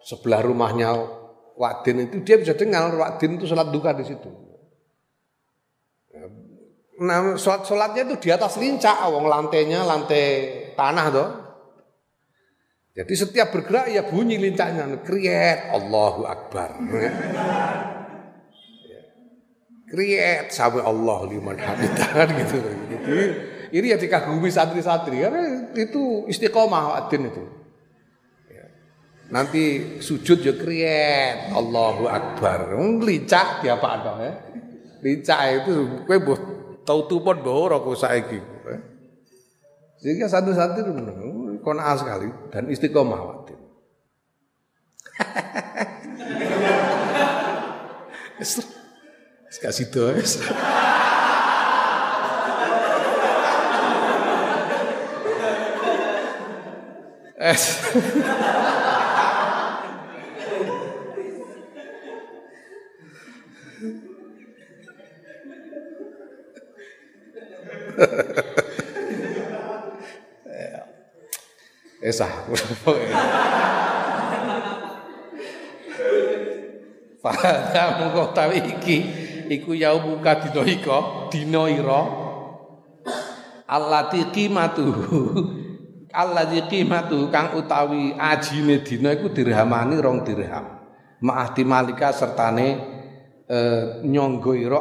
sebelah 0.01 0.41
rumahnya 0.41 1.21
Wadin 1.51 2.09
itu 2.09 2.25
dia 2.25 2.41
bisa 2.41 2.57
dengar 2.57 2.89
Wadin 2.97 3.37
itu 3.37 3.45
sholat 3.45 3.69
duka 3.69 3.93
di 3.93 4.01
situ. 4.01 4.29
Nah, 7.01 7.37
sholat 7.37 7.65
sholatnya 7.65 8.13
itu 8.13 8.15
di 8.17 8.29
atas 8.29 8.57
lincah, 8.61 9.05
awang 9.05 9.25
lantainya 9.29 9.85
lantai 9.85 10.25
tanah 10.73 11.05
tuh. 11.09 11.29
Jadi 12.91 13.13
setiap 13.13 13.53
bergerak 13.53 13.89
ya 13.89 14.05
bunyi 14.05 14.37
lincahnya, 14.41 15.01
kriet 15.05 15.69
Allahu 15.69 16.25
Akbar. 16.25 16.77
Kriet 19.89 20.49
sampai 20.49 20.81
Allah 20.81 21.17
liman 21.29 21.57
hamidah 21.57 22.09
gitu. 22.41 22.57
gitu. 22.89 23.13
Ini 23.71 23.95
ya 23.95 23.97
dikagumi 23.97 24.51
santri-santri 24.51 25.23
karena 25.23 25.71
itu 25.79 26.27
istiqomah 26.27 26.83
Wadin 26.91 27.31
itu. 27.31 27.43
Nanti 29.31 29.63
sujud 30.03 30.43
ya 30.43 30.51
kriet 30.59 31.55
Allahu 31.55 32.03
Akbar. 32.11 32.75
Lincah 32.99 33.63
dia 33.63 33.79
apa 33.79 33.89
dong 34.03 34.19
ya. 34.19 34.33
Lincah 34.99 35.39
itu 35.55 36.03
kowe 36.03 36.17
mbok 36.19 36.39
tau 36.83 37.07
tupon 37.07 37.39
mbok 37.39 37.55
ora 37.55 37.79
kok 37.79 37.95
saiki. 37.95 38.39
Sehingga 40.03 40.27
satu-satu 40.27 40.83
itu 40.83 40.91
kona 41.63 41.95
sekali 41.95 42.27
dan 42.51 42.67
istiqomah 42.67 43.21
waktu. 43.23 43.55
Kasih 49.61 49.93
tuh. 49.93 50.17
Eh, 57.41 57.49
eh, 57.49 57.57
es. 72.05 72.21
Esah. 72.21 72.29
Fahadha 77.21 77.83
mungko 77.97 78.33
tawi 78.37 78.61
iki 78.61 78.97
iku 79.49 79.73
yaumuka 79.73 80.45
dina 80.45 80.61
ika 80.61 80.97
dina 81.33 81.65
ira 81.73 82.01
allati 83.65 84.29
qimatuhu 84.29 85.60
alladzi 86.11 86.67
qimatu 86.67 87.31
kang 87.31 87.55
utawi 87.55 88.13
ajine 88.19 88.83
dina 88.83 89.15
iku 89.15 89.31
dirhamani 89.31 89.95
rong 89.97 90.23
dirham. 90.27 90.65
Ma'ahdi 91.23 91.63
malika 91.65 92.13
sertane 92.13 92.67
eh, 93.47 93.83
nyangga 94.03 94.53
ira 94.55 94.79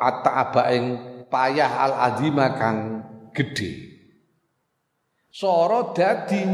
atta 0.00 0.62
ing 0.72 0.84
payah 1.28 1.72
al 1.84 1.92
azima 2.12 2.56
kang 2.56 3.04
gedhe. 3.32 3.88
Soro 5.28 5.92
dadi 5.92 6.42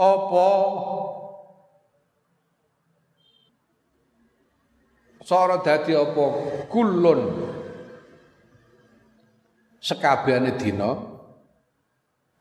apa 0.00 0.48
Soro 5.30 5.62
dadi 5.62 5.94
apa? 5.94 6.26
Kulun 6.66 7.20
sekabehane 9.78 10.58
dina 10.58 10.90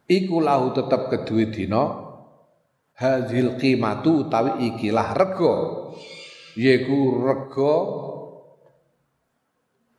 iku 0.09 0.41
lahu 0.41 0.73
tetep 0.73 1.13
kedue 1.13 1.53
dina 1.53 1.85
hadhil 2.97 3.61
qimatu 3.61 4.25
utawi 4.25 4.73
ikilah 4.73 5.13
rega. 5.13 5.53
Yaiku 6.57 7.21
rega 7.21 7.75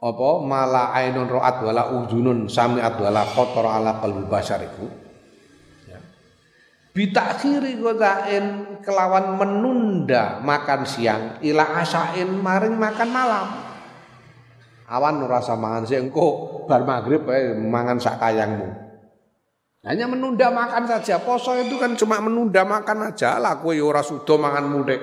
apa? 0.03 0.31
Mala 0.43 0.91
ainun 0.91 1.31
ro'at 1.31 1.63
wala 1.63 1.95
udunun 1.95 2.51
sami'at 2.51 2.99
wala 2.99 3.23
kotor 3.39 3.71
ala 3.71 4.03
qalbi 4.03 4.27
basar 4.27 4.67
iku. 4.67 4.91
ya. 4.91 5.10
Bitakhiri 7.01 7.81
godain 7.81 8.77
kelawan 8.85 9.41
menunda 9.41 10.37
makan 10.45 10.85
siang 10.85 11.41
ila 11.41 11.81
asain 11.81 12.29
maring 12.29 12.77
makan 12.77 13.09
malam. 13.09 13.49
Awan 14.85 15.25
rasa 15.25 15.57
mangan 15.57 15.89
sih 15.89 15.97
engko 15.97 16.61
bar 16.69 16.85
maghrib 16.85 17.25
eh, 17.33 17.57
mangan 17.57 17.97
sak 17.97 18.21
kayangmu. 18.21 18.69
Hanya 19.81 20.05
menunda 20.13 20.53
makan 20.53 20.85
saja 20.85 21.25
poso 21.25 21.57
itu 21.57 21.81
kan 21.81 21.97
cuma 21.97 22.21
menunda 22.21 22.69
makan 22.69 23.09
aja. 23.09 23.41
Lah 23.41 23.57
kowe 23.65 23.73
ya 23.73 23.81
ora 23.81 24.05
sudo 24.05 24.37
mangan 24.37 24.69
mudek 24.69 25.01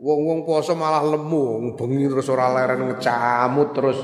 Wong-wong 0.00 0.48
poso 0.48 0.72
malah 0.72 1.04
lemu, 1.04 1.76
bengi 1.76 2.08
terus 2.08 2.32
ora 2.32 2.48
leren 2.50 2.88
ngecamut 2.88 3.68
terus. 3.76 4.00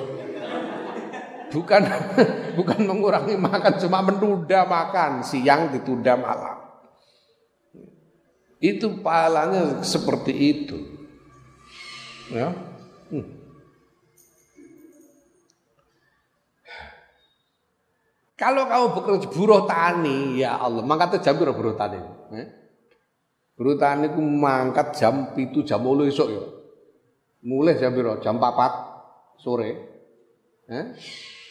Bukan 1.49 1.83
bukan 2.61 2.81
mengurangi 2.85 3.33
makan, 3.41 3.81
cuma 3.81 4.05
menunda 4.05 4.69
makan, 4.69 5.25
siang 5.25 5.73
ditunda 5.73 6.21
malam. 6.21 6.66
Itu 8.61 9.05
pahalanya 9.05 9.85
seperti 9.85 10.33
itu. 10.33 10.79
Ya. 12.33 12.53
Hmm. 13.13 13.37
Kalau 18.37 18.69
kamu 18.69 18.87
bekerja 19.01 19.29
buruh 19.33 19.65
tani, 19.65 20.41
ya 20.41 20.61
Allah, 20.61 20.85
maka 20.85 21.17
jam 21.21 21.41
buruh 21.41 21.73
tani. 21.73 21.97
Eh? 22.37 22.47
Rutan 23.57 24.05
niku 24.05 24.21
mangkat 24.21 24.93
jam 24.93 25.33
pitu 25.33 25.65
jam 25.65 25.81
8 25.81 26.13
esuk 26.13 26.29
ya. 26.29 26.45
Mulai 27.49 27.81
jam 27.81 27.97
piro? 27.97 28.21
Jam 28.21 28.37
4 28.37 29.41
sore. 29.41 29.71
Eh? 30.69 30.85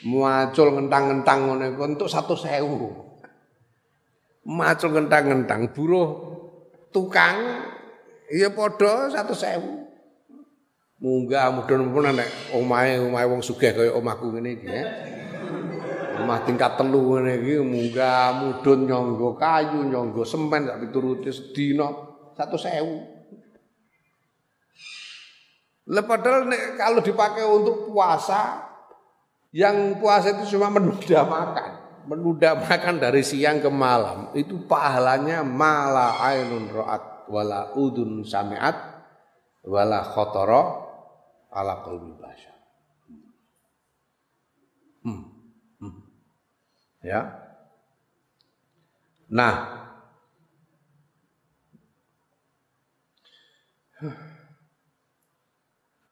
Muacul 0.05 0.77
ngentang-ngentang 0.77 1.57
iku 1.73 1.81
entuk 1.89 2.05
100.000. 2.05 4.45
Macul 4.45 4.89
ngentang-ngentang 4.93 5.73
buruh 5.73 6.34
tukang 6.95 7.59
ya 8.31 8.47
padha 8.55 9.11
100.000. 9.11 11.03
Munggah 11.03 11.51
mudhun-mudhun 11.51 12.15
nek 12.15 12.55
omahe 12.55 13.03
omahe 13.03 13.27
wong 13.27 13.43
sugih 13.43 13.75
kaya 13.75 13.91
omahku 13.91 14.31
ngene 14.31 14.55
iki 14.55 14.67
ya. 14.71 14.87
Omah 16.23 16.47
tingkat 16.47 16.79
telu 16.79 17.19
ngene 17.19 17.43
iki 17.43 17.59
munggah 17.59 18.31
mudhun 18.39 18.87
nyangga 18.87 19.35
kayu, 19.35 19.91
nyangga 19.91 20.23
semen 20.23 20.71
sak 20.71 20.87
pituruti 20.87 21.35
sedina 21.35 21.91
100.000. 22.39 23.11
Lah 25.91 26.03
padahal 26.07 26.47
nek 26.49 26.79
kalau 26.79 27.03
dipakai 27.03 27.43
untuk 27.45 27.91
puasa 27.91 28.71
yang 29.53 30.01
puasa 30.01 30.33
itu 30.33 30.57
cuma 30.57 30.73
menunda 30.73 31.21
makan, 31.21 31.84
menunda 32.05 32.57
makan 32.57 33.01
dari 33.01 33.21
siang 33.21 33.61
ke 33.61 33.69
malam, 33.69 34.33
itu 34.37 34.61
pahalanya 34.65 35.41
mala 35.45 36.17
ainun 36.21 36.69
ra'at 36.71 37.29
wala 37.29 37.73
udun 37.73 38.25
sami'at 38.25 38.77
wala 39.65 40.01
khotara 40.05 40.61
ala 41.53 41.81
qalbi 41.85 42.13
basyar. 42.17 42.57
Hmm. 45.05 45.25
Ya. 47.05 47.21
Nah, 49.29 49.85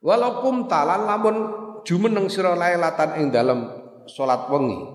Walaupun 0.04 0.68
talan 0.68 1.08
lamun 1.08 1.36
jumeneng 1.88 2.28
sira 2.28 2.60
lailatan 2.60 3.24
ing 3.24 3.26
dalam 3.32 3.72
salat 4.04 4.52
wengi. 4.52 4.93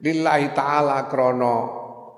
Lillahi 0.00 0.56
taala 0.56 1.04
krana 1.12 1.54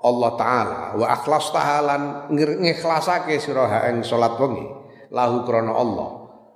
Allah 0.03 0.31
taala. 0.39 0.81
Wa 0.95 1.05
akhlas 1.19 1.51
tahalan 1.51 2.31
ngikhlasake 2.31 3.39
sira 3.39 3.91
ing 3.91 4.07
salat 4.07 4.39
wengi. 4.39 4.67
Lahu 5.11 5.43
krana 5.43 5.75
Allah. 5.75 6.09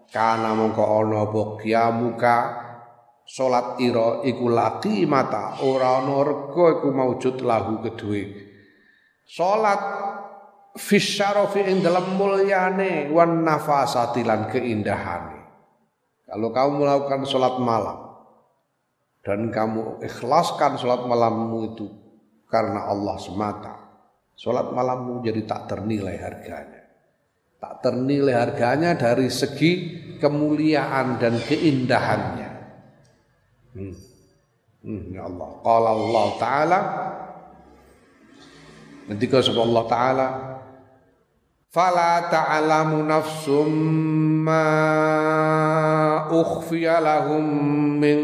Kana 0.07 0.55
mongko 0.55 0.83
ana 0.87 1.27
apa 1.27 1.41
kiamuka 1.59 2.35
salat 3.27 3.75
ira 3.83 4.23
iku 4.23 4.47
laki 4.47 5.03
mata 5.03 5.59
ora 5.67 5.99
ana 5.99 6.23
rega 6.23 6.79
iku 6.79 6.87
maujud 6.95 7.43
lahu 7.43 7.83
kedue. 7.83 8.23
Salat 9.27 9.83
fisyarafi 10.79 11.67
ing 11.67 11.83
dalam 11.83 12.15
mulyane 12.15 13.11
wan 13.11 13.43
nafasati 13.43 14.23
lan 14.23 14.47
keindahane. 14.47 15.43
Kalau 16.23 16.55
kamu 16.55 16.71
melakukan 16.87 17.27
salat 17.27 17.59
malam 17.59 18.06
dan 19.27 19.51
kamu 19.51 19.99
ikhlaskan 20.07 20.79
salat 20.79 21.03
malammu 21.03 21.75
itu 21.75 21.91
karena 22.47 22.87
Allah 22.87 23.19
semata. 23.19 23.75
Salat 24.39 24.71
malammu 24.71 25.19
jadi 25.19 25.43
tak 25.43 25.67
ternilai 25.67 26.15
harganya. 26.15 26.87
Tak 27.59 27.83
ternilai 27.83 28.31
harganya 28.39 28.95
dari 28.95 29.27
segi 29.27 29.71
kemuliaan 30.15 31.19
dan 31.19 31.43
keindahannya. 31.43 32.51
Hmm. 33.75 33.95
Hmm, 34.87 35.03
ya 35.11 35.27
Allah. 35.27 35.49
Qala 35.59 35.89
Allah 35.91 36.27
Ta'ala. 36.39 36.79
Ketika 39.11 39.43
sebab 39.43 39.63
Allah 39.67 39.85
Ta'ala. 39.91 40.27
Fala 41.67 42.31
ta'lamu 42.31 43.03
nafsum 43.03 43.69
ma 44.47 44.63
ukhfiya 46.31 47.03
lahum 47.03 47.43
min 47.99 48.19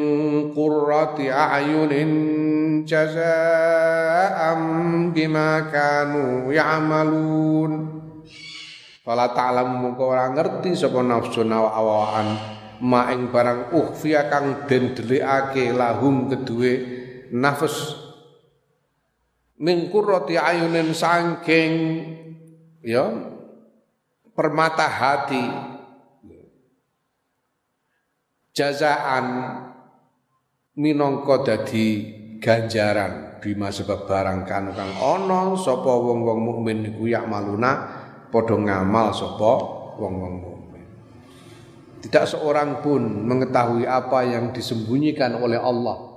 qurrati 0.55 1.27
a'yunin 1.27 2.11
jaza'an 2.87 4.61
bima 5.11 5.67
kanu 5.67 6.47
ya'malun 6.47 8.03
Fala 9.03 9.35
ta'lamu 9.35 9.91
muka 9.91 10.03
orang 10.07 10.31
ngerti 10.31 10.79
sapa 10.79 11.03
nafsu 11.03 11.43
nawa-awaan 11.43 12.39
maing 12.79 13.35
barang 13.35 13.75
ukhfiya 13.75 14.31
kang 14.31 14.63
den 14.63 14.95
delikake 14.95 15.75
lahum 15.75 16.31
kedue 16.31 16.73
nafas. 17.35 17.99
Min 19.59 19.91
qurrati 19.91 20.39
ayunin 20.39 20.95
saking 20.95 21.71
ya 22.79 23.11
permata 24.31 24.87
hati 24.87 25.72
jazaan 28.53 29.25
minangka 30.77 31.43
dadi 31.43 31.87
ganjaran 32.39 33.41
bima 33.41 33.73
sebab 33.73 34.07
barang 34.07 34.47
kang 34.47 34.71
ana 34.71 35.57
sapa 35.59 35.91
wong-wong 35.91 36.39
mukmin 36.39 36.93
iku 36.93 37.11
yak 37.11 37.27
maluna 37.27 37.71
padha 38.31 38.55
ngamal 38.55 39.11
sapa 39.11 39.51
wong-wong 39.99 40.53
tidak 42.03 42.27
seorang 42.27 42.83
pun 42.83 42.99
mengetahui 42.99 43.87
apa 43.87 44.27
yang 44.27 44.51
disembunyikan 44.51 45.39
oleh 45.39 45.55
Allah. 45.55 46.11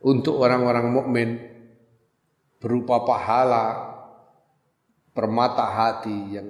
Untuk 0.00 0.40
orang-orang 0.40 0.88
mukmin 0.88 1.28
berupa 2.56 3.04
pahala 3.04 3.92
permata 5.12 5.68
hati 5.68 6.32
yang 6.32 6.48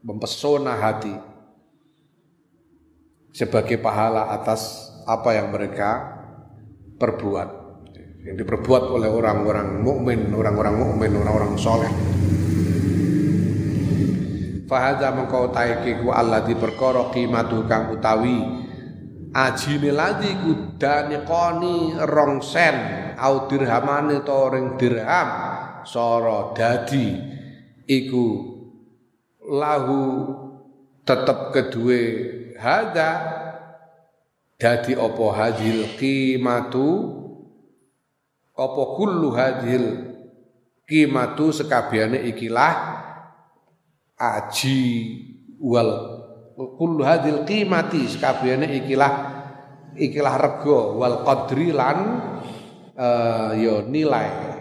mempesona 0.00 0.80
hati 0.80 1.12
sebagai 3.36 3.76
pahala 3.76 4.32
atas 4.32 4.88
apa 5.04 5.36
yang 5.36 5.52
mereka 5.52 6.16
perbuat 6.96 7.68
yang 8.24 8.40
diperbuat 8.40 8.90
oleh 8.90 9.06
orang-orang 9.06 9.84
mukmin, 9.86 10.34
orang-orang 10.34 10.74
mukmin, 10.82 11.14
orang-orang 11.14 11.54
soleh. 11.54 11.92
Fahadha 14.66 15.14
mengkau 15.14 15.54
taiki 15.54 16.02
ku 16.02 16.10
Allah 16.10 16.42
di 16.42 16.58
perkara 16.58 17.12
qimatu 17.14 17.62
kang 17.70 17.94
utawi 17.94 18.66
ajine 19.30 19.94
ladi 19.94 20.32
ku 20.42 20.74
koni 21.22 21.94
rong 22.02 22.42
sen 22.42 22.74
au 23.14 23.46
dirhamane 23.46 24.26
to 24.26 24.40
ring 24.50 24.74
dirham 24.74 25.30
soro 25.86 26.50
dadi 26.50 27.14
iku 27.86 28.26
lahu 29.54 30.02
tetep 31.06 31.54
kedue 31.54 32.02
hada 32.58 33.10
dadi 34.58 34.98
apa 34.98 35.26
hadil 35.32 35.94
qimatu? 35.94 37.14
Apa 38.56 38.82
kullu 38.98 39.30
hadil 39.36 39.86
qimatu 40.88 41.54
sekabehane 41.54 42.26
ikilah? 42.34 42.74
Aji 44.16 44.82
wal 45.60 45.92
kullu 46.56 47.04
hadil 47.04 47.44
qimati 47.44 48.08
sekabehane 48.08 48.80
ikilah 48.80 49.12
ikilah 49.92 50.34
rego 50.40 50.96
wal 50.96 51.20
qadri 51.22 51.70
uh, 51.70 53.52
yo 53.54 53.84
nilai. 53.86 54.56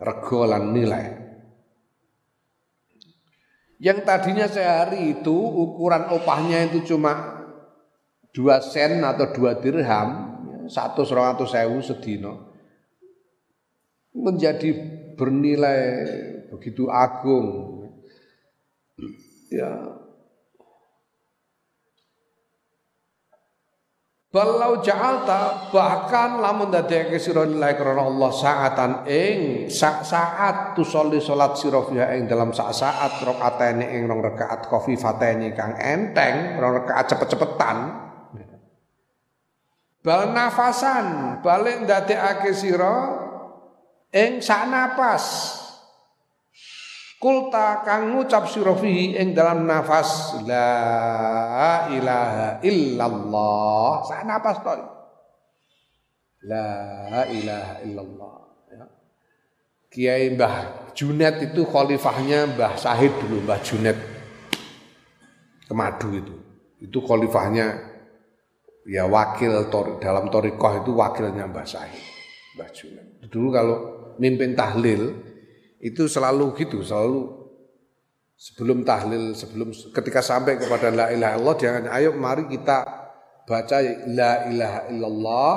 Rego 0.00 0.48
lan 0.48 0.72
nilai 0.74 1.23
yang 3.82 4.02
tadinya 4.06 4.46
sehari 4.46 5.18
itu 5.18 5.34
ukuran 5.34 6.10
opahnya 6.14 6.70
itu 6.70 6.94
cuma 6.94 7.42
dua 8.34 8.62
sen 8.62 9.02
atau 9.02 9.30
dua 9.34 9.58
dirham 9.58 10.34
satu 10.66 11.06
seratus 11.06 11.54
sewu 11.54 11.78
sedino 11.82 12.54
menjadi 14.14 14.70
bernilai 15.18 15.82
begitu 16.54 16.86
agung. 16.86 17.82
Ya 19.50 20.03
Balau 24.34 24.82
ja'alta 24.82 25.70
bahkan 25.70 26.42
lamun 26.42 26.66
dadekake 26.66 27.22
sira 27.22 27.46
lillahi 27.46 27.78
karena 27.78 28.02
Allah 28.02 28.30
saatan 28.34 28.92
ing 29.06 29.70
sak 29.70 30.02
saat 30.02 30.74
tusolli 30.74 31.22
salat 31.22 31.54
sira 31.54 31.78
fiha 31.86 32.18
ing 32.18 32.26
dalam 32.26 32.50
sak 32.50 32.74
saat 32.74 33.22
rakaatene 33.22 33.94
ing 33.94 34.10
rong 34.10 34.26
rakaat 34.26 34.66
khafifatene 34.66 35.54
kang 35.54 35.78
enteng 35.78 36.58
rong 36.58 36.82
rakaat 36.82 37.14
cepet-cepetan. 37.14 37.76
Bal 40.02 40.34
nafasan 40.34 41.38
balik 41.38 41.86
ndadekake 41.86 42.50
sira 42.58 43.14
ing 44.10 44.42
sak 44.42 44.66
napas 44.66 45.24
Kulta 47.24 47.80
kang 47.80 48.12
ngucap 48.12 48.44
sira 48.52 48.76
fihi 48.76 49.16
ing 49.16 49.32
dalam 49.32 49.64
nafas 49.64 50.36
la 50.44 51.88
ilaha 51.88 52.60
illallah. 52.60 54.04
Sak 54.04 54.28
nafas 54.28 54.60
to. 54.60 54.74
La 56.44 57.24
ilaha 57.24 57.80
illallah. 57.80 58.36
Ya. 58.68 58.84
Kiai 59.88 60.36
Mbah 60.36 60.92
Junet 60.92 61.40
itu 61.40 61.64
khalifahnya 61.64 62.44
Mbah 62.52 62.76
Sahid 62.76 63.16
dulu, 63.16 63.40
Mbah 63.48 63.60
Junet. 63.64 63.96
Kemadu 65.64 66.12
itu. 66.12 66.36
Itu 66.84 67.00
khalifahnya 67.08 67.88
ya 68.84 69.08
wakil 69.08 69.72
tor, 69.72 69.96
dalam 69.96 70.28
torikoh 70.28 70.84
itu 70.84 70.92
wakilnya 70.92 71.48
Mbah 71.48 71.64
Sahid, 71.64 72.04
Mbah 72.60 72.68
Junet. 72.68 73.06
Dulu 73.32 73.48
kalau 73.48 73.76
mimpin 74.20 74.52
tahlil 74.52 75.32
itu 75.84 76.08
selalu 76.08 76.56
gitu, 76.56 76.80
selalu 76.80 77.44
sebelum 78.32 78.80
tahlil, 78.88 79.36
sebelum 79.36 79.68
ketika 79.92 80.24
sampai 80.24 80.56
kepada 80.56 80.88
la 80.88 81.12
ilaha 81.12 81.36
illallah 81.36 81.56
jangan 81.60 81.84
ayo 81.92 82.16
mari 82.16 82.48
kita 82.48 82.88
baca 83.44 83.78
la 84.08 84.48
ilaha 84.48 84.80
illallah, 84.88 85.54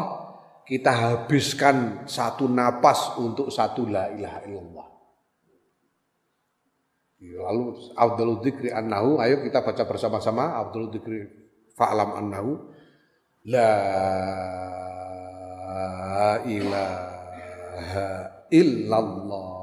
kita 0.67 0.91
habiskan 0.91 2.03
satu 2.03 2.51
napas 2.51 3.15
untuk 3.15 3.47
satu 3.47 3.87
la 3.87 4.11
ilaha 4.11 4.43
illallah. 4.43 4.87
Lalu 7.17 7.63
Abdul 7.97 8.43
Dzikri 8.43 8.69
annahu, 8.69 9.17
ayo 9.23 9.41
kita 9.41 9.63
baca 9.63 9.87
bersama-sama 9.87 10.59
Abdul 10.59 10.91
Dzikri 10.91 11.23
fa'lam 11.73 12.19
annahu 12.19 12.67
la 13.47 13.73
ilaha 16.45 18.07
illallah 18.51 19.56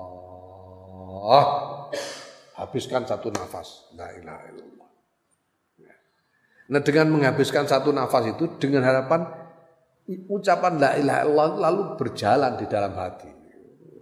Allah 1.25 1.89
habiskan 2.61 3.09
satu 3.09 3.33
nafas. 3.33 3.89
La 3.97 4.12
ilaha 4.12 4.45
illallah. 4.53 4.89
Nah 6.68 6.81
dengan 6.85 7.16
menghabiskan 7.16 7.64
satu 7.64 7.97
nafas 7.97 8.37
itu 8.37 8.45
dengan 8.61 8.85
harapan 8.85 9.25
ucapan 10.29 10.77
la 10.77 10.91
ilaha 11.01 11.20
illallah 11.25 11.49
lalu 11.64 11.83
berjalan 11.97 12.61
di 12.61 12.68
dalam 12.68 12.93
hati. 12.93 13.33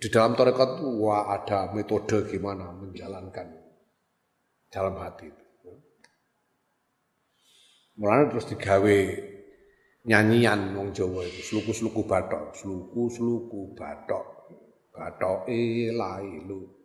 Di 0.02 0.10
dalam 0.10 0.34
tarekat 0.34 0.82
wah 0.98 1.30
ada 1.30 1.70
metode 1.70 2.26
gimana 2.26 2.74
menjalankan 2.74 3.54
dalam 4.66 4.98
hati 4.98 5.30
itu. 5.30 5.46
Mulanya 8.02 8.34
terus 8.34 8.50
digawe 8.50 8.98
nyanyian 10.10 10.74
wong 10.74 10.90
Jawa 10.90 11.22
itu 11.22 11.54
sluku-sluku 11.54 12.02
batok 12.02 12.50
sluku-sluku 12.58 13.78
batok 13.78 14.26
batoke 14.90 15.94
lailu 15.94 16.81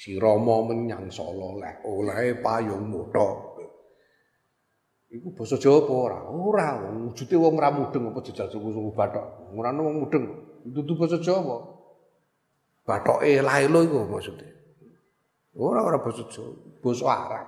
Si 0.00 0.16
Rama 0.16 0.64
menyang 0.64 1.12
Solo 1.12 1.60
leh 1.60 1.84
oleh 1.84 2.40
payung 2.40 2.88
moto. 2.88 3.52
Iku 5.12 5.36
basa 5.36 5.60
Jawa 5.60 5.84
apa 5.84 5.92
ora? 5.92 6.18
Ora, 6.32 6.68
wujude 6.88 7.36
wong 7.36 7.60
ra 7.60 7.68
mudeng 7.68 8.08
apa 8.08 8.24
jejal 8.24 8.48
suku-suku 8.48 8.96
bathok. 8.96 9.52
Ora 9.52 9.76
wong 9.76 10.00
mudeng. 10.00 10.24
Dudu 10.64 10.96
basa 10.96 11.20
Jawa. 11.20 11.60
Bathoke 12.80 13.28
laelo 13.44 13.84
iku 13.84 14.08
maksude. 14.08 14.48
Ora 15.60 15.84
ora 15.84 16.00
basa 16.00 16.24
Jawa, 16.32 16.48
basa 16.80 17.04
Arab. 17.04 17.46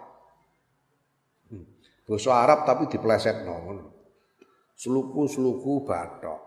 Hmm. 1.49 1.65
Basa 2.05 2.31
Arab 2.37 2.69
tapi 2.69 2.85
diplesetno 2.93 3.55
ngono. 3.65 3.85
Sluku-sluku 4.77 5.89
bathok. 5.89 6.41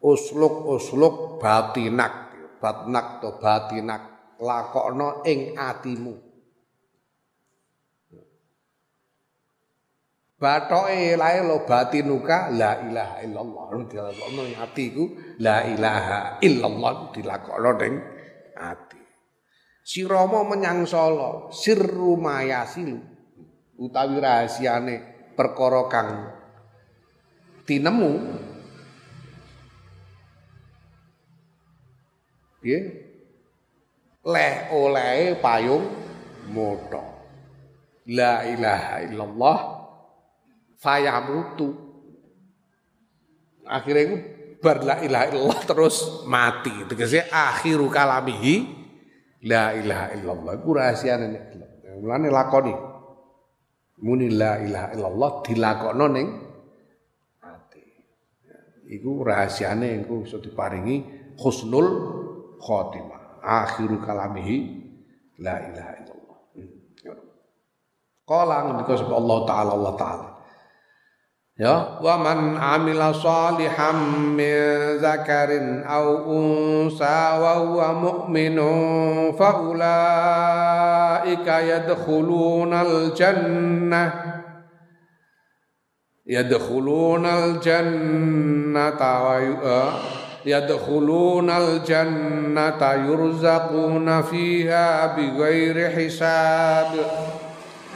Usluk-usluk 0.00 1.36
batinak, 1.36 2.32
batnak 2.62 3.20
to 3.20 3.36
batinak 3.36 4.11
lakokno 4.42 5.22
ing 5.22 5.54
atimu. 5.54 6.14
Batoke 10.42 11.14
lae 11.14 11.38
lo 11.46 11.62
batinuka 11.62 12.50
la 12.50 12.82
ilaha 12.82 13.22
illallah. 13.22 13.66
Dilakokno 13.86 14.42
ing 14.50 14.56
atiku 14.58 15.04
la 15.38 15.62
ilaha 15.70 16.42
illallah 16.42 17.14
dilakokno 17.14 17.70
ning 17.78 17.94
ati. 18.58 18.98
Sirama 19.86 20.42
menyang 20.46 20.82
Solo 20.86 21.50
sirru 21.54 22.18
mayasil 22.18 22.98
utawi 23.78 24.18
rahasiane 24.18 24.94
perkara 25.38 25.82
kang 25.86 26.10
tinemu. 27.66 28.12
Piye? 32.62 32.78
Leh 34.22 34.70
oleh 34.70 35.38
payung 35.42 35.84
moto. 36.54 37.02
La 38.10 38.46
ilaha 38.46 38.94
illallah 39.06 39.58
fayamutu. 40.78 41.70
Akhirnya 43.62 44.02
itu 44.10 44.16
bar 44.58 44.82
la 44.82 44.98
ilaha 45.02 45.24
illallah 45.30 45.60
terus 45.66 46.26
mati. 46.26 46.74
Tegese 46.86 47.30
akhiru 47.30 47.86
kalamihi 47.90 48.54
la 49.46 49.74
ilaha 49.74 50.06
illallah. 50.18 50.52
Iku 50.58 50.70
rahasiane 50.74 51.26
nek 51.30 51.42
mulane 51.98 52.28
lakoni. 52.30 52.74
Muni 54.02 54.34
la 54.34 54.58
ilaha 54.58 54.88
illallah 54.98 55.30
dilakokno 55.46 56.06
mati. 57.38 57.82
Iku 58.90 59.22
rahasiane 59.22 59.94
engko 59.94 60.26
iso 60.26 60.42
diparingi 60.42 61.06
husnul 61.38 61.86
khotimah 62.58 63.21
akhiru 63.42 64.00
kalamihi 64.00 64.56
la 65.42 65.58
ilaha 65.66 65.92
illallah. 65.98 66.38
Qala 68.22 68.56
ngendika 68.70 68.94
sapa 68.96 69.14
Allah 69.18 69.38
taala 69.44 69.70
Allah 69.74 69.94
taala. 69.98 70.28
Ya, 71.52 72.00
wa 72.00 72.16
man 72.16 72.56
amila 72.56 73.12
salihan 73.12 74.32
min 74.32 74.56
zakarin 75.04 75.84
aw 75.84 76.24
unsa 76.24 77.36
wa 77.36 77.52
huwa 77.60 77.88
mu'minun 77.92 79.36
fa 79.36 79.60
ulaika 79.60 81.60
yadkhuluna 81.60 82.80
al 82.80 83.12
jannah 83.12 84.32
yadkhulunal 86.22 87.58
jannata 87.58 89.12
wa 89.20 89.36
uh, 89.42 89.92
yadkhulunal 90.42 91.82
jannata 91.86 93.06
yurzaquna 93.06 94.26
fiha 94.26 95.14
bighairi 95.14 95.86
hisab. 95.94 96.94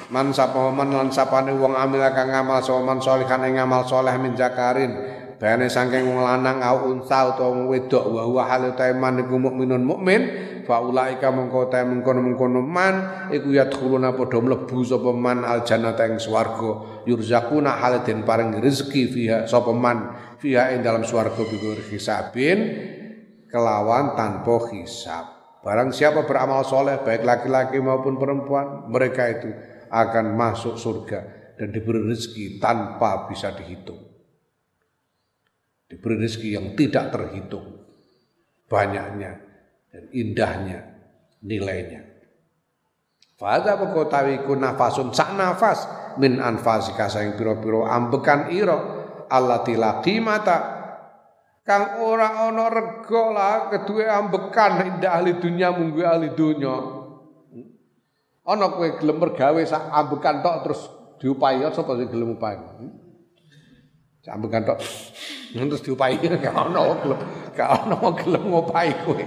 Man 0.06 0.30
sapa 0.30 0.70
man 0.70 0.94
lan 0.94 1.10
sapane 1.10 1.50
wong 1.50 1.74
amil 1.74 2.02
kang 2.14 2.30
ngamal 2.30 2.62
sapa 2.62 2.80
man 2.86 3.02
salihan 3.02 3.42
ing 3.42 3.58
ngamal 3.58 3.82
saleh 3.86 4.14
min 4.22 4.38
zakarin. 4.38 4.94
Bayane 5.36 5.68
saking 5.68 6.08
wong 6.08 6.24
lanang 6.24 6.64
au 6.64 6.96
unsa 6.96 7.34
utawa 7.34 7.68
wedok 7.68 8.08
wa 8.08 8.24
huwa 8.24 8.42
halu 8.48 8.72
taiman 8.72 9.20
iku 9.20 9.36
mukminun 9.36 9.84
mukmin 9.84 10.22
fa 10.66 10.82
ulaika 10.82 11.30
mengko 11.30 11.70
ta 11.70 11.86
mengkono-mengkono 11.86 12.60
man 12.60 12.94
iku 13.30 13.54
yadkhuluna 13.54 14.18
padha 14.18 14.42
mlebu 14.42 14.82
sapa 14.82 15.14
man 15.14 15.46
al 15.46 15.62
jannata 15.62 16.10
ing 16.10 16.18
swarga 16.18 17.06
yurzaquna 17.06 17.78
hal 17.78 18.02
den 18.02 18.26
paring 18.26 18.58
rezeki 18.58 19.02
fiha 19.06 19.38
sapa 19.46 19.70
man 19.70 20.12
fiha 20.42 20.74
ing 20.74 20.82
dalam 20.82 21.06
swarga 21.06 21.38
bi 21.46 21.56
hisabin 21.94 22.58
kelawan 23.46 24.18
tanpa 24.18 24.74
hisab 24.74 25.30
barang 25.62 25.94
siapa 25.94 26.26
beramal 26.26 26.66
soleh 26.66 26.98
baik 27.06 27.22
laki-laki 27.22 27.78
maupun 27.78 28.18
perempuan 28.18 28.90
mereka 28.90 29.30
itu 29.30 29.50
akan 29.86 30.34
masuk 30.34 30.74
surga 30.74 31.36
dan 31.56 31.72
diberi 31.72 32.04
rezeki 32.04 32.60
tanpa 32.60 33.24
bisa 33.26 33.56
dihitung. 33.56 34.00
Diberi 35.88 36.20
rezeki 36.20 36.48
yang 36.52 36.66
tidak 36.76 37.14
terhitung. 37.14 37.86
Banyaknya 38.66 39.45
dan 39.96 40.04
indahnya 40.12 40.78
nilainya. 41.40 42.04
Fadha 43.40 43.80
pekotawi 43.80 44.44
ku 44.44 44.52
nafasun 44.52 45.16
sak 45.16 45.32
nafas 45.32 45.88
min 46.20 46.36
anfasika 46.36 47.08
saing 47.08 47.36
piro-piro 47.36 47.88
ambekan 47.88 48.52
iro 48.52 48.78
allati 49.28 49.76
la 49.76 50.00
qimata 50.04 50.56
kang 51.64 52.00
ora 52.04 52.44
ana 52.44 52.68
rega 52.68 53.22
lah 53.32 53.68
ambekan 54.20 54.72
indah 54.88 55.20
ahli 55.20 55.36
dunya 55.40 55.68
munggu 55.72 56.00
ahli 56.04 56.32
dunya 56.32 56.76
Ana 58.46 58.70
kowe 58.70 58.86
gelem 59.02 59.18
mergawe 59.18 59.58
sak 59.66 59.90
ambekan 59.90 60.38
tok 60.38 60.56
terus 60.62 60.80
diupahi 61.18 61.66
sapa 61.74 61.98
sing 61.98 62.06
gelem 62.06 62.38
upahi? 62.38 62.62
Sak 64.22 64.38
ambekan 64.38 64.62
tok 64.62 64.78
terus 65.50 65.82
diupahi 65.82 66.22
gak 66.46 66.54
ana 66.54 66.94
gelem 67.02 67.20
gak 67.58 67.68
ana 67.74 67.98
gelem 68.14 68.44
kowe. 69.02 69.24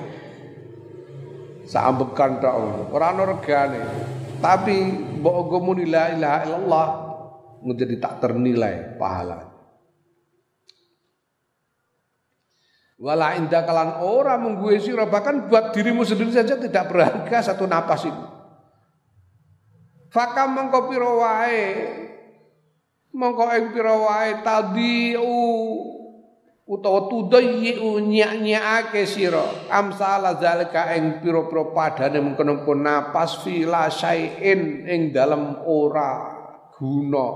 Sak 1.70 1.86
ambekan 1.86 2.42
tok 2.42 2.90
ora 2.90 3.14
ana 3.14 3.30
regane. 3.30 3.82
Tapi 4.42 4.78
mbok 5.22 5.36
nggo 5.46 5.58
muni 5.62 5.86
la 5.86 6.10
ilaha 6.18 6.40
illallah 6.50 6.88
menjadi 7.62 7.96
tak 8.02 8.14
ternilai 8.26 8.98
pahala. 8.98 9.46
Wala 12.98 13.38
indah 13.38 13.64
kalan 13.64 14.02
ora 14.02 14.36
menggue 14.42 14.82
sira 14.82 15.06
bahkan 15.06 15.46
buat 15.46 15.72
dirimu 15.72 16.04
sendiri 16.04 16.34
saja 16.34 16.58
tidak 16.58 16.90
berharga 16.90 17.38
satu 17.54 17.70
napas 17.70 18.10
itu. 18.10 18.26
Fakam 20.10 20.58
mongko 20.58 20.90
pira 20.90 21.12
wae 21.22 21.64
mongko 23.14 23.46
ing 23.54 23.66
wae 23.78 24.32
tadiu 24.42 25.38
utawa 26.70 27.10
tudayyu 27.10 27.98
nyak-nyakake 27.98 29.10
sira 29.10 29.42
amsal 29.74 30.22
zalika 30.38 30.94
ing 30.94 31.18
pira-pira 31.18 31.74
padane 31.74 32.22
mengkono 32.22 32.62
napas 32.78 33.42
fila 33.42 33.90
syai'in 33.90 34.86
ing 34.86 35.10
dalam 35.10 35.66
ora 35.66 36.38
guna 36.78 37.28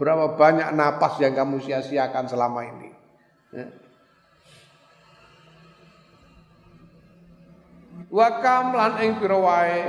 berapa 0.00 0.32
banyak 0.40 0.72
napas 0.72 1.20
yang 1.20 1.36
kamu 1.36 1.60
sia-siakan 1.60 2.24
selama 2.24 2.60
ini 2.64 2.90
ya. 3.52 3.66
Wakam 8.12 8.72
lan 8.72 8.92
ing 9.04 9.20
pira 9.20 9.36
wae 9.36 9.80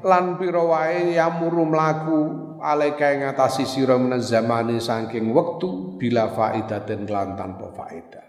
lan 0.00 0.40
pira 0.40 0.64
wae 0.64 1.12
yamuru 1.12 1.68
mlaku 1.68 2.20
alaika 2.62 3.10
ing 3.10 3.26
ngatasi 3.26 3.66
sira 3.66 3.98
zamani 4.22 4.78
saking 4.78 5.34
wektu 5.34 5.98
bila 5.98 6.30
faidaten 6.30 7.10
lan 7.10 7.34
tanpa 7.34 7.74
faedah. 7.74 8.26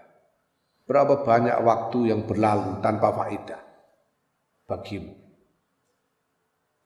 Berapa 0.84 1.24
banyak 1.24 1.56
waktu 1.64 2.12
yang 2.12 2.26
berlalu 2.26 2.82
tanpa 2.82 3.14
faedah 3.14 3.62
bagimu. 4.68 5.14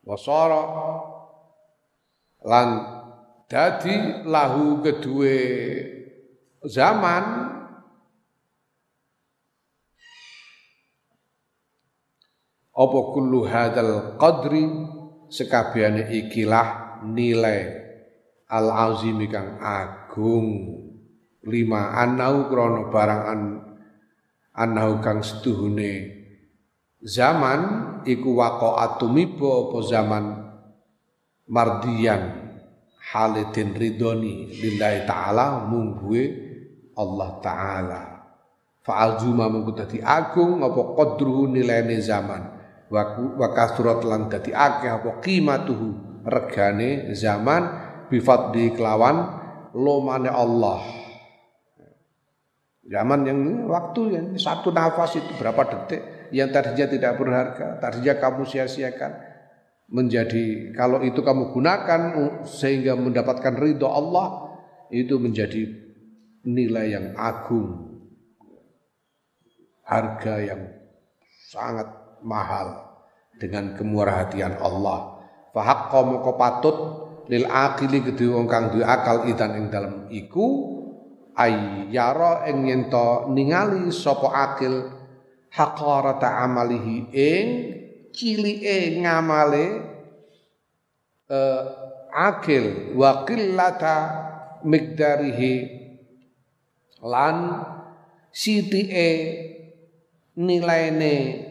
Wasara 0.04 0.62
lan 2.46 2.68
dadi 3.50 4.22
lahu 4.28 4.84
kedue 4.84 5.40
zaman 6.62 7.24
apa 12.78 12.98
kullu 13.10 13.42
hadzal 13.50 14.14
qadri 14.14 14.64
sekabehane 15.28 16.08
ikilah 16.24 16.87
nilai 17.04 17.78
al 18.48 18.66
azimi 18.72 19.28
kang 19.28 19.60
agung. 19.60 20.48
Lima 21.48 21.96
anau 21.96 22.50
krono 22.50 22.90
barang 22.90 23.22
an 23.24 23.40
anau 24.56 24.98
kang 25.00 25.22
setuhune. 25.22 26.18
Zaman 26.98 27.60
iku 28.02 28.34
waqa'atu 28.34 29.06
mibo 29.06 29.70
apa 29.70 29.78
zaman 29.86 30.24
mardiyan 31.46 32.22
halidin 33.14 33.78
ridoni 33.78 34.50
lillahi 34.58 35.06
ta'ala 35.06 35.62
mungguwe 35.70 36.22
Allah 36.98 37.30
ta'ala. 37.38 38.02
Fa'al 38.82 39.20
zuma 39.22 39.46
mungku 39.46 39.76
agung 40.02 40.64
apa 40.64 40.80
qadruhu 40.96 41.46
nilai 41.54 41.86
zaman. 42.02 42.56
Wa 42.88 43.48
kasurat 43.52 44.00
lan 44.02 44.32
akeh 44.32 44.88
apa 44.88 45.20
qimatuhu 45.20 46.07
regane 46.28 47.16
zaman 47.16 47.62
bifadli 48.12 48.76
kelawan 48.76 49.40
lomane 49.72 50.28
Allah. 50.28 50.80
Zaman 52.88 53.20
yang 53.28 53.40
waktu 53.68 54.16
yang 54.16 54.26
satu 54.40 54.72
nafas 54.72 55.20
itu 55.20 55.28
berapa 55.36 55.60
detik 55.68 56.32
yang 56.32 56.48
tadinya 56.48 56.88
tidak 56.88 57.12
berharga 57.20 57.66
tadinya 57.80 58.14
kamu 58.16 58.48
sia-siakan. 58.48 59.28
Menjadi 59.88 60.76
kalau 60.76 61.00
itu 61.00 61.24
kamu 61.24 61.48
gunakan 61.56 62.00
sehingga 62.44 62.92
mendapatkan 62.92 63.56
ridho 63.56 63.88
Allah 63.88 64.52
itu 64.92 65.16
menjadi 65.16 65.64
nilai 66.44 66.92
yang 66.92 67.06
agung. 67.16 67.88
Harga 69.88 70.44
yang 70.44 70.68
sangat 71.48 71.88
mahal 72.20 73.00
dengan 73.40 73.72
kemurahatian 73.72 74.60
Allah. 74.60 75.17
Fahaqqa 75.54 75.98
moko 76.04 76.32
patut 76.36 76.76
lil 77.28 77.44
aqili 77.44 78.04
kedhe 78.04 78.28
wong 78.32 78.48
kang 78.48 78.72
duwe 78.72 78.84
akal 78.84 79.28
idan 79.28 79.52
ing 79.56 79.66
dalem 79.68 80.08
iku 80.08 80.78
ayyara 81.36 82.48
ing 82.48 82.66
yen 82.66 82.82
ningali 83.32 83.92
sapa 83.92 84.28
akil 84.32 84.90
haqarata 85.52 86.44
amalihi 86.44 86.96
ing 87.12 87.46
cilike 88.12 88.98
ngamale 89.04 89.66
uh, 91.30 91.62
akil 92.12 92.96
wa 92.96 93.22
qillata 93.28 93.96
miqdarihi 94.64 95.54
lan 97.04 97.36
sitike 98.34 99.08
nilaine 100.34 101.46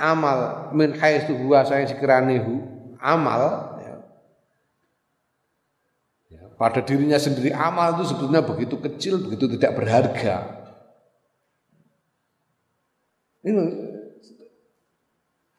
amal 0.00 0.70
min 0.72 0.96
haitsu 0.96 1.36
huwa 1.36 1.66
saya 1.66 1.84
sekiranya 1.84 2.40
hu 2.42 2.71
amal 3.02 3.42
ya. 3.82 3.94
ya, 6.30 6.42
pada 6.54 6.80
dirinya 6.86 7.18
sendiri 7.18 7.50
amal 7.50 7.98
itu 7.98 8.14
sebetulnya 8.14 8.46
begitu 8.46 8.78
kecil 8.78 9.18
begitu 9.18 9.50
tidak 9.58 9.74
berharga 9.74 10.36
ini 13.42 13.58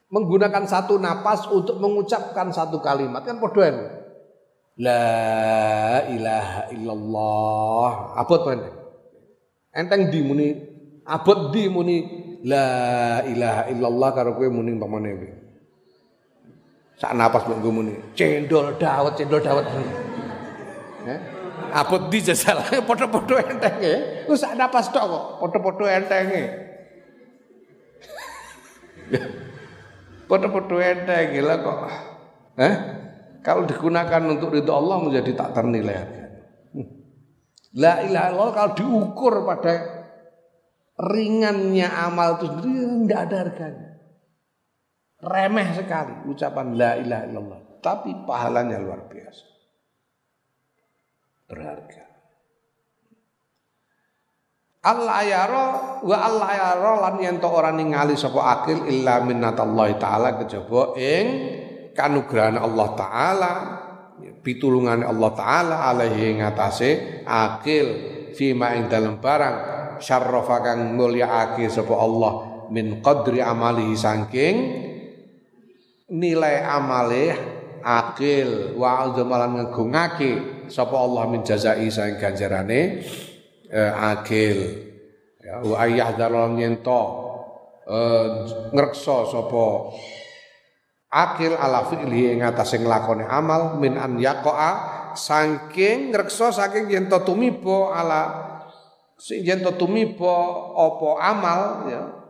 menggunakan 0.07 0.63
satu 0.63 0.95
napas 0.95 1.51
untuk 1.51 1.83
mengucapkan 1.83 2.55
satu 2.55 2.79
kalimat 2.79 3.27
kan 3.27 3.43
podoan 3.43 4.01
La 4.73 6.01
ilaha 6.09 6.73
illallah 6.73 8.17
abot 8.17 8.41
kan 8.41 8.59
enteng 9.69 10.09
di 10.09 10.25
muni 10.25 10.49
abot 11.05 11.53
di 11.53 11.69
muni 11.69 11.97
la 12.41 13.21
ilaha 13.21 13.69
illallah 13.69 14.09
karo 14.17 14.33
kowe 14.33 14.49
muni 14.49 14.73
pamane. 14.73 15.11
Sak 17.03 17.19
napas 17.19 17.43
mbok 17.51 17.67
muni 17.67 17.99
cendol 18.15 18.79
dawet 18.79 19.19
cendol 19.19 19.43
dawet. 19.43 19.67
Eh? 21.03 21.19
Abot 21.75 22.07
di 22.07 22.23
jajal 22.23 22.63
padha-padha 22.87 23.43
entenge. 23.43 24.23
Ku 24.23 24.39
sak 24.39 24.55
napas 24.55 24.87
tok 24.95 25.03
kok 25.11 25.25
padha-padha 25.43 25.99
entenge. 25.99 26.43
Padha-padha 30.31 30.77
entenge 30.79 31.39
lah 31.43 31.59
kok. 31.59 31.79
Eh? 32.63 32.75
Kalau 33.43 33.67
digunakan 33.67 34.23
untuk 34.23 34.55
ridho 34.55 34.71
Allah 34.71 35.03
menjadi 35.03 35.35
tak 35.35 35.51
ternilai 35.59 35.99
harga. 35.99 36.25
La 37.75 37.99
ilaha 37.99 38.31
illallah 38.31 38.49
kalau 38.55 38.71
diukur 38.79 39.43
pada 39.43 40.07
ringannya 40.95 41.83
amal 41.83 42.39
itu 42.39 42.47
sendiri 42.47 42.79
tidak 43.03 43.19
ada 43.27 43.35
harganya. 43.43 43.92
Remeh 45.23 45.71
sekali 45.71 46.27
ucapan 46.27 46.75
la 46.75 46.99
ilaha 46.99 47.23
illallah, 47.31 47.59
tapi 47.79 48.11
pahalanya 48.27 48.75
luar 48.83 49.07
biasa. 49.07 49.45
Berharga. 51.47 52.03
Allah 54.83 55.23
yaro 55.23 55.67
wa 56.03 56.17
Allah 56.19 56.49
yaro 56.59 56.99
lan 56.99 57.15
yen 57.23 57.39
to 57.39 57.47
ora 57.47 57.71
ningali 57.71 58.19
sapa 58.19 58.51
akil 58.51 58.83
illa 58.83 59.23
minnatallahi 59.23 59.95
taala 59.95 60.35
kejaba 60.43 60.99
ing 60.99 61.25
kanugrahan 61.95 62.59
Allah 62.59 62.87
taala 62.91 63.51
pitulungan 64.43 65.07
Allah 65.07 65.31
taala 65.31 65.87
alaihi 65.87 66.35
ngatasé 66.35 67.23
akil 67.23 67.87
fima 68.35 68.75
ing 68.75 68.91
dalam 68.91 69.23
barang 69.23 69.55
syarrafa 70.03 70.59
kang 70.59 70.99
mulyaake 70.99 71.71
sapa 71.71 71.95
Allah 71.95 72.67
min 72.67 72.99
qadri 72.99 73.39
amalihi 73.39 73.95
saking 73.95 74.55
nilai 76.13 76.61
amale 76.61 77.33
akil 77.81 78.77
wa 78.77 79.09
azamalan 79.09 79.59
ngegungake 79.59 80.31
sapa 80.69 80.93
Allah 80.93 81.25
min 81.27 81.41
jazai 81.41 81.89
saing 81.89 82.21
ganjarane 82.21 83.01
eh, 83.67 83.91
akil. 83.91 84.57
Ya 85.43 85.59
wa 85.59 85.75
ayyahdharul 85.83 86.55
nyento 86.55 87.01
eh, 87.89 88.27
ngrekso 88.71 89.27
sapa 89.27 89.65
akil 91.11 91.53
ala 91.57 91.89
fi'li 91.89 92.37
ing 92.37 92.45
atase 92.45 92.79
nglakone 92.79 93.27
amal 93.27 93.75
min 93.81 93.97
an 93.99 94.15
yaqa'a 94.21 94.71
saking 95.17 96.13
ngrekso 96.13 96.49
saking 96.53 96.89
yen 96.89 97.05
to 97.11 97.19
tumiba 97.21 97.91
ala 97.93 98.21
yen 99.29 99.61
to 99.61 99.75
tumiba 99.77 100.35
apa 100.73 101.09
amal 101.21 101.61
ya 101.91 102.22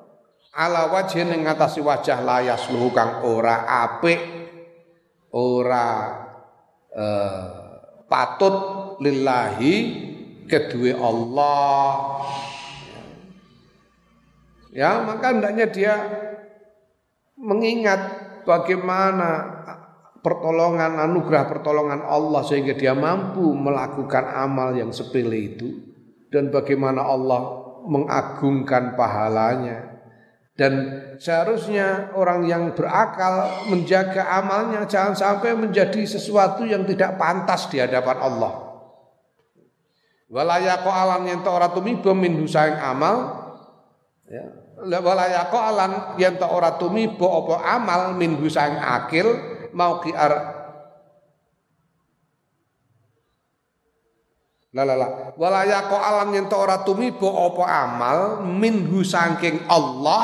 ala 0.53 0.93
wajhin 0.93 1.33
ing 1.33 1.49
atase 1.49 1.81
wajah 1.81 2.21
layas 2.21 2.69
luhu 2.69 2.93
kang 2.93 3.25
ora 3.25 3.65
apik 3.89 4.21
ora 5.33 5.89
eh, 6.93 7.45
patut 8.05 8.55
lillahi 9.01 9.73
kedua 10.45 10.93
Allah. 11.01 11.89
Ya, 14.73 15.05
maka 15.05 15.33
hendaknya 15.33 15.69
dia 15.69 15.95
mengingat 17.37 18.01
bagaimana 18.41 19.61
pertolongan 20.25 20.97
anugerah 20.97 21.45
pertolongan 21.45 22.01
Allah 22.01 22.41
sehingga 22.41 22.73
dia 22.73 22.97
mampu 22.97 23.53
melakukan 23.53 24.33
amal 24.33 24.73
yang 24.73 24.89
sepele 24.89 25.53
itu 25.53 25.77
dan 26.33 26.49
bagaimana 26.49 27.05
Allah 27.05 27.41
mengagungkan 27.85 28.97
pahalanya 28.97 29.92
dan 30.53 30.73
seharusnya 31.17 32.13
orang 32.13 32.45
yang 32.45 32.77
berakal 32.77 33.65
menjaga 33.73 34.21
amalnya 34.37 34.85
jangan 34.85 35.17
sampai 35.17 35.57
menjadi 35.57 36.05
sesuatu 36.05 36.61
yang 36.61 36.85
tidak 36.85 37.17
pantas 37.17 37.65
di 37.73 37.81
hadapan 37.81 38.21
Allah. 38.21 38.53
Walaya 40.29 40.85
ko 40.85 40.93
alam 40.93 41.25
yen 41.25 41.41
ora 41.41 41.73
tumiba 41.73 42.13
min 42.13 42.45
amal. 42.81 43.17
Ya. 44.29 44.45
Alam 44.77 45.91
yen 46.21 46.37
ora 46.41 46.77
tumiba 46.77 47.25
apa 47.25 47.55
amal 47.73 48.01
min 48.13 48.37
husaing 48.37 48.77
akil 48.77 49.33
mau 49.73 50.05
ki 50.05 50.13
ar 50.13 50.62
La 54.73 54.81
la 54.81 54.97
la. 54.97 55.07
Walaya 55.37 55.85
ko 55.85 56.01
alam 56.01 56.33
yen 56.33 56.49
ora 56.49 56.81
tumiba 56.81 57.29
apa 57.29 57.63
amal 57.85 58.19
min 58.41 58.89
saking 59.05 59.69
Allah 59.69 60.23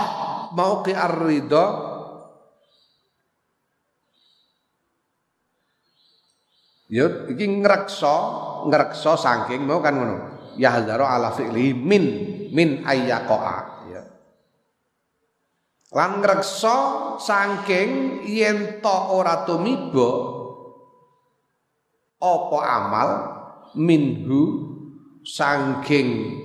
mau 0.57 0.81
ki 0.81 0.93
ar-ridha 0.93 1.85
Ya 6.89 7.05
iki 7.29 7.45
ngrekso, 7.45 8.17
ngrekso 8.65 9.13
saking 9.13 9.61
mau 9.61 9.77
kan 9.77 9.93
ngono. 9.93 10.17
Ya 10.57 10.73
hadzaro 10.73 11.05
ala 11.05 11.29
fi'li 11.29 11.77
min 11.77 12.03
min 12.49 12.81
ayyaqa'a 12.81 13.57
ya. 13.93 14.01
Lan 15.93 16.17
ngrekso 16.17 16.77
saking 17.21 18.25
yen 18.25 18.81
to 18.81 18.97
ora 19.13 19.45
tumiba 19.45 20.41
apa 22.17 22.57
amal 22.65 23.09
minhu 23.77 24.41
saking 25.25 26.39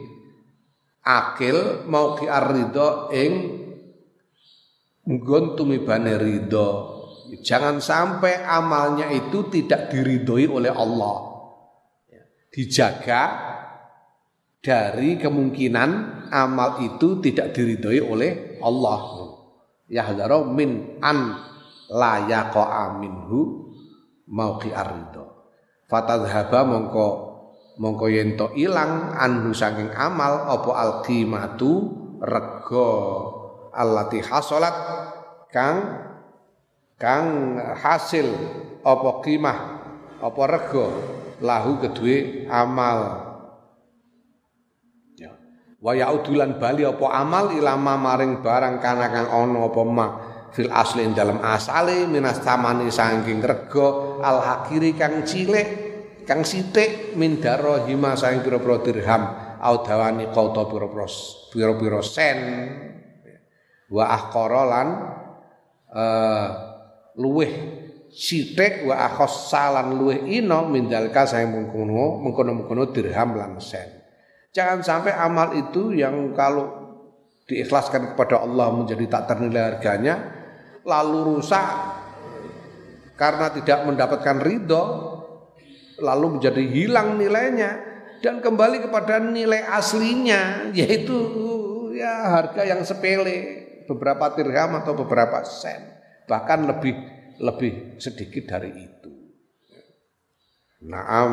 akil 1.04 1.84
mau 1.88 2.16
ki 2.16 2.26
arridho 2.26 3.12
ing 3.12 3.32
nggon 5.04 5.56
tumibane 5.56 6.16
Jangan 7.44 7.82
sampai 7.82 8.46
amalnya 8.46 9.10
itu 9.10 9.50
tidak 9.50 9.90
diridhoi 9.90 10.46
oleh 10.46 10.70
Allah. 10.70 11.16
Ya, 12.06 12.22
dijaga 12.52 13.22
dari 14.62 15.18
kemungkinan 15.18 15.90
amal 16.30 16.84
itu 16.84 17.18
tidak 17.18 17.56
diridhoi 17.56 18.00
oleh 18.00 18.32
Allah. 18.62 19.02
Yahdharu 19.90 20.46
min 20.46 21.00
an 21.02 21.36
la 21.90 22.22
yaqa'a 22.28 23.02
minhu 23.02 23.72
mauqi. 24.30 24.70
Fatadhaba 25.84 26.64
mongko 26.64 27.08
mongko 27.76 28.06
yen 28.08 28.38
to 28.38 28.50
ilang 28.56 29.12
anhu 29.12 29.52
saking 29.52 29.92
amal 29.92 30.48
apa 30.48 30.70
alqimatu 30.72 31.92
rego 32.22 32.90
allati 33.74 34.22
hasolat 34.22 34.74
kang 35.50 35.76
kang 36.96 37.58
hasil 37.76 38.26
apa 38.80 39.10
qimah 39.20 39.58
apa 40.22 40.42
rego 40.48 40.86
lahu 41.42 41.82
kedue 41.82 42.46
amal. 42.48 43.20
Ya. 45.18 45.34
Wa 45.82 45.92
yaudulan 45.92 46.56
bali 46.56 46.86
apa 46.86 47.06
amal 47.12 47.52
ilama 47.52 47.98
maring 47.98 48.40
barang 48.40 48.78
kana 48.80 49.10
kang 49.10 49.28
ana 49.28 49.58
apa 49.66 49.82
ma 49.84 50.06
fil 50.54 50.70
asli 50.70 51.10
dalam 51.10 51.42
asale 51.42 52.06
minas 52.06 52.38
tamani 52.40 52.86
saking 52.88 53.42
rego 53.42 54.13
al 54.24 54.40
hakiri 54.40 54.96
kang 54.96 55.20
cilik 55.28 55.68
kang 56.24 56.40
sithik 56.40 57.12
min 57.20 57.36
darahima 57.36 58.16
saking 58.16 58.40
pira-pira 58.40 58.80
dirham 58.80 59.22
au 59.60 59.84
dawani 59.84 60.32
qauta 60.32 60.64
pira-pira 61.52 62.00
sen 62.00 62.38
wa 63.92 64.04
ahqara 64.08 64.64
eh 65.94 66.48
luweh 67.20 67.52
sithik 68.10 68.86
wa 68.86 69.10
salan 69.26 69.98
luweh 69.98 70.26
ino 70.30 70.66
mindalka 70.66 71.26
saya 71.26 71.46
mengkono 71.50 72.22
mengkono-mengkono 72.22 72.90
dirham 72.94 73.34
lan 73.34 73.58
sen. 73.58 74.02
Jangan 74.54 74.86
sampai 74.86 75.10
amal 75.10 75.50
itu 75.58 75.90
yang 75.98 76.30
kalau 76.30 76.84
diikhlaskan 77.50 78.14
kepada 78.14 78.46
Allah 78.46 78.70
menjadi 78.70 79.04
tak 79.10 79.34
ternilai 79.34 79.62
harganya 79.74 80.14
lalu 80.86 81.34
rusak 81.34 81.66
karena 83.14 83.50
tidak 83.54 83.86
mendapatkan 83.86 84.38
ridho 84.42 84.84
lalu 86.02 86.38
menjadi 86.38 86.62
hilang 86.62 87.16
nilainya 87.18 87.78
dan 88.18 88.42
kembali 88.42 88.82
kepada 88.82 89.22
nilai 89.22 89.62
aslinya 89.62 90.72
yaitu 90.74 91.18
ya 91.94 92.34
harga 92.34 92.66
yang 92.66 92.82
sepele 92.82 93.64
beberapa 93.86 94.32
dirham 94.34 94.80
atau 94.80 94.92
beberapa 94.96 95.44
sen. 95.46 95.94
Bahkan 96.24 96.60
lebih 96.66 96.94
lebih 97.40 98.00
sedikit 98.00 98.56
dari 98.56 98.70
itu. 98.72 99.12
Naam. 100.84 101.32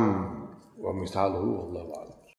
Wa 0.81 0.91
misaluhu 0.97 1.69